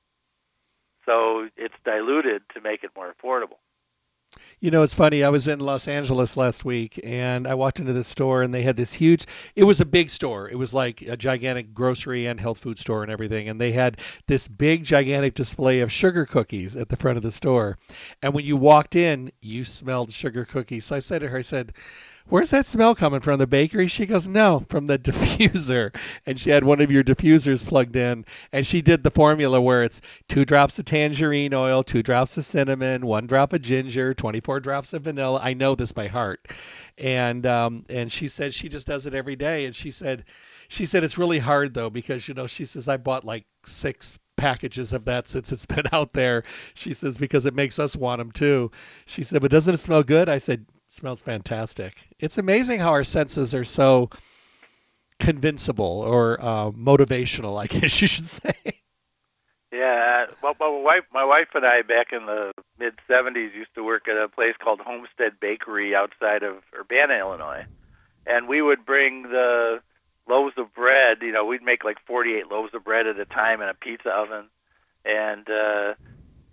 So 1.05 1.47
it's 1.57 1.75
diluted 1.85 2.43
to 2.53 2.61
make 2.61 2.83
it 2.83 2.91
more 2.95 3.13
affordable. 3.13 3.57
You 4.59 4.71
know, 4.71 4.83
it's 4.83 4.93
funny. 4.93 5.23
I 5.23 5.29
was 5.29 5.47
in 5.47 5.59
Los 5.59 5.87
Angeles 5.87 6.35
last 6.35 6.65
week 6.65 6.99
and 7.03 7.47
I 7.47 7.55
walked 7.55 7.79
into 7.79 7.93
the 7.93 8.03
store 8.03 8.43
and 8.43 8.53
they 8.53 8.61
had 8.61 8.75
this 8.75 8.93
huge, 8.93 9.25
it 9.55 9.63
was 9.63 9.79
a 9.79 9.85
big 9.85 10.09
store. 10.09 10.49
It 10.49 10.57
was 10.57 10.73
like 10.73 11.01
a 11.01 11.15
gigantic 11.15 11.73
grocery 11.73 12.27
and 12.27 12.39
health 12.39 12.59
food 12.59 12.77
store 12.77 13.01
and 13.01 13.11
everything. 13.11 13.49
And 13.49 13.59
they 13.59 13.71
had 13.71 14.01
this 14.27 14.47
big, 14.47 14.83
gigantic 14.83 15.33
display 15.33 15.79
of 15.79 15.91
sugar 15.91 16.25
cookies 16.25 16.75
at 16.75 16.89
the 16.89 16.97
front 16.97 17.17
of 17.17 17.23
the 17.23 17.31
store. 17.31 17.77
And 18.21 18.33
when 18.33 18.45
you 18.45 18.57
walked 18.57 18.95
in, 18.95 19.31
you 19.41 19.65
smelled 19.65 20.11
sugar 20.11 20.45
cookies. 20.45 20.85
So 20.85 20.97
I 20.97 20.99
said 20.99 21.21
to 21.21 21.29
her, 21.29 21.37
I 21.37 21.41
said, 21.41 21.73
where's 22.29 22.51
that 22.51 22.67
smell 22.67 22.95
coming 22.95 23.19
from? 23.19 23.39
The 23.39 23.47
bakery? 23.47 23.87
She 23.87 24.05
goes, 24.05 24.27
no, 24.27 24.65
from 24.69 24.87
the 24.87 24.97
diffuser. 24.99 25.95
And 26.25 26.39
she 26.39 26.49
had 26.49 26.63
one 26.63 26.81
of 26.81 26.91
your 26.91 27.03
diffusers 27.03 27.65
plugged 27.65 27.95
in. 27.95 28.25
And 28.51 28.65
she 28.65 28.81
did 28.81 29.03
the 29.03 29.11
formula 29.11 29.59
where 29.59 29.83
it's 29.83 30.01
two 30.27 30.45
drops 30.45 30.79
of 30.79 30.85
tangerine 30.85 31.53
oil, 31.53 31.83
two 31.83 32.03
drops 32.03 32.37
of 32.37 32.45
cinnamon, 32.45 33.05
one 33.05 33.27
drop 33.27 33.53
of 33.53 33.61
ginger, 33.61 34.13
24 34.13 34.59
drops 34.59 34.93
of 34.93 35.03
vanilla. 35.03 35.39
I 35.43 35.53
know 35.53 35.75
this 35.75 35.91
by 35.91 36.07
heart. 36.07 36.47
And 36.97 37.45
um, 37.45 37.83
and 37.89 38.11
she 38.11 38.27
said 38.27 38.53
she 38.53 38.69
just 38.69 38.87
does 38.87 39.05
it 39.05 39.15
every 39.15 39.35
day. 39.35 39.65
And 39.65 39.75
she 39.75 39.91
said, 39.91 40.25
she 40.67 40.85
said 40.85 41.03
it's 41.03 41.17
really 41.17 41.39
hard 41.39 41.73
though 41.73 41.89
because 41.89 42.27
you 42.27 42.33
know 42.33 42.47
she 42.47 42.65
says 42.65 42.87
I 42.87 42.97
bought 42.97 43.25
like 43.25 43.45
six 43.63 44.19
packages 44.37 44.93
of 44.93 45.05
that 45.05 45.27
since 45.27 45.51
it's 45.51 45.65
been 45.67 45.85
out 45.91 46.13
there. 46.13 46.43
She 46.73 46.93
says 46.93 47.17
because 47.17 47.45
it 47.45 47.53
makes 47.53 47.79
us 47.79 47.95
want 47.95 48.19
them 48.19 48.31
too. 48.31 48.71
She 49.05 49.23
said, 49.23 49.41
but 49.41 49.51
doesn't 49.51 49.73
it 49.73 49.79
smell 49.79 50.03
good? 50.03 50.29
I 50.29 50.37
said, 50.37 50.65
smells 50.99 51.21
fantastic. 51.21 51.95
It's 52.19 52.37
amazing 52.37 52.81
how 52.81 52.91
our 52.91 53.05
senses 53.05 53.55
are 53.55 53.63
so 53.63 54.09
convincible 55.19 56.01
or 56.01 56.37
uh, 56.41 56.71
motivational, 56.71 57.59
I 57.59 57.67
guess 57.79 58.01
you 58.01 58.07
should 58.07 58.27
say. 58.27 58.53
Yeah, 59.71 60.25
well, 60.41 60.55
my 60.59 60.67
wife, 60.67 61.03
my 61.13 61.23
wife 61.23 61.49
and 61.53 61.65
I, 61.65 61.83
back 61.83 62.07
in 62.11 62.25
the 62.25 62.51
mid 62.79 62.95
'70s, 63.09 63.53
used 63.55 63.73
to 63.75 63.83
work 63.83 64.07
at 64.07 64.17
a 64.17 64.27
place 64.27 64.55
called 64.61 64.79
Homestead 64.79 65.39
Bakery 65.39 65.95
outside 65.95 66.43
of 66.43 66.55
Urbana, 66.77 67.19
Illinois, 67.19 67.65
and 68.25 68.47
we 68.47 68.61
would 68.61 68.83
bring 68.85 69.23
the 69.23 69.79
loaves 70.27 70.55
of 70.57 70.73
bread. 70.73 71.17
You 71.21 71.31
know, 71.31 71.45
we'd 71.45 71.61
make 71.61 71.83
like 71.83 71.97
48 72.07 72.47
loaves 72.51 72.73
of 72.73 72.83
bread 72.83 73.05
at 73.05 73.19
a 73.19 73.25
time 73.25 73.61
in 73.61 73.69
a 73.69 73.75
pizza 73.75 74.09
oven, 74.09 74.45
and 75.05 75.47
uh, 75.47 75.93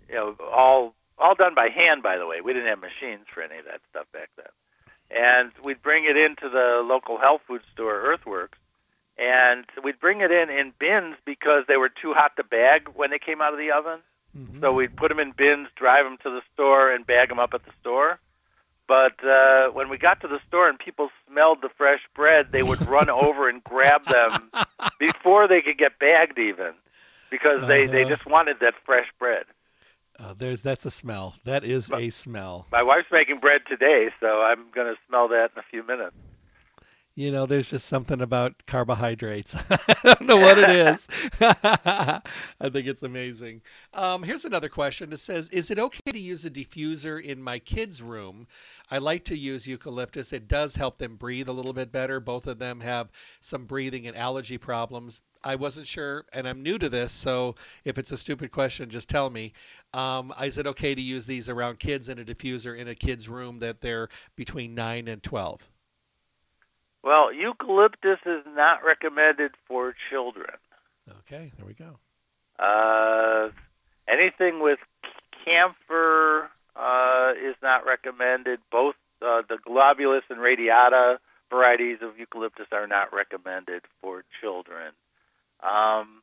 you 0.07 0.15
know, 0.15 0.35
all 0.53 0.93
all 1.17 1.35
done 1.35 1.55
by 1.55 1.69
hand, 1.69 2.03
by 2.03 2.17
the 2.17 2.25
way. 2.25 2.41
We 2.41 2.53
didn't 2.53 2.69
have 2.69 2.79
machines 2.79 3.25
for 3.33 3.41
any 3.41 3.57
of 3.57 3.65
that 3.65 3.81
stuff 3.89 4.05
back 4.13 4.29
then. 4.37 4.53
And 5.09 5.51
we'd 5.63 5.81
bring 5.81 6.05
it 6.05 6.17
into 6.17 6.49
the 6.49 6.81
local 6.83 7.17
health 7.17 7.41
food 7.47 7.61
store, 7.73 8.01
Earthworks, 8.01 8.59
and 9.17 9.65
we'd 9.83 9.99
bring 9.99 10.21
it 10.21 10.31
in 10.31 10.49
in 10.49 10.73
bins 10.79 11.15
because 11.25 11.63
they 11.67 11.77
were 11.77 11.89
too 11.89 12.13
hot 12.13 12.35
to 12.37 12.43
bag 12.43 12.89
when 12.93 13.09
they 13.09 13.19
came 13.19 13.41
out 13.41 13.53
of 13.53 13.59
the 13.59 13.71
oven. 13.71 13.99
Mm-hmm. 14.37 14.61
So 14.61 14.73
we'd 14.73 14.95
put 14.95 15.09
them 15.09 15.19
in 15.19 15.31
bins, 15.31 15.69
drive 15.75 16.05
them 16.05 16.17
to 16.23 16.29
the 16.29 16.41
store, 16.53 16.93
and 16.93 17.07
bag 17.07 17.29
them 17.29 17.39
up 17.39 17.53
at 17.53 17.65
the 17.65 17.71
store. 17.79 18.19
But 18.87 19.23
uh, 19.23 19.71
when 19.71 19.89
we 19.89 19.97
got 19.97 20.21
to 20.21 20.27
the 20.27 20.39
store 20.47 20.69
and 20.69 20.79
people 20.79 21.09
smelled 21.29 21.59
the 21.61 21.69
fresh 21.77 21.99
bread, 22.15 22.47
they 22.51 22.63
would 22.63 22.85
run 22.87 23.09
over 23.27 23.49
and 23.49 23.63
grab 23.63 24.05
them 24.05 24.51
before 24.99 25.47
they 25.47 25.61
could 25.61 25.77
get 25.77 25.99
bagged, 25.99 26.37
even 26.37 26.73
because 27.29 27.67
they 27.67 27.85
uh-huh. 27.85 27.91
they 27.91 28.05
just 28.05 28.25
wanted 28.25 28.57
that 28.61 28.73
fresh 28.85 29.07
bread. 29.19 29.45
Uh, 30.19 30.33
there's 30.37 30.61
that's 30.61 30.85
a 30.85 30.91
smell. 30.91 31.35
That 31.45 31.63
is 31.63 31.91
a 31.91 32.09
smell. 32.09 32.67
My 32.71 32.83
wife's 32.83 33.07
making 33.11 33.39
bread 33.39 33.61
today, 33.67 34.09
so 34.19 34.27
I'm 34.27 34.71
going 34.73 34.93
to 34.93 34.99
smell 35.07 35.27
that 35.29 35.51
in 35.55 35.59
a 35.59 35.65
few 35.69 35.85
minutes. 35.85 36.15
You 37.17 37.31
know, 37.31 37.47
there's 37.47 37.71
just 37.71 37.87
something 37.87 38.21
about 38.21 38.63
carbohydrates. 38.67 39.55
I 39.71 39.95
don't 40.03 40.21
know 40.27 40.37
what 40.37 40.59
it 40.59 40.69
is. 40.69 41.07
I 41.41 42.21
think 42.61 42.85
it's 42.85 43.01
amazing. 43.01 43.63
Um, 43.95 44.21
here's 44.21 44.45
another 44.45 44.69
question. 44.69 45.11
It 45.11 45.17
says, 45.17 45.49
"Is 45.49 45.71
it 45.71 45.79
okay 45.79 46.11
to 46.11 46.19
use 46.19 46.45
a 46.45 46.51
diffuser 46.51 47.19
in 47.19 47.41
my 47.41 47.57
kids' 47.57 48.03
room? 48.03 48.45
I 48.91 48.99
like 48.99 49.25
to 49.25 49.37
use 49.37 49.67
eucalyptus. 49.67 50.31
It 50.31 50.47
does 50.47 50.75
help 50.75 50.99
them 50.99 51.15
breathe 51.15 51.49
a 51.49 51.51
little 51.51 51.73
bit 51.73 51.91
better. 51.91 52.19
Both 52.19 52.45
of 52.45 52.59
them 52.59 52.79
have 52.81 53.09
some 53.39 53.65
breathing 53.65 54.05
and 54.05 54.15
allergy 54.15 54.59
problems. 54.59 55.23
I 55.43 55.55
wasn't 55.55 55.87
sure, 55.87 56.27
and 56.33 56.47
I'm 56.47 56.61
new 56.61 56.77
to 56.77 56.87
this, 56.87 57.11
so 57.11 57.55
if 57.83 57.97
it's 57.97 58.11
a 58.11 58.17
stupid 58.17 58.51
question, 58.51 58.91
just 58.91 59.09
tell 59.09 59.31
me. 59.31 59.53
Um, 59.91 60.31
is 60.39 60.59
it 60.59 60.67
okay 60.67 60.93
to 60.93 61.01
use 61.01 61.25
these 61.25 61.49
around 61.49 61.79
kids 61.79 62.09
in 62.09 62.19
a 62.19 62.23
diffuser 62.23 62.77
in 62.77 62.87
a 62.89 62.95
kid's 62.95 63.27
room 63.27 63.57
that 63.59 63.81
they're 63.81 64.09
between 64.35 64.75
nine 64.75 65.07
and 65.07 65.23
12?" 65.23 65.67
Well, 67.03 67.33
eucalyptus 67.33 68.19
is 68.25 68.43
not 68.55 68.83
recommended 68.85 69.51
for 69.67 69.95
children. 70.09 70.55
Okay, 71.19 71.51
there 71.57 71.65
we 71.65 71.73
go. 71.73 71.97
Uh, 72.59 73.49
anything 74.07 74.61
with 74.61 74.79
camphor 75.45 76.49
uh, 76.75 77.31
is 77.33 77.55
not 77.61 77.85
recommended. 77.85 78.59
Both 78.71 78.95
uh, 79.21 79.41
the 79.47 79.57
globulus 79.57 80.21
and 80.29 80.39
radiata 80.39 81.19
varieties 81.49 81.99
of 82.01 82.17
eucalyptus 82.17 82.67
are 82.71 82.87
not 82.87 83.13
recommended 83.13 83.83
for 84.01 84.23
children. 84.41 84.91
Um, 85.63 86.21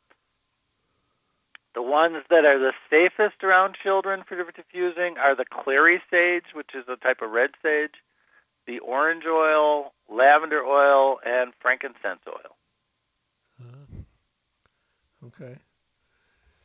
the 1.74 1.82
ones 1.82 2.22
that 2.30 2.44
are 2.44 2.58
the 2.58 2.72
safest 2.88 3.42
around 3.42 3.76
children 3.82 4.22
for 4.28 4.36
diffusing 4.52 5.16
are 5.18 5.34
the 5.34 5.44
clary 5.44 6.00
sage, 6.10 6.54
which 6.54 6.70
is 6.74 6.84
a 6.88 6.96
type 6.96 7.18
of 7.20 7.30
red 7.30 7.50
sage, 7.62 7.94
the 8.66 8.78
orange 8.80 9.24
oil, 9.26 9.92
lavender 10.08 10.62
oil, 10.64 11.18
and 11.24 11.52
frankincense 11.60 12.20
oil. 12.28 12.56
Uh, 13.60 14.02
okay. 15.26 15.58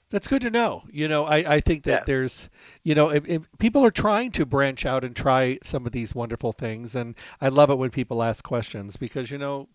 That's 0.09 0.27
good 0.27 0.41
to 0.41 0.49
know. 0.49 0.83
You 0.91 1.07
know, 1.07 1.25
I, 1.25 1.55
I 1.55 1.59
think 1.61 1.83
that 1.83 2.01
Yeah. 2.01 2.05
there's, 2.05 2.49
you 2.83 2.95
know, 2.95 3.09
if, 3.11 3.27
if 3.27 3.43
people 3.59 3.85
are 3.85 3.91
trying 3.91 4.31
to 4.33 4.45
branch 4.45 4.85
out 4.85 5.03
and 5.03 5.15
try 5.15 5.59
some 5.63 5.85
of 5.85 5.91
these 5.91 6.15
wonderful 6.15 6.51
things, 6.51 6.95
and 6.95 7.15
I 7.41 7.49
love 7.49 7.69
it 7.69 7.77
when 7.77 7.91
people 7.91 8.23
ask 8.23 8.43
questions 8.43 8.97
because, 8.97 9.29
you 9.31 9.37
know, 9.37 9.67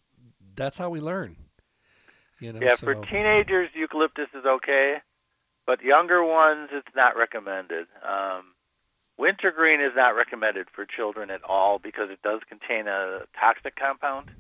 that's 0.57 0.77
how 0.79 0.91
we 0.91 1.01
learn. 1.01 1.37
You 2.41 2.53
know, 2.53 2.67
Yeah, 2.67 2.69
so, 2.69 2.87
for 2.87 2.95
teenagers, 2.95 3.71
eucalyptus 3.75 4.29
is 4.35 4.45
okay, 4.47 4.97
but 5.67 5.83
younger 5.83 6.25
ones, 6.25 6.71
it's 6.73 6.95
not 6.95 7.17
recommended. 7.17 7.87
Um, 8.03 8.54
wintergreen 9.19 9.81
is 9.81 9.93
not 9.95 10.17
recommended 10.17 10.67
for 10.75 10.87
children 10.87 11.31
at 11.31 11.43
all 11.45 11.79
because 11.79 12.11
it 12.11 12.23
does 12.23 12.41
contain 12.49 12.89
a 12.89 13.21
toxic 13.39 13.77
compound. 13.77 14.31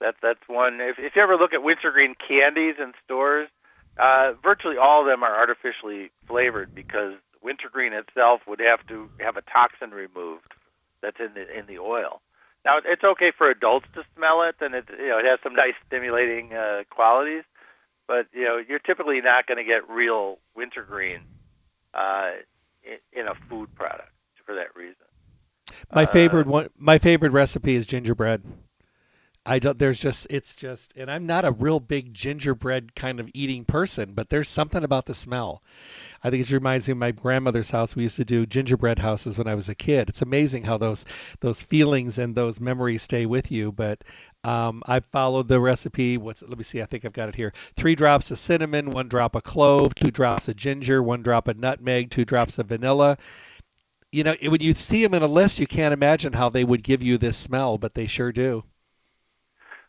That's 0.00 0.16
that's 0.22 0.40
one. 0.46 0.80
If, 0.80 0.98
if 0.98 1.16
you 1.16 1.22
ever 1.22 1.36
look 1.36 1.52
at 1.52 1.62
wintergreen 1.62 2.14
candies 2.14 2.76
in 2.78 2.92
stores, 3.04 3.48
uh, 3.98 4.32
virtually 4.42 4.76
all 4.76 5.00
of 5.02 5.06
them 5.06 5.22
are 5.22 5.34
artificially 5.34 6.10
flavored 6.26 6.74
because 6.74 7.14
wintergreen 7.42 7.92
itself 7.92 8.42
would 8.46 8.60
have 8.60 8.86
to 8.88 9.08
have 9.18 9.36
a 9.36 9.42
toxin 9.42 9.90
removed 9.90 10.54
that's 11.02 11.18
in 11.18 11.34
the 11.34 11.58
in 11.58 11.66
the 11.66 11.78
oil. 11.78 12.20
Now 12.64 12.78
it's 12.84 13.02
okay 13.02 13.32
for 13.36 13.50
adults 13.50 13.86
to 13.94 14.02
smell 14.16 14.42
it, 14.42 14.56
and 14.60 14.74
it 14.74 14.84
you 14.98 15.08
know 15.08 15.18
it 15.18 15.24
has 15.24 15.40
some 15.42 15.54
nice 15.54 15.74
stimulating 15.86 16.52
uh, 16.52 16.82
qualities, 16.90 17.44
but 18.06 18.26
you 18.32 18.44
know 18.44 18.58
you're 18.58 18.78
typically 18.78 19.20
not 19.20 19.46
going 19.46 19.58
to 19.58 19.64
get 19.64 19.88
real 19.88 20.38
wintergreen 20.54 21.20
uh, 21.94 22.38
in, 23.12 23.26
a 23.26 23.34
food 23.48 23.74
product 23.74 24.10
for 24.44 24.54
that 24.54 24.74
reason. 24.74 24.96
my 25.94 26.04
uh, 26.04 26.06
favorite 26.06 26.46
one, 26.46 26.68
my 26.76 26.98
favorite 26.98 27.32
recipe 27.32 27.74
is 27.74 27.86
gingerbread. 27.86 28.42
I 29.48 29.60
don't. 29.60 29.78
There's 29.78 29.98
just 29.98 30.26
it's 30.28 30.54
just, 30.54 30.92
and 30.94 31.10
I'm 31.10 31.26
not 31.26 31.46
a 31.46 31.50
real 31.50 31.80
big 31.80 32.12
gingerbread 32.12 32.94
kind 32.94 33.18
of 33.18 33.30
eating 33.32 33.64
person, 33.64 34.12
but 34.12 34.28
there's 34.28 34.48
something 34.48 34.84
about 34.84 35.06
the 35.06 35.14
smell. 35.14 35.62
I 36.22 36.28
think 36.28 36.42
it 36.42 36.52
reminds 36.52 36.86
me 36.86 36.92
of 36.92 36.98
my 36.98 37.12
grandmother's 37.12 37.70
house. 37.70 37.96
We 37.96 38.02
used 38.02 38.16
to 38.16 38.26
do 38.26 38.44
gingerbread 38.44 38.98
houses 38.98 39.38
when 39.38 39.46
I 39.46 39.54
was 39.54 39.70
a 39.70 39.74
kid. 39.74 40.10
It's 40.10 40.20
amazing 40.20 40.64
how 40.64 40.76
those 40.76 41.06
those 41.40 41.62
feelings 41.62 42.18
and 42.18 42.34
those 42.34 42.60
memories 42.60 43.02
stay 43.02 43.24
with 43.24 43.50
you. 43.50 43.72
But 43.72 44.04
um, 44.48 44.82
I 44.86 45.00
followed 45.00 45.46
the 45.46 45.60
recipe. 45.60 46.16
What's 46.16 46.40
let 46.40 46.56
me 46.56 46.64
see. 46.64 46.80
I 46.80 46.86
think 46.86 47.04
I've 47.04 47.12
got 47.12 47.28
it 47.28 47.34
here. 47.34 47.52
Three 47.76 47.94
drops 47.94 48.30
of 48.30 48.38
cinnamon, 48.38 48.90
one 48.90 49.08
drop 49.08 49.34
of 49.34 49.42
clove, 49.42 49.94
two 49.94 50.10
drops 50.10 50.48
of 50.48 50.56
ginger, 50.56 51.02
one 51.02 51.22
drop 51.22 51.48
of 51.48 51.58
nutmeg, 51.58 52.10
two 52.10 52.24
drops 52.24 52.58
of 52.58 52.68
vanilla. 52.68 53.18
You 54.10 54.24
know, 54.24 54.34
when 54.42 54.62
you 54.62 54.72
see 54.72 55.02
them 55.02 55.12
in 55.12 55.22
a 55.22 55.26
list, 55.26 55.58
you 55.58 55.66
can't 55.66 55.92
imagine 55.92 56.32
how 56.32 56.48
they 56.48 56.64
would 56.64 56.82
give 56.82 57.02
you 57.02 57.18
this 57.18 57.36
smell, 57.36 57.76
but 57.76 57.92
they 57.92 58.06
sure 58.06 58.32
do. 58.32 58.64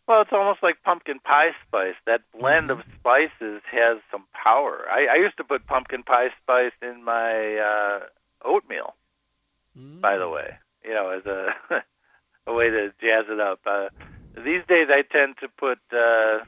Well, 0.10 0.24
it's 0.24 0.34
almost 0.34 0.62
like 0.62 0.84
pumpkin 0.84 1.20
pie 1.20 1.52
spice. 1.66 1.96
That 2.06 2.22
blend 2.38 2.70
of 2.70 2.80
spices 3.00 3.62
has 3.72 4.00
some 4.12 4.26
power. 4.34 4.86
I, 4.92 5.06
I 5.14 5.16
used 5.22 5.38
to 5.38 5.46
put 5.46 5.68
pumpkin 5.68 6.04
pie 6.04 6.30
spice 6.42 6.74
in 6.82 7.02
my 7.06 7.56
uh, 7.56 8.00
oatmeal. 8.44 8.96
By 9.76 10.18
the 10.18 10.28
way, 10.28 10.58
you 10.84 10.94
know, 10.94 11.12
as 11.12 11.26
a 11.26 11.54
a 12.48 12.54
way 12.54 12.70
to 12.70 12.88
jazz 13.00 13.26
it 13.30 13.40
up. 13.40 13.60
Uh, 13.66 13.88
these 14.36 14.64
days, 14.68 14.88
I 14.90 15.02
tend 15.02 15.36
to 15.42 15.48
put, 15.50 15.80
uh, 15.92 16.44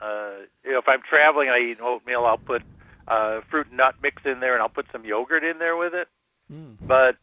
uh, 0.00 0.32
you 0.64 0.72
know, 0.72 0.78
if 0.78 0.88
I'm 0.88 1.02
traveling 1.08 1.48
and 1.48 1.56
I 1.56 1.70
eat 1.70 1.80
oatmeal, 1.80 2.24
I'll 2.24 2.38
put 2.38 2.62
uh, 3.06 3.40
fruit 3.50 3.68
and 3.68 3.76
nut 3.76 3.96
mix 4.02 4.22
in 4.24 4.40
there, 4.40 4.54
and 4.54 4.62
I'll 4.62 4.68
put 4.68 4.86
some 4.92 5.04
yogurt 5.04 5.44
in 5.44 5.58
there 5.58 5.76
with 5.76 5.94
it. 5.94 6.08
Mm. 6.52 6.76
But 6.80 7.16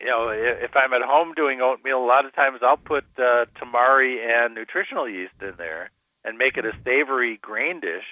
you 0.00 0.06
know, 0.06 0.30
if 0.30 0.76
I'm 0.76 0.92
at 0.92 1.02
home 1.02 1.34
doing 1.34 1.60
oatmeal, 1.60 1.98
a 1.98 2.06
lot 2.06 2.24
of 2.24 2.34
times 2.34 2.60
I'll 2.62 2.76
put 2.76 3.04
uh, 3.18 3.46
tamari 3.60 4.18
and 4.22 4.54
nutritional 4.54 5.08
yeast 5.08 5.34
in 5.40 5.54
there 5.58 5.90
and 6.24 6.38
make 6.38 6.56
it 6.56 6.64
a 6.64 6.72
savory 6.84 7.38
grain 7.42 7.80
dish 7.80 8.06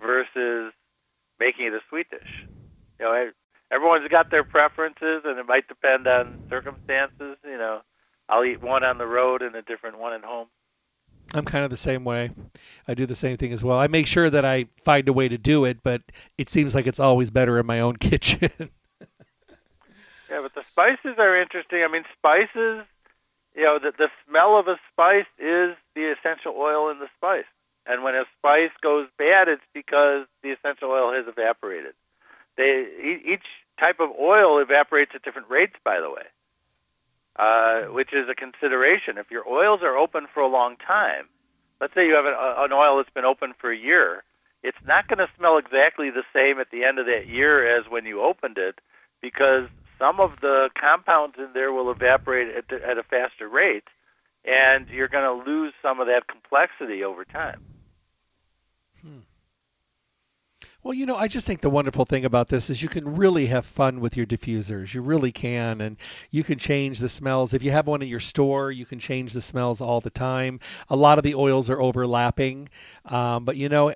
versus 0.00 0.72
making 1.38 1.66
it 1.66 1.74
a 1.74 1.80
sweet 1.90 2.08
dish. 2.10 2.46
You 2.98 3.04
know, 3.04 3.30
everyone's 3.70 4.08
got 4.08 4.30
their 4.30 4.44
preferences, 4.44 5.22
and 5.24 5.38
it 5.38 5.46
might 5.46 5.68
depend 5.68 6.06
on 6.06 6.40
circumstances. 6.48 7.36
You 7.44 7.58
know, 7.58 7.80
I'll 8.30 8.44
eat 8.44 8.62
one 8.62 8.84
on 8.84 8.98
the 8.98 9.06
road 9.06 9.42
and 9.42 9.54
a 9.56 9.62
different 9.62 9.98
one 9.98 10.12
at 10.12 10.22
home. 10.22 10.46
I'm 11.34 11.44
kind 11.44 11.64
of 11.64 11.70
the 11.70 11.76
same 11.76 12.04
way. 12.04 12.30
I 12.88 12.94
do 12.94 13.06
the 13.06 13.14
same 13.14 13.36
thing 13.36 13.52
as 13.52 13.62
well. 13.62 13.78
I 13.78 13.86
make 13.86 14.06
sure 14.06 14.28
that 14.28 14.44
I 14.44 14.66
find 14.84 15.08
a 15.08 15.12
way 15.12 15.28
to 15.28 15.38
do 15.38 15.64
it, 15.64 15.78
but 15.82 16.02
it 16.38 16.48
seems 16.48 16.74
like 16.74 16.86
it's 16.86 17.00
always 17.00 17.30
better 17.30 17.58
in 17.58 17.66
my 17.66 17.80
own 17.80 17.96
kitchen. 17.98 18.50
Yeah, 20.30 20.42
but 20.42 20.54
the 20.54 20.62
spices 20.62 21.18
are 21.18 21.40
interesting. 21.40 21.82
I 21.82 21.90
mean, 21.90 22.04
spices, 22.16 22.86
you 23.54 23.64
know, 23.64 23.78
the, 23.80 23.92
the 23.96 24.08
smell 24.26 24.58
of 24.58 24.68
a 24.68 24.76
spice 24.92 25.26
is 25.38 25.76
the 25.94 26.14
essential 26.14 26.54
oil 26.56 26.90
in 26.90 27.00
the 27.00 27.08
spice. 27.16 27.50
And 27.86 28.04
when 28.04 28.14
a 28.14 28.24
spice 28.38 28.70
goes 28.80 29.08
bad, 29.18 29.48
it's 29.48 29.66
because 29.74 30.26
the 30.42 30.50
essential 30.50 30.90
oil 30.90 31.12
has 31.12 31.26
evaporated. 31.26 31.94
They 32.56 32.86
each 33.26 33.46
type 33.78 33.98
of 34.00 34.10
oil 34.20 34.60
evaporates 34.60 35.12
at 35.14 35.22
different 35.22 35.48
rates, 35.48 35.74
by 35.84 35.98
the 36.00 36.10
way, 36.10 36.26
uh, 37.36 37.82
which 37.92 38.12
is 38.12 38.28
a 38.30 38.34
consideration. 38.34 39.18
If 39.18 39.30
your 39.30 39.46
oils 39.48 39.80
are 39.82 39.96
open 39.96 40.26
for 40.32 40.40
a 40.40 40.48
long 40.48 40.76
time, 40.76 41.26
let's 41.80 41.94
say 41.94 42.06
you 42.06 42.14
have 42.14 42.26
an, 42.26 42.34
an 42.36 42.72
oil 42.72 42.98
that's 42.98 43.14
been 43.14 43.24
open 43.24 43.54
for 43.60 43.70
a 43.70 43.76
year, 43.76 44.24
it's 44.62 44.78
not 44.86 45.08
going 45.08 45.18
to 45.18 45.28
smell 45.38 45.56
exactly 45.56 46.10
the 46.10 46.24
same 46.34 46.60
at 46.60 46.70
the 46.70 46.84
end 46.84 46.98
of 46.98 47.06
that 47.06 47.26
year 47.26 47.78
as 47.78 47.86
when 47.88 48.04
you 48.04 48.22
opened 48.22 48.58
it, 48.58 48.78
because 49.22 49.68
some 49.98 50.20
of 50.20 50.40
the 50.40 50.68
compounds 50.78 51.36
in 51.38 51.48
there 51.54 51.72
will 51.72 51.90
evaporate 51.90 52.48
at, 52.48 52.72
at 52.72 52.98
a 52.98 53.02
faster 53.02 53.48
rate, 53.48 53.88
and 54.44 54.88
you're 54.88 55.08
going 55.08 55.24
to 55.24 55.50
lose 55.50 55.72
some 55.82 56.00
of 56.00 56.06
that 56.06 56.28
complexity 56.28 57.04
over 57.04 57.24
time. 57.24 57.60
Well, 60.82 60.94
you 60.94 61.04
know, 61.04 61.16
I 61.16 61.28
just 61.28 61.46
think 61.46 61.60
the 61.60 61.68
wonderful 61.68 62.06
thing 62.06 62.24
about 62.24 62.48
this 62.48 62.70
is 62.70 62.82
you 62.82 62.88
can 62.88 63.16
really 63.16 63.46
have 63.46 63.66
fun 63.66 64.00
with 64.00 64.16
your 64.16 64.24
diffusers. 64.24 64.94
You 64.94 65.02
really 65.02 65.30
can, 65.30 65.82
and 65.82 65.98
you 66.30 66.42
can 66.42 66.58
change 66.58 66.98
the 66.98 67.08
smells. 67.08 67.52
If 67.52 67.62
you 67.62 67.70
have 67.70 67.86
one 67.86 68.00
in 68.00 68.08
your 68.08 68.20
store, 68.20 68.70
you 68.70 68.86
can 68.86 68.98
change 68.98 69.34
the 69.34 69.42
smells 69.42 69.80
all 69.80 70.00
the 70.00 70.10
time. 70.10 70.60
A 70.88 70.96
lot 70.96 71.18
of 71.18 71.24
the 71.24 71.34
oils 71.34 71.68
are 71.68 71.80
overlapping, 71.80 72.70
um, 73.04 73.44
but 73.44 73.56
you 73.56 73.68
know, 73.68 73.92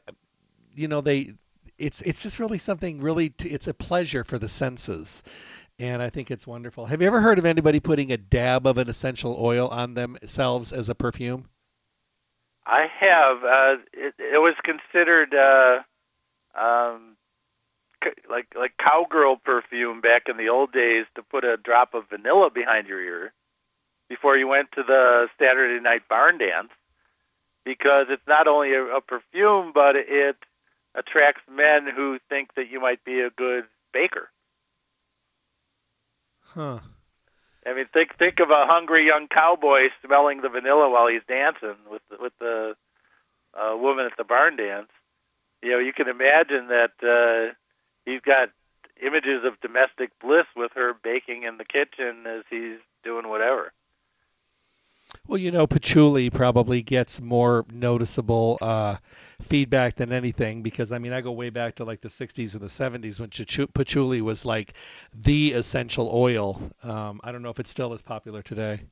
you 0.74 0.89
know 0.89 1.01
they. 1.01 1.35
It's 1.76 2.03
it's 2.03 2.22
just 2.22 2.39
really 2.39 2.59
something 2.59 3.01
really. 3.01 3.30
To, 3.30 3.49
it's 3.49 3.66
a 3.66 3.74
pleasure 3.74 4.22
for 4.22 4.39
the 4.39 4.49
senses. 4.49 5.22
And 5.80 6.01
I 6.01 6.09
think 6.09 6.30
it's 6.30 6.47
wonderful. 6.47 6.87
Have 6.87 7.01
you 7.01 7.09
ever 7.09 7.20
heard 7.20 7.39
of 7.41 7.47
anybody 7.47 7.80
putting 7.80 8.12
a 8.12 8.16
dab 8.16 8.64
of 8.64 8.78
an 8.78 8.89
essential 8.89 9.37
oil 9.41 9.66
on 9.66 9.95
themselves 9.95 10.72
as 10.72 10.89
a 10.89 10.95
perfume? 10.95 11.49
I 12.64 12.87
have. 13.01 13.39
Uh, 13.39 13.82
it, 13.93 14.14
it 14.18 14.39
was 14.39 14.55
considered 14.62 15.35
uh, 15.35 15.82
um, 16.59 17.17
like 18.29 18.47
like 18.59 18.73
cowgirl 18.79 19.37
perfume 19.37 20.01
back 20.01 20.25
in 20.29 20.37
the 20.37 20.49
old 20.49 20.73
days 20.73 21.07
to 21.15 21.23
put 21.23 21.45
a 21.45 21.57
drop 21.57 21.95
of 21.95 22.09
vanilla 22.09 22.51
behind 22.55 22.87
your 22.87 23.01
ear 23.01 23.33
before 24.09 24.37
you 24.37 24.47
went 24.47 24.71
to 24.73 24.83
the 24.87 25.29
Saturday 25.39 25.83
night 25.83 26.03
barn 26.09 26.39
dance, 26.39 26.71
because 27.65 28.07
it's 28.11 28.27
not 28.29 28.47
only 28.47 28.75
a, 28.75 28.85
a 28.85 29.01
perfume, 29.01 29.73
but 29.75 29.97
it 29.97 30.37
attracts 30.95 31.43
men 31.51 31.89
who 31.95 32.19
think 32.29 32.55
that 32.55 32.71
you 32.71 32.81
might 32.81 33.03
be 33.05 33.21
a 33.21 33.31
good 33.31 33.65
baker. 33.93 34.29
Huh. 36.43 36.79
I 37.67 37.73
mean, 37.73 37.87
think 37.93 38.17
think 38.19 38.41
of 38.41 38.51
a 38.51 38.67
hungry 38.67 39.07
young 39.07 39.27
cowboy 39.27 39.89
smelling 40.05 40.43
the 40.43 40.51
vanilla 40.51 40.91
while 40.91 41.09
he's 41.09 41.23
dancing 41.27 41.79
with 41.91 42.03
the, 42.11 42.17
with 42.21 42.33
the 42.39 42.75
uh, 43.55 43.77
woman 43.77 44.05
at 44.05 44.17
the 44.19 44.25
barn 44.25 44.57
dance. 44.57 44.91
You 45.65 45.71
know, 45.71 45.79
you 45.79 45.95
can 45.95 46.09
imagine 46.09 46.69
that 46.69 46.93
uh, 47.03 47.55
he's 48.05 48.21
got 48.21 48.51
images 49.01 49.45
of 49.47 49.59
domestic 49.62 50.11
bliss 50.21 50.45
with 50.55 50.73
her 50.75 50.93
baking 51.03 51.45
in 51.45 51.57
the 51.57 51.65
kitchen 51.65 52.27
as 52.27 52.45
he's 52.51 52.79
doing 53.03 53.29
whatever. 53.29 53.73
Well, 55.27 55.39
you 55.39 55.51
know, 55.51 55.67
patchouli 55.67 56.29
probably 56.29 56.83
gets 56.83 57.19
more 57.23 57.65
noticeable 57.73 58.59
uh, 58.61 58.97
feedback 59.41 59.95
than 59.95 60.12
anything 60.12 60.62
because 60.62 60.93
I 60.93 60.99
mean, 60.99 61.15
I 61.15 61.23
go 61.23 61.33
way 61.33 61.49
back 61.49 61.77
to 61.77 61.85
like 61.85 62.03
the 62.03 62.09
60s 62.09 62.53
and 62.53 62.62
the 62.62 62.67
70s 62.67 63.19
when 63.19 63.31
patchouli 63.73 64.21
was 64.21 64.45
like 64.45 64.75
the 65.15 65.53
essential 65.53 66.11
oil. 66.12 66.61
Um, 66.83 67.23
I 67.25 67.33
don't 67.33 67.41
know 67.41 67.49
if 67.49 67.59
it's 67.59 67.71
still 67.71 67.95
as 67.95 68.03
popular 68.03 68.43
today. 68.43 68.83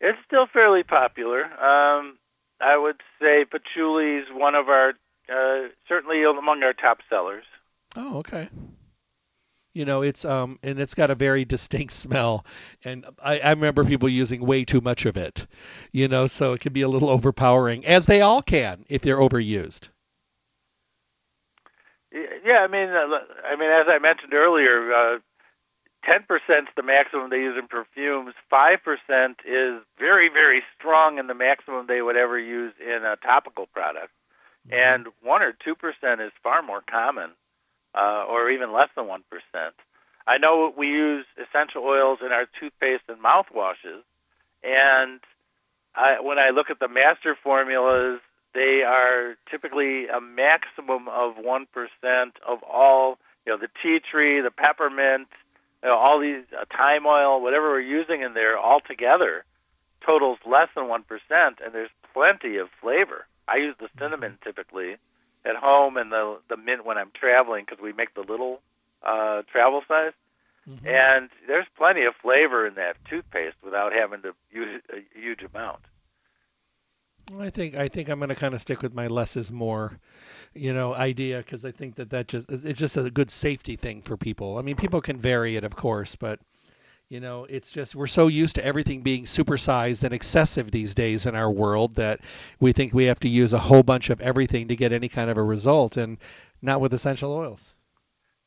It's 0.00 0.18
still 0.26 0.46
fairly 0.52 0.82
popular. 0.82 1.44
Um, 1.44 2.18
I 2.60 2.76
would 2.76 3.00
say 3.20 3.44
patchouli 3.44 4.16
is 4.16 4.26
one 4.32 4.56
of 4.56 4.68
our 4.68 4.94
uh, 5.32 5.68
certainly 5.88 6.22
among 6.24 6.62
our 6.62 6.72
top 6.72 6.98
sellers. 7.08 7.44
Oh, 7.96 8.18
okay. 8.18 8.48
You 9.74 9.86
know 9.86 10.02
it's 10.02 10.24
um 10.24 10.58
and 10.62 10.78
it's 10.78 10.94
got 10.94 11.10
a 11.10 11.14
very 11.14 11.44
distinct 11.56 11.94
smell 11.94 12.44
and 12.84 13.06
I, 13.22 13.40
I 13.40 13.50
remember 13.50 13.84
people 13.84 14.08
using 14.08 14.44
way 14.44 14.64
too 14.64 14.80
much 14.80 15.06
of 15.06 15.16
it 15.16 15.46
you 15.92 16.08
know 16.08 16.26
so 16.26 16.52
it 16.52 16.60
can 16.60 16.72
be 16.72 16.82
a 16.82 16.88
little 16.88 17.08
overpowering 17.08 17.86
as 17.86 18.04
they 18.04 18.20
all 18.20 18.42
can 18.42 18.84
if 18.88 19.00
they're 19.02 19.16
overused. 19.16 19.88
Yeah 22.12 22.58
i 22.60 22.66
mean 22.66 22.90
uh, 22.90 23.18
i 23.46 23.56
mean 23.56 23.70
as 23.70 23.86
i 23.88 23.98
mentioned 23.98 24.34
earlier 24.34 24.92
uh, 24.92 25.18
10% 26.04 26.18
is 26.24 26.66
the 26.76 26.82
maximum 26.82 27.30
they 27.30 27.36
use 27.36 27.56
in 27.56 27.68
perfumes. 27.68 28.34
5% 28.52 28.74
is 29.46 29.82
very 29.98 30.28
very 30.28 30.62
strong 30.76 31.18
and 31.18 31.30
the 31.30 31.34
maximum 31.34 31.86
they 31.86 32.02
would 32.02 32.16
ever 32.16 32.38
use 32.38 32.74
in 32.78 33.04
a 33.04 33.16
topical 33.16 33.66
product 33.72 34.12
mm-hmm. 34.68 35.04
and 35.04 35.06
1 35.22 35.42
or 35.42 35.52
2% 35.52 36.26
is 36.26 36.32
far 36.42 36.62
more 36.62 36.82
common 36.88 37.30
uh, 37.94 38.24
or 38.28 38.50
even 38.50 38.72
less 38.72 38.88
than 38.96 39.06
1%. 39.06 39.20
I 40.26 40.38
know 40.38 40.72
we 40.76 40.86
use 40.86 41.26
essential 41.36 41.82
oils 41.82 42.18
in 42.24 42.32
our 42.32 42.46
toothpaste 42.60 43.04
and 43.08 43.18
mouthwashes, 43.18 44.02
and 44.62 45.20
I, 45.94 46.20
when 46.22 46.38
I 46.38 46.50
look 46.50 46.70
at 46.70 46.78
the 46.78 46.88
master 46.88 47.36
formulas, 47.42 48.20
they 48.54 48.82
are 48.86 49.36
typically 49.50 50.06
a 50.06 50.20
maximum 50.20 51.08
of 51.08 51.34
1% 51.36 51.66
of 52.46 52.62
all, 52.62 53.18
you 53.44 53.52
know, 53.52 53.58
the 53.58 53.68
tea 53.82 53.98
tree, 53.98 54.40
the 54.40 54.50
peppermint, 54.50 55.28
you 55.82 55.88
know, 55.88 55.96
all 55.96 56.20
these 56.20 56.44
uh, 56.54 56.64
thyme 56.70 57.06
oil, 57.06 57.42
whatever 57.42 57.70
we're 57.70 57.80
using 57.80 58.22
in 58.22 58.34
there 58.34 58.56
all 58.56 58.80
together 58.80 59.44
totals 60.04 60.38
less 60.46 60.68
than 60.74 60.84
1%, 60.84 61.00
and 61.30 61.72
there's 61.72 61.90
plenty 62.12 62.56
of 62.56 62.68
flavor. 62.80 63.26
I 63.48 63.56
use 63.56 63.74
the 63.78 63.88
cinnamon 63.98 64.38
typically, 64.44 64.96
at 65.44 65.56
home 65.56 65.96
and 65.96 66.10
the 66.10 66.38
the 66.48 66.56
mint 66.56 66.84
when 66.84 66.98
I'm 66.98 67.10
traveling 67.18 67.64
because 67.66 67.82
we 67.82 67.92
make 67.92 68.14
the 68.14 68.20
little 68.20 68.60
uh, 69.02 69.42
travel 69.50 69.82
size. 69.88 70.12
Mm-hmm. 70.68 70.86
And 70.86 71.28
there's 71.48 71.66
plenty 71.76 72.04
of 72.04 72.14
flavor 72.22 72.66
in 72.66 72.74
that 72.74 72.94
toothpaste 73.10 73.56
without 73.64 73.92
having 73.92 74.22
to 74.22 74.32
use 74.52 74.80
a 74.90 75.18
huge 75.18 75.40
amount. 75.42 75.80
I 77.38 77.50
think 77.50 77.74
I 77.76 77.88
think 77.88 78.08
I'm 78.08 78.18
going 78.18 78.28
to 78.28 78.34
kind 78.34 78.54
of 78.54 78.60
stick 78.60 78.82
with 78.82 78.94
my 78.94 79.08
less 79.08 79.36
is 79.36 79.50
more, 79.50 79.98
you 80.54 80.72
know, 80.72 80.94
idea 80.94 81.38
because 81.38 81.64
I 81.64 81.72
think 81.72 81.96
that 81.96 82.10
that 82.10 82.28
just 82.28 82.50
it's 82.50 82.78
just 82.78 82.96
a 82.96 83.10
good 83.10 83.30
safety 83.30 83.76
thing 83.76 84.02
for 84.02 84.16
people. 84.16 84.58
I 84.58 84.62
mean, 84.62 84.76
people 84.76 85.00
can 85.00 85.18
vary 85.18 85.56
it, 85.56 85.64
of 85.64 85.74
course, 85.74 86.14
but 86.14 86.38
you 87.12 87.20
know, 87.20 87.44
it's 87.44 87.70
just 87.70 87.94
we're 87.94 88.06
so 88.06 88.26
used 88.26 88.54
to 88.54 88.64
everything 88.64 89.02
being 89.02 89.24
supersized 89.24 90.02
and 90.02 90.14
excessive 90.14 90.70
these 90.70 90.94
days 90.94 91.26
in 91.26 91.34
our 91.34 91.50
world 91.50 91.96
that 91.96 92.20
we 92.58 92.72
think 92.72 92.94
we 92.94 93.04
have 93.04 93.20
to 93.20 93.28
use 93.28 93.52
a 93.52 93.58
whole 93.58 93.82
bunch 93.82 94.08
of 94.08 94.22
everything 94.22 94.68
to 94.68 94.76
get 94.76 94.92
any 94.92 95.10
kind 95.10 95.28
of 95.28 95.36
a 95.36 95.42
result, 95.42 95.98
and 95.98 96.16
not 96.62 96.80
with 96.80 96.94
essential 96.94 97.30
oils. 97.30 97.74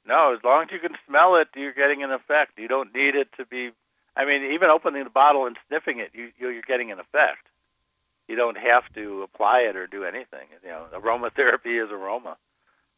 No, 0.08 0.34
as 0.34 0.44
long 0.44 0.64
as 0.64 0.70
you 0.72 0.80
can 0.80 0.98
smell 1.08 1.36
it, 1.36 1.48
you're 1.56 1.74
getting 1.74 2.04
an 2.04 2.12
effect. 2.12 2.58
You 2.58 2.68
don't 2.68 2.92
need 2.92 3.14
it 3.14 3.28
to 3.38 3.46
be. 3.46 3.70
I 4.18 4.26
mean, 4.26 4.52
even 4.56 4.72
opening 4.72 5.04
the 5.04 5.12
bottle 5.12 5.46
and 5.46 5.56
sniffing 5.68 6.00
it, 6.00 6.10
you 6.16 6.32
you're 6.40 6.64
getting 6.64 6.92
an 6.92 7.00
effect. 7.00 7.46
You 8.28 8.36
don't 8.36 8.58
have 8.58 8.92
to 8.96 9.22
apply 9.22 9.68
it 9.70 9.76
or 9.76 9.86
do 9.86 10.06
anything. 10.06 10.48
You 10.64 10.70
know, 10.70 10.86
aromatherapy 10.92 11.84
is 11.84 11.92
aroma. 11.92 12.36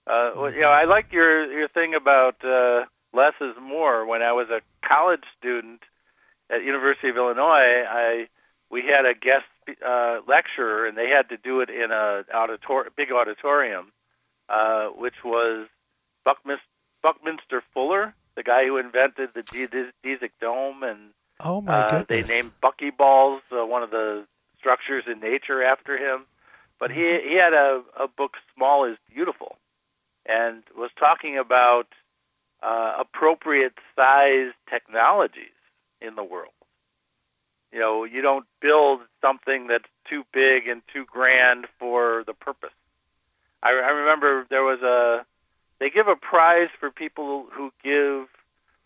Uh, 0.09 0.32
well, 0.34 0.49
you 0.49 0.61
know, 0.61 0.70
I 0.70 0.86
like 0.86 1.11
your 1.11 1.51
your 1.51 1.68
thing 1.68 1.93
about. 1.93 2.36
Uh, 2.41 2.86
less 3.14 3.34
is 3.41 3.55
more. 3.62 4.05
When 4.05 4.22
I 4.22 4.34
was 4.34 4.47
a 4.49 4.62
college 4.88 5.24
student 5.38 5.82
at 6.49 6.64
University 6.64 7.10
of 7.10 7.18
Illinois, 7.18 7.84
I 7.89 8.28
we 8.70 8.82
had 8.82 9.05
a 9.05 9.14
guest 9.14 9.45
uh, 9.86 10.20
lecturer, 10.28 10.88
and 10.88 10.97
they 10.97 11.10
had 11.10 11.30
to 11.30 11.38
do 11.38 11.62
it 11.62 11.70
in 11.70 11.91
a 11.91 12.24
auditor- 12.34 12.91
big 12.95 13.12
auditorium, 13.12 13.91
uh, 14.49 14.88
which 14.88 15.24
was 15.24 15.68
Buckminster, 16.26 16.66
Buckminster 17.01 17.64
Fuller, 17.74 18.14
the 18.36 18.43
guy 18.43 18.66
who 18.66 18.78
invented 18.78 19.30
the 19.34 19.41
geodesic 19.41 20.32
dome, 20.41 20.84
and 20.84 21.12
oh 21.39 21.62
my 21.62 21.74
uh, 21.74 22.03
they 22.08 22.24
named 22.24 22.51
buckyballs 22.62 23.39
uh, 23.51 23.66
one 23.66 23.84
of 23.84 23.91
the 23.91 24.26
structures 24.60 25.03
in 25.12 25.20
nature 25.20 25.64
after 25.64 25.97
him. 25.97 26.26
But 26.80 26.91
he 26.91 27.20
he 27.28 27.36
had 27.36 27.53
a, 27.53 27.82
a 27.99 28.08
book, 28.08 28.34
Small 28.55 28.86
is 28.86 28.97
Beautiful, 29.14 29.58
and 30.26 30.64
was 30.78 30.91
talking 30.99 31.38
about 31.38 31.88
uh, 32.62 32.93
appropriate 32.99 33.74
size 33.95 34.51
technologies 34.70 35.55
in 36.01 36.16
the 36.16 36.24
world. 36.24 36.51
You 37.72 37.80
know, 37.80 38.03
you 38.05 38.22
don't 38.22 38.45
build 38.62 39.01
something 39.22 39.68
that's 39.68 39.89
too 40.10 40.24
big 40.34 40.68
and 40.68 40.82
too 40.93 41.05
grand 41.05 41.66
for 41.80 42.24
the 42.26 42.34
purpose. 42.34 42.72
I, 43.62 43.70
I 43.70 43.91
remember 43.91 44.45
there 44.49 44.64
was 44.64 44.82
a 44.82 45.26
they 45.80 45.89
give 45.89 46.08
a 46.08 46.16
prize 46.16 46.70
for 46.80 46.89
people 46.89 47.45
who 47.51 47.72
give 47.84 48.28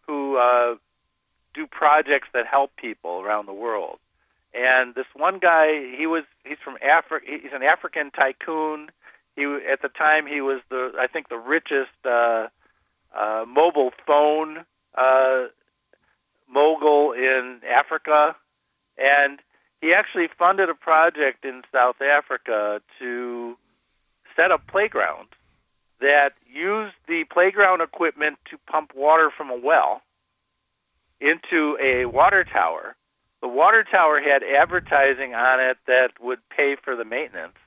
who 0.07 0.37
uh, 0.37 0.75
do 1.53 1.67
projects 1.67 2.27
that 2.33 2.45
help 2.47 2.71
people 2.75 3.21
around 3.21 3.45
the 3.45 3.53
world. 3.53 3.99
And 4.53 4.93
this 4.95 5.05
one 5.15 5.39
guy, 5.39 5.95
he 5.97 6.07
was 6.07 6.23
he's 6.43 6.57
from 6.63 6.77
Africa. 6.81 7.25
He's 7.25 7.53
an 7.53 7.63
African 7.63 8.11
tycoon. 8.11 8.89
He 9.35 9.43
at 9.43 9.81
the 9.81 9.89
time 9.89 10.27
he 10.27 10.41
was 10.41 10.61
the 10.69 10.91
I 10.99 11.07
think 11.07 11.29
the 11.29 11.37
richest 11.37 11.95
uh, 12.03 12.47
uh, 13.17 13.45
mobile 13.47 13.91
phone 14.05 14.65
uh, 14.97 15.45
mogul 16.49 17.13
in 17.13 17.61
Africa, 17.67 18.35
and 18.97 19.39
he 19.81 19.93
actually 19.93 20.27
funded 20.37 20.69
a 20.69 20.75
project 20.75 21.43
in 21.43 21.63
South 21.71 22.01
Africa 22.01 22.81
to 22.99 23.55
set 24.35 24.51
up 24.51 24.67
playgrounds 24.67 25.31
that 25.99 26.31
used 26.51 26.95
the 27.07 27.23
playground 27.31 27.81
equipment 27.81 28.37
to 28.49 28.57
pump 28.69 28.91
water 28.95 29.29
from 29.35 29.49
a 29.49 29.57
well 29.57 30.01
into 31.19 31.77
a 31.81 32.05
water 32.05 32.43
tower. 32.43 32.95
The 33.41 33.47
water 33.47 33.83
tower 33.89 34.19
had 34.19 34.43
advertising 34.43 35.33
on 35.33 35.59
it 35.59 35.77
that 35.87 36.09
would 36.19 36.39
pay 36.49 36.75
for 36.83 36.95
the 36.95 37.05
maintenance. 37.05 37.57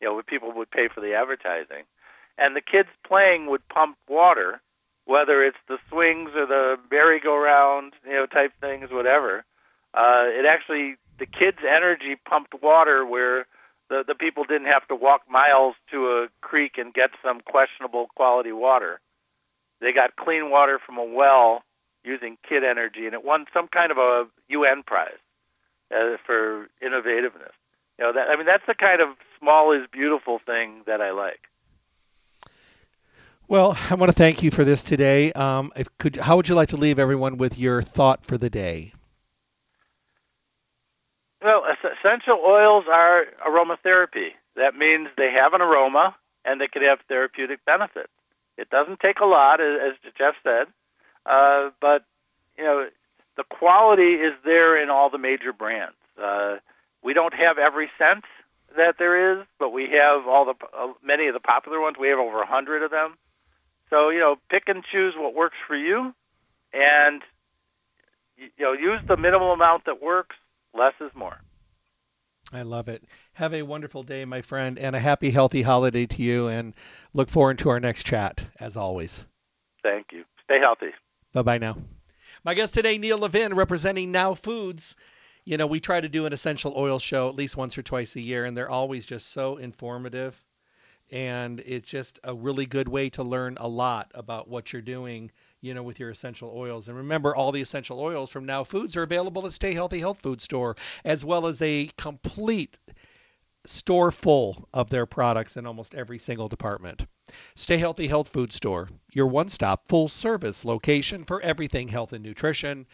You 0.00 0.08
know, 0.08 0.22
people 0.22 0.52
would 0.52 0.70
pay 0.70 0.88
for 0.92 1.00
the 1.00 1.14
advertising 1.14 1.84
and 2.38 2.54
the 2.54 2.60
kids 2.60 2.88
playing 3.06 3.50
would 3.50 3.66
pump 3.68 3.96
water, 4.08 4.60
whether 5.04 5.44
it's 5.44 5.58
the 5.68 5.78
swings 5.90 6.30
or 6.36 6.46
the 6.46 6.76
merry-go-round, 6.90 7.92
you 8.06 8.12
know, 8.12 8.26
type 8.26 8.52
things, 8.60 8.90
whatever. 8.90 9.44
Uh, 9.94 10.28
it 10.28 10.44
actually 10.48 10.96
the 11.18 11.26
kids' 11.26 11.58
energy 11.66 12.16
pumped 12.28 12.54
water 12.62 13.04
where 13.04 13.46
the 13.88 14.04
the 14.06 14.14
people 14.14 14.44
didn't 14.44 14.66
have 14.68 14.86
to 14.88 14.94
walk 14.94 15.22
miles 15.28 15.74
to 15.90 16.06
a 16.06 16.28
creek 16.40 16.72
and 16.76 16.94
get 16.94 17.10
some 17.24 17.40
questionable 17.40 18.06
quality 18.14 18.52
water. 18.52 19.00
They 19.80 19.92
got 19.92 20.16
clean 20.16 20.50
water 20.50 20.78
from 20.84 20.98
a 20.98 21.04
well 21.04 21.62
using 22.04 22.36
kid 22.48 22.62
energy, 22.64 23.06
and 23.06 23.14
it 23.14 23.24
won 23.24 23.46
some 23.52 23.68
kind 23.68 23.90
of 23.90 23.98
a 23.98 24.26
UN 24.48 24.82
prize 24.86 25.18
uh, 25.90 26.16
for 26.24 26.68
innovativeness. 26.82 27.56
You 27.98 28.04
know, 28.04 28.12
that 28.12 28.28
I 28.30 28.36
mean, 28.36 28.46
that's 28.46 28.66
the 28.66 28.74
kind 28.74 29.00
of 29.00 29.16
small 29.40 29.72
is 29.72 29.88
beautiful 29.90 30.38
thing 30.44 30.82
that 30.86 31.00
I 31.00 31.10
like. 31.10 31.47
Well, 33.48 33.78
I 33.88 33.94
want 33.94 34.10
to 34.10 34.16
thank 34.16 34.42
you 34.42 34.50
for 34.50 34.62
this 34.62 34.82
today. 34.82 35.32
Um, 35.32 35.72
could, 35.98 36.16
how 36.16 36.36
would 36.36 36.50
you 36.50 36.54
like 36.54 36.68
to 36.68 36.76
leave 36.76 36.98
everyone 36.98 37.38
with 37.38 37.58
your 37.58 37.80
thought 37.80 38.22
for 38.22 38.36
the 38.36 38.50
day? 38.50 38.92
Well, 41.42 41.62
essential 41.64 42.38
oils 42.46 42.84
are 42.92 43.24
aromatherapy. 43.48 44.32
That 44.56 44.76
means 44.76 45.08
they 45.16 45.30
have 45.32 45.54
an 45.54 45.62
aroma 45.62 46.14
and 46.44 46.60
they 46.60 46.66
can 46.66 46.82
have 46.82 46.98
therapeutic 47.08 47.64
benefits. 47.64 48.12
It 48.58 48.68
doesn't 48.68 49.00
take 49.00 49.20
a 49.20 49.24
lot, 49.24 49.60
as 49.62 49.94
Jeff 50.18 50.34
said, 50.42 50.66
uh, 51.24 51.70
but 51.80 52.04
you 52.58 52.64
know 52.64 52.88
the 53.36 53.44
quality 53.44 54.14
is 54.14 54.34
there 54.44 54.82
in 54.82 54.90
all 54.90 55.10
the 55.10 55.18
major 55.18 55.52
brands. 55.52 55.94
Uh, 56.20 56.56
we 57.02 57.14
don't 57.14 57.34
have 57.34 57.56
every 57.56 57.88
scent 57.98 58.24
that 58.76 58.96
there 58.98 59.38
is, 59.38 59.46
but 59.60 59.72
we 59.72 59.90
have 59.90 60.26
all 60.26 60.44
the 60.44 60.54
uh, 60.76 60.92
many 61.04 61.28
of 61.28 61.34
the 61.34 61.40
popular 61.40 61.80
ones. 61.80 61.96
We 61.98 62.08
have 62.08 62.18
over 62.18 62.42
a 62.42 62.46
hundred 62.46 62.82
of 62.82 62.90
them. 62.90 63.16
So, 63.90 64.10
you 64.10 64.20
know, 64.20 64.36
pick 64.50 64.64
and 64.66 64.84
choose 64.92 65.14
what 65.16 65.34
works 65.34 65.56
for 65.66 65.76
you. 65.76 66.14
And, 66.72 67.22
you 68.36 68.50
know, 68.58 68.72
use 68.72 69.00
the 69.08 69.16
minimal 69.16 69.52
amount 69.52 69.86
that 69.86 70.02
works. 70.02 70.36
Less 70.74 70.94
is 71.00 71.10
more. 71.14 71.38
I 72.52 72.62
love 72.62 72.88
it. 72.88 73.02
Have 73.34 73.52
a 73.52 73.62
wonderful 73.62 74.02
day, 74.02 74.24
my 74.24 74.42
friend, 74.42 74.78
and 74.78 74.96
a 74.96 74.98
happy, 74.98 75.30
healthy 75.30 75.62
holiday 75.62 76.06
to 76.06 76.22
you. 76.22 76.48
And 76.48 76.74
look 77.12 77.28
forward 77.28 77.58
to 77.60 77.70
our 77.70 77.80
next 77.80 78.04
chat, 78.04 78.44
as 78.58 78.76
always. 78.76 79.24
Thank 79.82 80.06
you. 80.12 80.24
Stay 80.44 80.58
healthy. 80.60 80.92
Bye 81.32 81.42
bye 81.42 81.58
now. 81.58 81.76
My 82.44 82.54
guest 82.54 82.74
today, 82.74 82.98
Neil 82.98 83.18
Levin, 83.18 83.54
representing 83.54 84.12
Now 84.12 84.34
Foods. 84.34 84.96
You 85.44 85.56
know, 85.56 85.66
we 85.66 85.80
try 85.80 86.00
to 86.00 86.08
do 86.08 86.26
an 86.26 86.32
essential 86.32 86.74
oil 86.76 86.98
show 86.98 87.28
at 87.28 87.34
least 87.34 87.56
once 87.56 87.76
or 87.76 87.82
twice 87.82 88.16
a 88.16 88.20
year, 88.20 88.44
and 88.44 88.56
they're 88.56 88.70
always 88.70 89.04
just 89.06 89.28
so 89.30 89.56
informative. 89.56 90.36
And 91.10 91.60
it's 91.60 91.88
just 91.88 92.18
a 92.24 92.34
really 92.34 92.66
good 92.66 92.88
way 92.88 93.10
to 93.10 93.22
learn 93.22 93.56
a 93.58 93.68
lot 93.68 94.10
about 94.14 94.48
what 94.48 94.72
you're 94.72 94.82
doing 94.82 95.30
you 95.60 95.74
know, 95.74 95.82
with 95.82 95.98
your 95.98 96.10
essential 96.10 96.52
oils. 96.54 96.88
And 96.88 96.96
remember, 96.96 97.34
all 97.34 97.52
the 97.52 97.60
essential 97.60 98.00
oils 98.00 98.30
from 98.30 98.46
Now 98.46 98.64
Foods 98.64 98.96
are 98.96 99.02
available 99.02 99.46
at 99.46 99.52
Stay 99.52 99.74
Healthy 99.74 100.00
Health 100.00 100.20
Food 100.20 100.40
Store, 100.40 100.76
as 101.04 101.24
well 101.24 101.46
as 101.46 101.60
a 101.62 101.90
complete 101.96 102.78
store 103.64 104.10
full 104.10 104.68
of 104.72 104.88
their 104.88 105.04
products 105.04 105.56
in 105.56 105.66
almost 105.66 105.94
every 105.94 106.18
single 106.18 106.48
department. 106.48 107.06
Stay 107.54 107.76
Healthy 107.76 108.06
Health 108.06 108.28
Food 108.28 108.52
Store, 108.52 108.88
your 109.12 109.26
one 109.26 109.48
stop 109.48 109.88
full 109.88 110.08
service 110.08 110.64
location 110.64 111.24
for 111.24 111.40
everything 111.42 111.88
health 111.88 112.12
and 112.12 112.24
nutrition. 112.24 112.86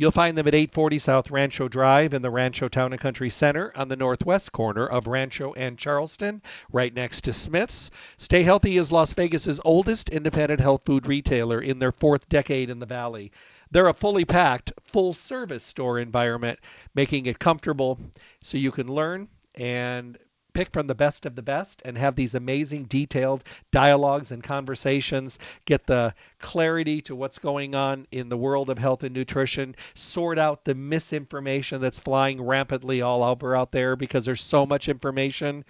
You'll 0.00 0.10
find 0.10 0.38
them 0.38 0.48
at 0.48 0.54
840 0.54 0.98
South 0.98 1.30
Rancho 1.30 1.68
Drive 1.68 2.14
in 2.14 2.22
the 2.22 2.30
Rancho 2.30 2.68
Town 2.68 2.94
and 2.94 3.00
Country 3.02 3.28
Center 3.28 3.70
on 3.76 3.88
the 3.88 3.96
northwest 3.96 4.50
corner 4.50 4.86
of 4.86 5.06
Rancho 5.06 5.52
and 5.52 5.76
Charleston, 5.76 6.40
right 6.72 6.94
next 6.94 7.24
to 7.24 7.34
Smith's. 7.34 7.90
Stay 8.16 8.42
Healthy 8.42 8.78
is 8.78 8.90
Las 8.90 9.12
Vegas's 9.12 9.60
oldest 9.62 10.08
independent 10.08 10.58
health 10.58 10.86
food 10.86 11.06
retailer 11.06 11.60
in 11.60 11.80
their 11.80 11.92
fourth 11.92 12.30
decade 12.30 12.70
in 12.70 12.78
the 12.78 12.86
valley. 12.86 13.30
They're 13.72 13.88
a 13.88 13.92
fully 13.92 14.24
packed, 14.24 14.72
full 14.84 15.12
service 15.12 15.64
store 15.64 15.98
environment, 15.98 16.60
making 16.94 17.26
it 17.26 17.38
comfortable 17.38 17.98
so 18.40 18.56
you 18.56 18.70
can 18.70 18.88
learn 18.88 19.28
and 19.54 20.16
pick 20.52 20.72
from 20.72 20.86
the 20.86 20.94
best 20.94 21.26
of 21.26 21.34
the 21.34 21.42
best 21.42 21.82
and 21.84 21.96
have 21.96 22.16
these 22.16 22.34
amazing 22.34 22.84
detailed 22.84 23.44
dialogues 23.70 24.30
and 24.30 24.42
conversations, 24.42 25.38
get 25.64 25.86
the 25.86 26.14
clarity 26.38 27.00
to 27.02 27.14
what's 27.14 27.38
going 27.38 27.74
on 27.74 28.06
in 28.10 28.28
the 28.28 28.36
world 28.36 28.70
of 28.70 28.78
health 28.78 29.02
and 29.02 29.14
nutrition, 29.14 29.74
sort 29.94 30.38
out 30.38 30.64
the 30.64 30.74
misinformation 30.74 31.80
that's 31.80 31.98
flying 31.98 32.40
rampantly 32.40 33.02
all 33.02 33.22
over 33.22 33.54
out 33.56 33.72
there 33.72 33.96
because 33.96 34.24
there's 34.24 34.42
so 34.42 34.66
much 34.66 34.88
information. 34.88 35.64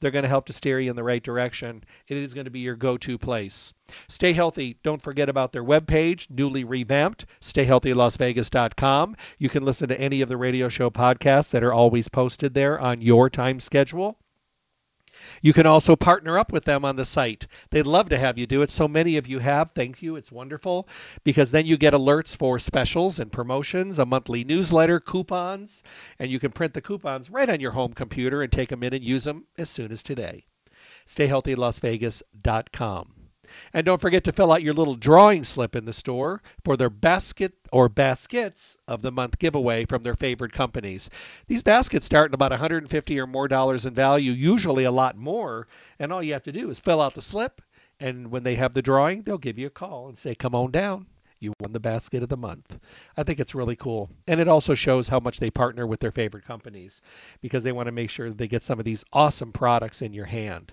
They're 0.00 0.10
going 0.10 0.24
to 0.24 0.28
help 0.28 0.46
to 0.46 0.52
steer 0.52 0.78
you 0.78 0.90
in 0.90 0.96
the 0.96 1.02
right 1.02 1.22
direction. 1.22 1.82
It 2.08 2.18
is 2.18 2.34
going 2.34 2.44
to 2.44 2.50
be 2.50 2.60
your 2.60 2.76
go 2.76 2.96
to 2.98 3.18
place. 3.18 3.72
Stay 4.08 4.32
healthy. 4.32 4.76
Don't 4.82 5.00
forget 5.00 5.28
about 5.28 5.52
their 5.52 5.64
webpage, 5.64 6.28
newly 6.28 6.64
revamped, 6.64 7.24
stayhealthylasvegas.com. 7.40 9.16
You 9.38 9.48
can 9.48 9.64
listen 9.64 9.88
to 9.88 10.00
any 10.00 10.20
of 10.20 10.28
the 10.28 10.36
radio 10.36 10.68
show 10.68 10.90
podcasts 10.90 11.50
that 11.50 11.64
are 11.64 11.72
always 11.72 12.08
posted 12.08 12.52
there 12.52 12.78
on 12.78 13.00
your 13.00 13.30
time 13.30 13.60
schedule. 13.60 14.18
You 15.42 15.52
can 15.52 15.66
also 15.66 15.96
partner 15.96 16.38
up 16.38 16.52
with 16.52 16.64
them 16.64 16.84
on 16.84 16.94
the 16.96 17.04
site. 17.04 17.46
They'd 17.70 17.86
love 17.86 18.08
to 18.10 18.18
have 18.18 18.38
you 18.38 18.46
do 18.46 18.62
it. 18.62 18.70
So 18.70 18.88
many 18.88 19.16
of 19.16 19.26
you 19.26 19.38
have. 19.38 19.72
Thank 19.72 20.02
you. 20.02 20.16
It's 20.16 20.32
wonderful 20.32 20.88
because 21.24 21.50
then 21.50 21.66
you 21.66 21.76
get 21.76 21.94
alerts 21.94 22.36
for 22.36 22.58
specials 22.58 23.20
and 23.20 23.32
promotions, 23.32 23.98
a 23.98 24.06
monthly 24.06 24.44
newsletter, 24.44 25.00
coupons, 25.00 25.82
and 26.18 26.30
you 26.30 26.38
can 26.38 26.52
print 26.52 26.74
the 26.74 26.80
coupons 26.80 27.30
right 27.30 27.50
on 27.50 27.60
your 27.60 27.72
home 27.72 27.92
computer 27.92 28.42
and 28.42 28.52
take 28.52 28.68
them 28.68 28.82
in 28.82 28.94
and 28.94 29.04
use 29.04 29.24
them 29.24 29.46
as 29.58 29.70
soon 29.70 29.92
as 29.92 30.02
today. 30.02 30.44
StayHealthyLasVegas.com. 31.06 33.15
And 33.72 33.84
don't 33.84 34.00
forget 34.00 34.24
to 34.24 34.32
fill 34.32 34.52
out 34.52 34.62
your 34.62 34.74
little 34.74 34.94
drawing 34.94 35.44
slip 35.44 35.76
in 35.76 35.84
the 35.84 35.92
store 35.92 36.42
for 36.64 36.76
their 36.76 36.90
basket 36.90 37.52
or 37.72 37.88
baskets 37.88 38.76
of 38.86 39.02
the 39.02 39.12
month 39.12 39.38
giveaway 39.38 39.84
from 39.86 40.02
their 40.02 40.14
favorite 40.14 40.52
companies. 40.52 41.10
These 41.46 41.62
baskets 41.62 42.06
start 42.06 42.30
at 42.30 42.34
about 42.34 42.50
150 42.52 43.20
or 43.20 43.26
more 43.26 43.48
dollars 43.48 43.86
in 43.86 43.94
value, 43.94 44.32
usually 44.32 44.84
a 44.84 44.90
lot 44.90 45.16
more, 45.16 45.68
and 45.98 46.12
all 46.12 46.22
you 46.22 46.32
have 46.32 46.44
to 46.44 46.52
do 46.52 46.70
is 46.70 46.80
fill 46.80 47.00
out 47.00 47.14
the 47.14 47.22
slip 47.22 47.60
and 47.98 48.30
when 48.30 48.42
they 48.42 48.56
have 48.56 48.74
the 48.74 48.82
drawing, 48.82 49.22
they'll 49.22 49.38
give 49.38 49.58
you 49.58 49.68
a 49.68 49.70
call 49.70 50.08
and 50.08 50.18
say, 50.18 50.34
"Come 50.34 50.54
on 50.54 50.70
down." 50.70 51.06
You 51.38 51.54
won 51.60 51.72
the 51.72 51.80
basket 51.80 52.22
of 52.22 52.28
the 52.28 52.36
month. 52.36 52.78
I 53.16 53.22
think 53.22 53.40
it's 53.40 53.54
really 53.54 53.76
cool. 53.76 54.10
And 54.26 54.40
it 54.40 54.48
also 54.48 54.74
shows 54.74 55.08
how 55.08 55.20
much 55.20 55.38
they 55.38 55.50
partner 55.50 55.86
with 55.86 56.00
their 56.00 56.10
favorite 56.10 56.44
companies 56.44 57.00
because 57.40 57.62
they 57.62 57.72
want 57.72 57.86
to 57.86 57.92
make 57.92 58.10
sure 58.10 58.28
that 58.28 58.38
they 58.38 58.48
get 58.48 58.62
some 58.62 58.78
of 58.78 58.84
these 58.84 59.04
awesome 59.12 59.52
products 59.52 60.02
in 60.02 60.12
your 60.12 60.24
hand. 60.24 60.72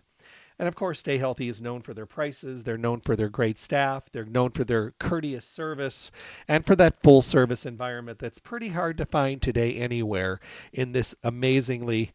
And 0.60 0.68
of 0.68 0.76
course, 0.76 0.99
Stay 0.99 1.18
Healthy 1.18 1.49
is 1.49 1.62
known 1.62 1.82
for 1.82 1.93
their 1.93 2.06
prices. 2.06 2.64
They're 2.64 2.78
known 2.78 3.01
for 3.01 3.16
their 3.16 3.30
great 3.30 3.58
staff. 3.58 4.04
They're 4.12 4.26
known 4.26 4.51
for 4.51 4.64
their 4.64 4.91
courteous 4.99 5.45
service 5.45 6.12
and 6.47 6.66
for 6.66 6.76
that 6.76 7.01
full 7.01 7.22
service 7.24 7.66
environment 7.66 8.20
that's 8.20 8.39
pretty 8.39 8.70
hard 8.70 8.99
to 8.99 9.06
find 9.06 9.41
today 9.41 9.76
anywhere 9.76 10.39
in 10.72 10.91
this 10.91 11.16
amazingly 11.24 12.14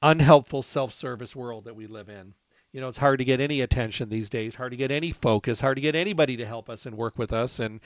unhelpful 0.00 0.62
self 0.62 0.92
service 0.94 1.36
world 1.36 1.64
that 1.64 1.76
we 1.76 1.86
live 1.86 2.08
in. 2.08 2.32
You 2.72 2.80
know, 2.80 2.88
it's 2.88 2.98
hard 2.98 3.18
to 3.18 3.24
get 3.24 3.40
any 3.40 3.60
attention 3.60 4.08
these 4.08 4.30
days, 4.30 4.54
hard 4.54 4.72
to 4.72 4.76
get 4.76 4.90
any 4.90 5.12
focus, 5.12 5.60
hard 5.60 5.76
to 5.76 5.82
get 5.82 5.96
anybody 5.96 6.38
to 6.38 6.46
help 6.46 6.70
us 6.70 6.86
and 6.86 6.96
work 6.96 7.18
with 7.18 7.32
us. 7.32 7.60
And 7.60 7.80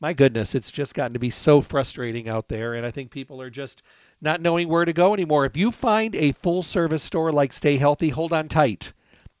my 0.00 0.12
goodness, 0.12 0.54
it's 0.54 0.70
just 0.70 0.94
gotten 0.94 1.14
to 1.14 1.20
be 1.20 1.30
so 1.30 1.60
frustrating 1.60 2.28
out 2.28 2.48
there. 2.48 2.74
And 2.74 2.84
I 2.86 2.90
think 2.90 3.10
people 3.10 3.40
are 3.40 3.50
just 3.50 3.82
not 4.20 4.40
knowing 4.40 4.68
where 4.68 4.84
to 4.84 4.92
go 4.92 5.14
anymore. 5.14 5.44
If 5.44 5.56
you 5.56 5.72
find 5.72 6.14
a 6.14 6.32
full 6.32 6.62
service 6.62 7.02
store 7.02 7.32
like 7.32 7.52
Stay 7.52 7.76
Healthy, 7.78 8.10
hold 8.10 8.32
on 8.32 8.48
tight 8.48 8.92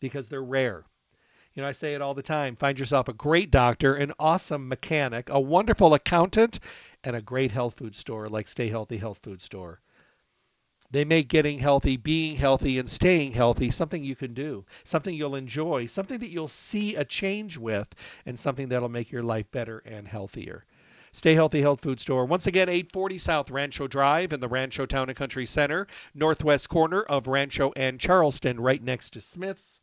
because 0.04 0.28
they're 0.28 0.44
rare. 0.44 0.84
You 1.54 1.62
know, 1.62 1.68
I 1.68 1.72
say 1.72 1.94
it 1.94 2.02
all 2.02 2.12
the 2.12 2.22
time 2.22 2.56
find 2.56 2.78
yourself 2.78 3.08
a 3.08 3.14
great 3.14 3.50
doctor, 3.50 3.94
an 3.94 4.12
awesome 4.18 4.68
mechanic, 4.68 5.30
a 5.30 5.40
wonderful 5.40 5.94
accountant, 5.94 6.60
and 7.04 7.16
a 7.16 7.22
great 7.22 7.50
health 7.50 7.78
food 7.78 7.96
store 7.96 8.28
like 8.28 8.46
Stay 8.46 8.68
Healthy 8.68 8.98
Health 8.98 9.20
Food 9.22 9.40
Store. 9.40 9.80
They 10.90 11.06
make 11.06 11.28
getting 11.28 11.58
healthy, 11.58 11.96
being 11.96 12.36
healthy, 12.36 12.78
and 12.78 12.90
staying 12.90 13.32
healthy 13.32 13.70
something 13.70 14.04
you 14.04 14.14
can 14.14 14.34
do, 14.34 14.66
something 14.84 15.14
you'll 15.14 15.36
enjoy, 15.36 15.86
something 15.86 16.18
that 16.18 16.28
you'll 16.28 16.48
see 16.48 16.96
a 16.96 17.04
change 17.06 17.56
with, 17.56 17.88
and 18.26 18.38
something 18.38 18.68
that'll 18.68 18.90
make 18.90 19.10
your 19.10 19.22
life 19.22 19.50
better 19.52 19.78
and 19.86 20.06
healthier. 20.06 20.66
Stay 21.12 21.32
Healthy 21.32 21.62
Health 21.62 21.80
Food 21.80 21.98
Store. 21.98 22.26
Once 22.26 22.46
again, 22.46 22.68
840 22.68 23.16
South 23.16 23.50
Rancho 23.50 23.86
Drive 23.86 24.34
in 24.34 24.40
the 24.40 24.48
Rancho 24.48 24.84
Town 24.84 25.08
and 25.08 25.16
Country 25.16 25.46
Center, 25.46 25.86
northwest 26.14 26.68
corner 26.68 27.00
of 27.00 27.26
Rancho 27.26 27.72
and 27.74 27.98
Charleston, 27.98 28.60
right 28.60 28.82
next 28.82 29.14
to 29.14 29.22
Smith's. 29.22 29.80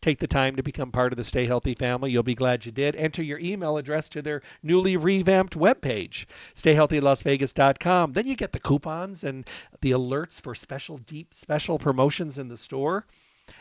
Take 0.00 0.18
the 0.18 0.26
time 0.26 0.56
to 0.56 0.62
become 0.62 0.92
part 0.92 1.12
of 1.12 1.16
the 1.16 1.24
Stay 1.24 1.46
Healthy 1.46 1.74
family. 1.74 2.10
You'll 2.10 2.22
be 2.22 2.34
glad 2.34 2.64
you 2.64 2.72
did. 2.72 2.96
Enter 2.96 3.22
your 3.22 3.38
email 3.38 3.76
address 3.76 4.08
to 4.10 4.22
their 4.22 4.42
newly 4.62 4.96
revamped 4.96 5.58
webpage, 5.58 6.26
stayhealthylasvegas.com. 6.54 8.12
Then 8.12 8.26
you 8.26 8.36
get 8.36 8.52
the 8.52 8.60
coupons 8.60 9.24
and 9.24 9.46
the 9.80 9.92
alerts 9.92 10.40
for 10.40 10.54
special, 10.54 10.98
deep, 10.98 11.34
special 11.34 11.78
promotions 11.78 12.38
in 12.38 12.48
the 12.48 12.58
store, 12.58 13.06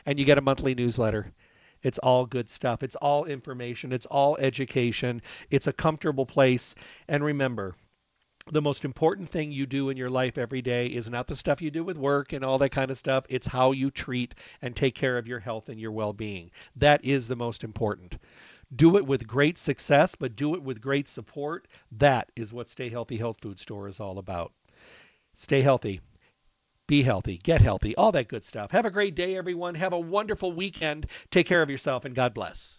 and 0.06 0.20
you 0.20 0.26
get 0.26 0.38
a 0.38 0.42
monthly 0.42 0.76
newsletter. 0.76 1.32
It's 1.82 1.98
all 2.00 2.26
good 2.26 2.50
stuff. 2.50 2.84
It's 2.84 2.96
all 2.96 3.26
information. 3.26 3.94
It's 3.94 4.06
all 4.06 4.38
education. 4.38 5.22
It's 5.50 5.68
a 5.68 5.74
comfortable 5.74 6.26
place. 6.26 6.76
And 7.08 7.24
remember, 7.24 7.76
the 8.52 8.62
most 8.62 8.86
important 8.86 9.30
thing 9.30 9.52
you 9.52 9.66
do 9.66 9.90
in 9.90 9.98
your 9.98 10.10
life 10.10 10.38
every 10.38 10.62
day 10.62 10.88
is 10.88 11.10
not 11.10 11.28
the 11.28 11.36
stuff 11.36 11.62
you 11.62 11.72
do 11.72 11.84
with 11.84 11.98
work 11.98 12.34
and 12.34 12.44
all 12.44 12.58
that 12.60 12.72
kind 12.72 12.92
of 12.92 12.98
stuff. 12.98 13.26
It's 13.30 13.48
how 13.48 13.72
you 13.72 13.92
treat 13.92 14.36
and 14.62 14.76
take 14.76 14.96
care 14.96 15.18
of 15.18 15.28
your 15.28 15.40
health 15.40 15.70
and 15.70 15.80
your 15.80 15.92
well 15.92 16.14
being. 16.14 16.52
That 16.76 17.04
is 17.06 17.28
the 17.28 17.36
most 17.36 17.64
important. 17.64 18.18
Do 18.76 18.98
it 18.98 19.06
with 19.06 19.28
great 19.28 19.58
success, 19.58 20.16
but 20.16 20.36
do 20.36 20.56
it 20.56 20.62
with 20.62 20.82
great 20.82 21.08
support. 21.08 21.68
That 21.94 22.32
is 22.36 22.54
what 22.54 22.70
Stay 22.70 22.90
Healthy 22.90 23.18
Health 23.18 23.38
Food 23.42 23.60
Store 23.60 23.88
is 23.88 24.00
all 24.00 24.20
about. 24.20 24.52
Stay 25.36 25.62
healthy. 25.62 26.02
Be 26.88 27.04
healthy, 27.04 27.38
get 27.38 27.62
healthy, 27.62 27.96
all 27.96 28.12
that 28.14 28.28
good 28.28 28.44
stuff. 28.44 28.72
Have 28.72 28.86
a 28.86 28.90
great 28.90 29.14
day, 29.14 29.38
everyone. 29.38 29.76
Have 29.76 29.94
a 29.94 30.00
wonderful 30.00 30.52
weekend. 30.52 31.06
Take 31.30 31.46
care 31.46 31.62
of 31.62 31.70
yourself, 31.70 32.04
and 32.04 32.16
God 32.16 32.34
bless. 32.34 32.79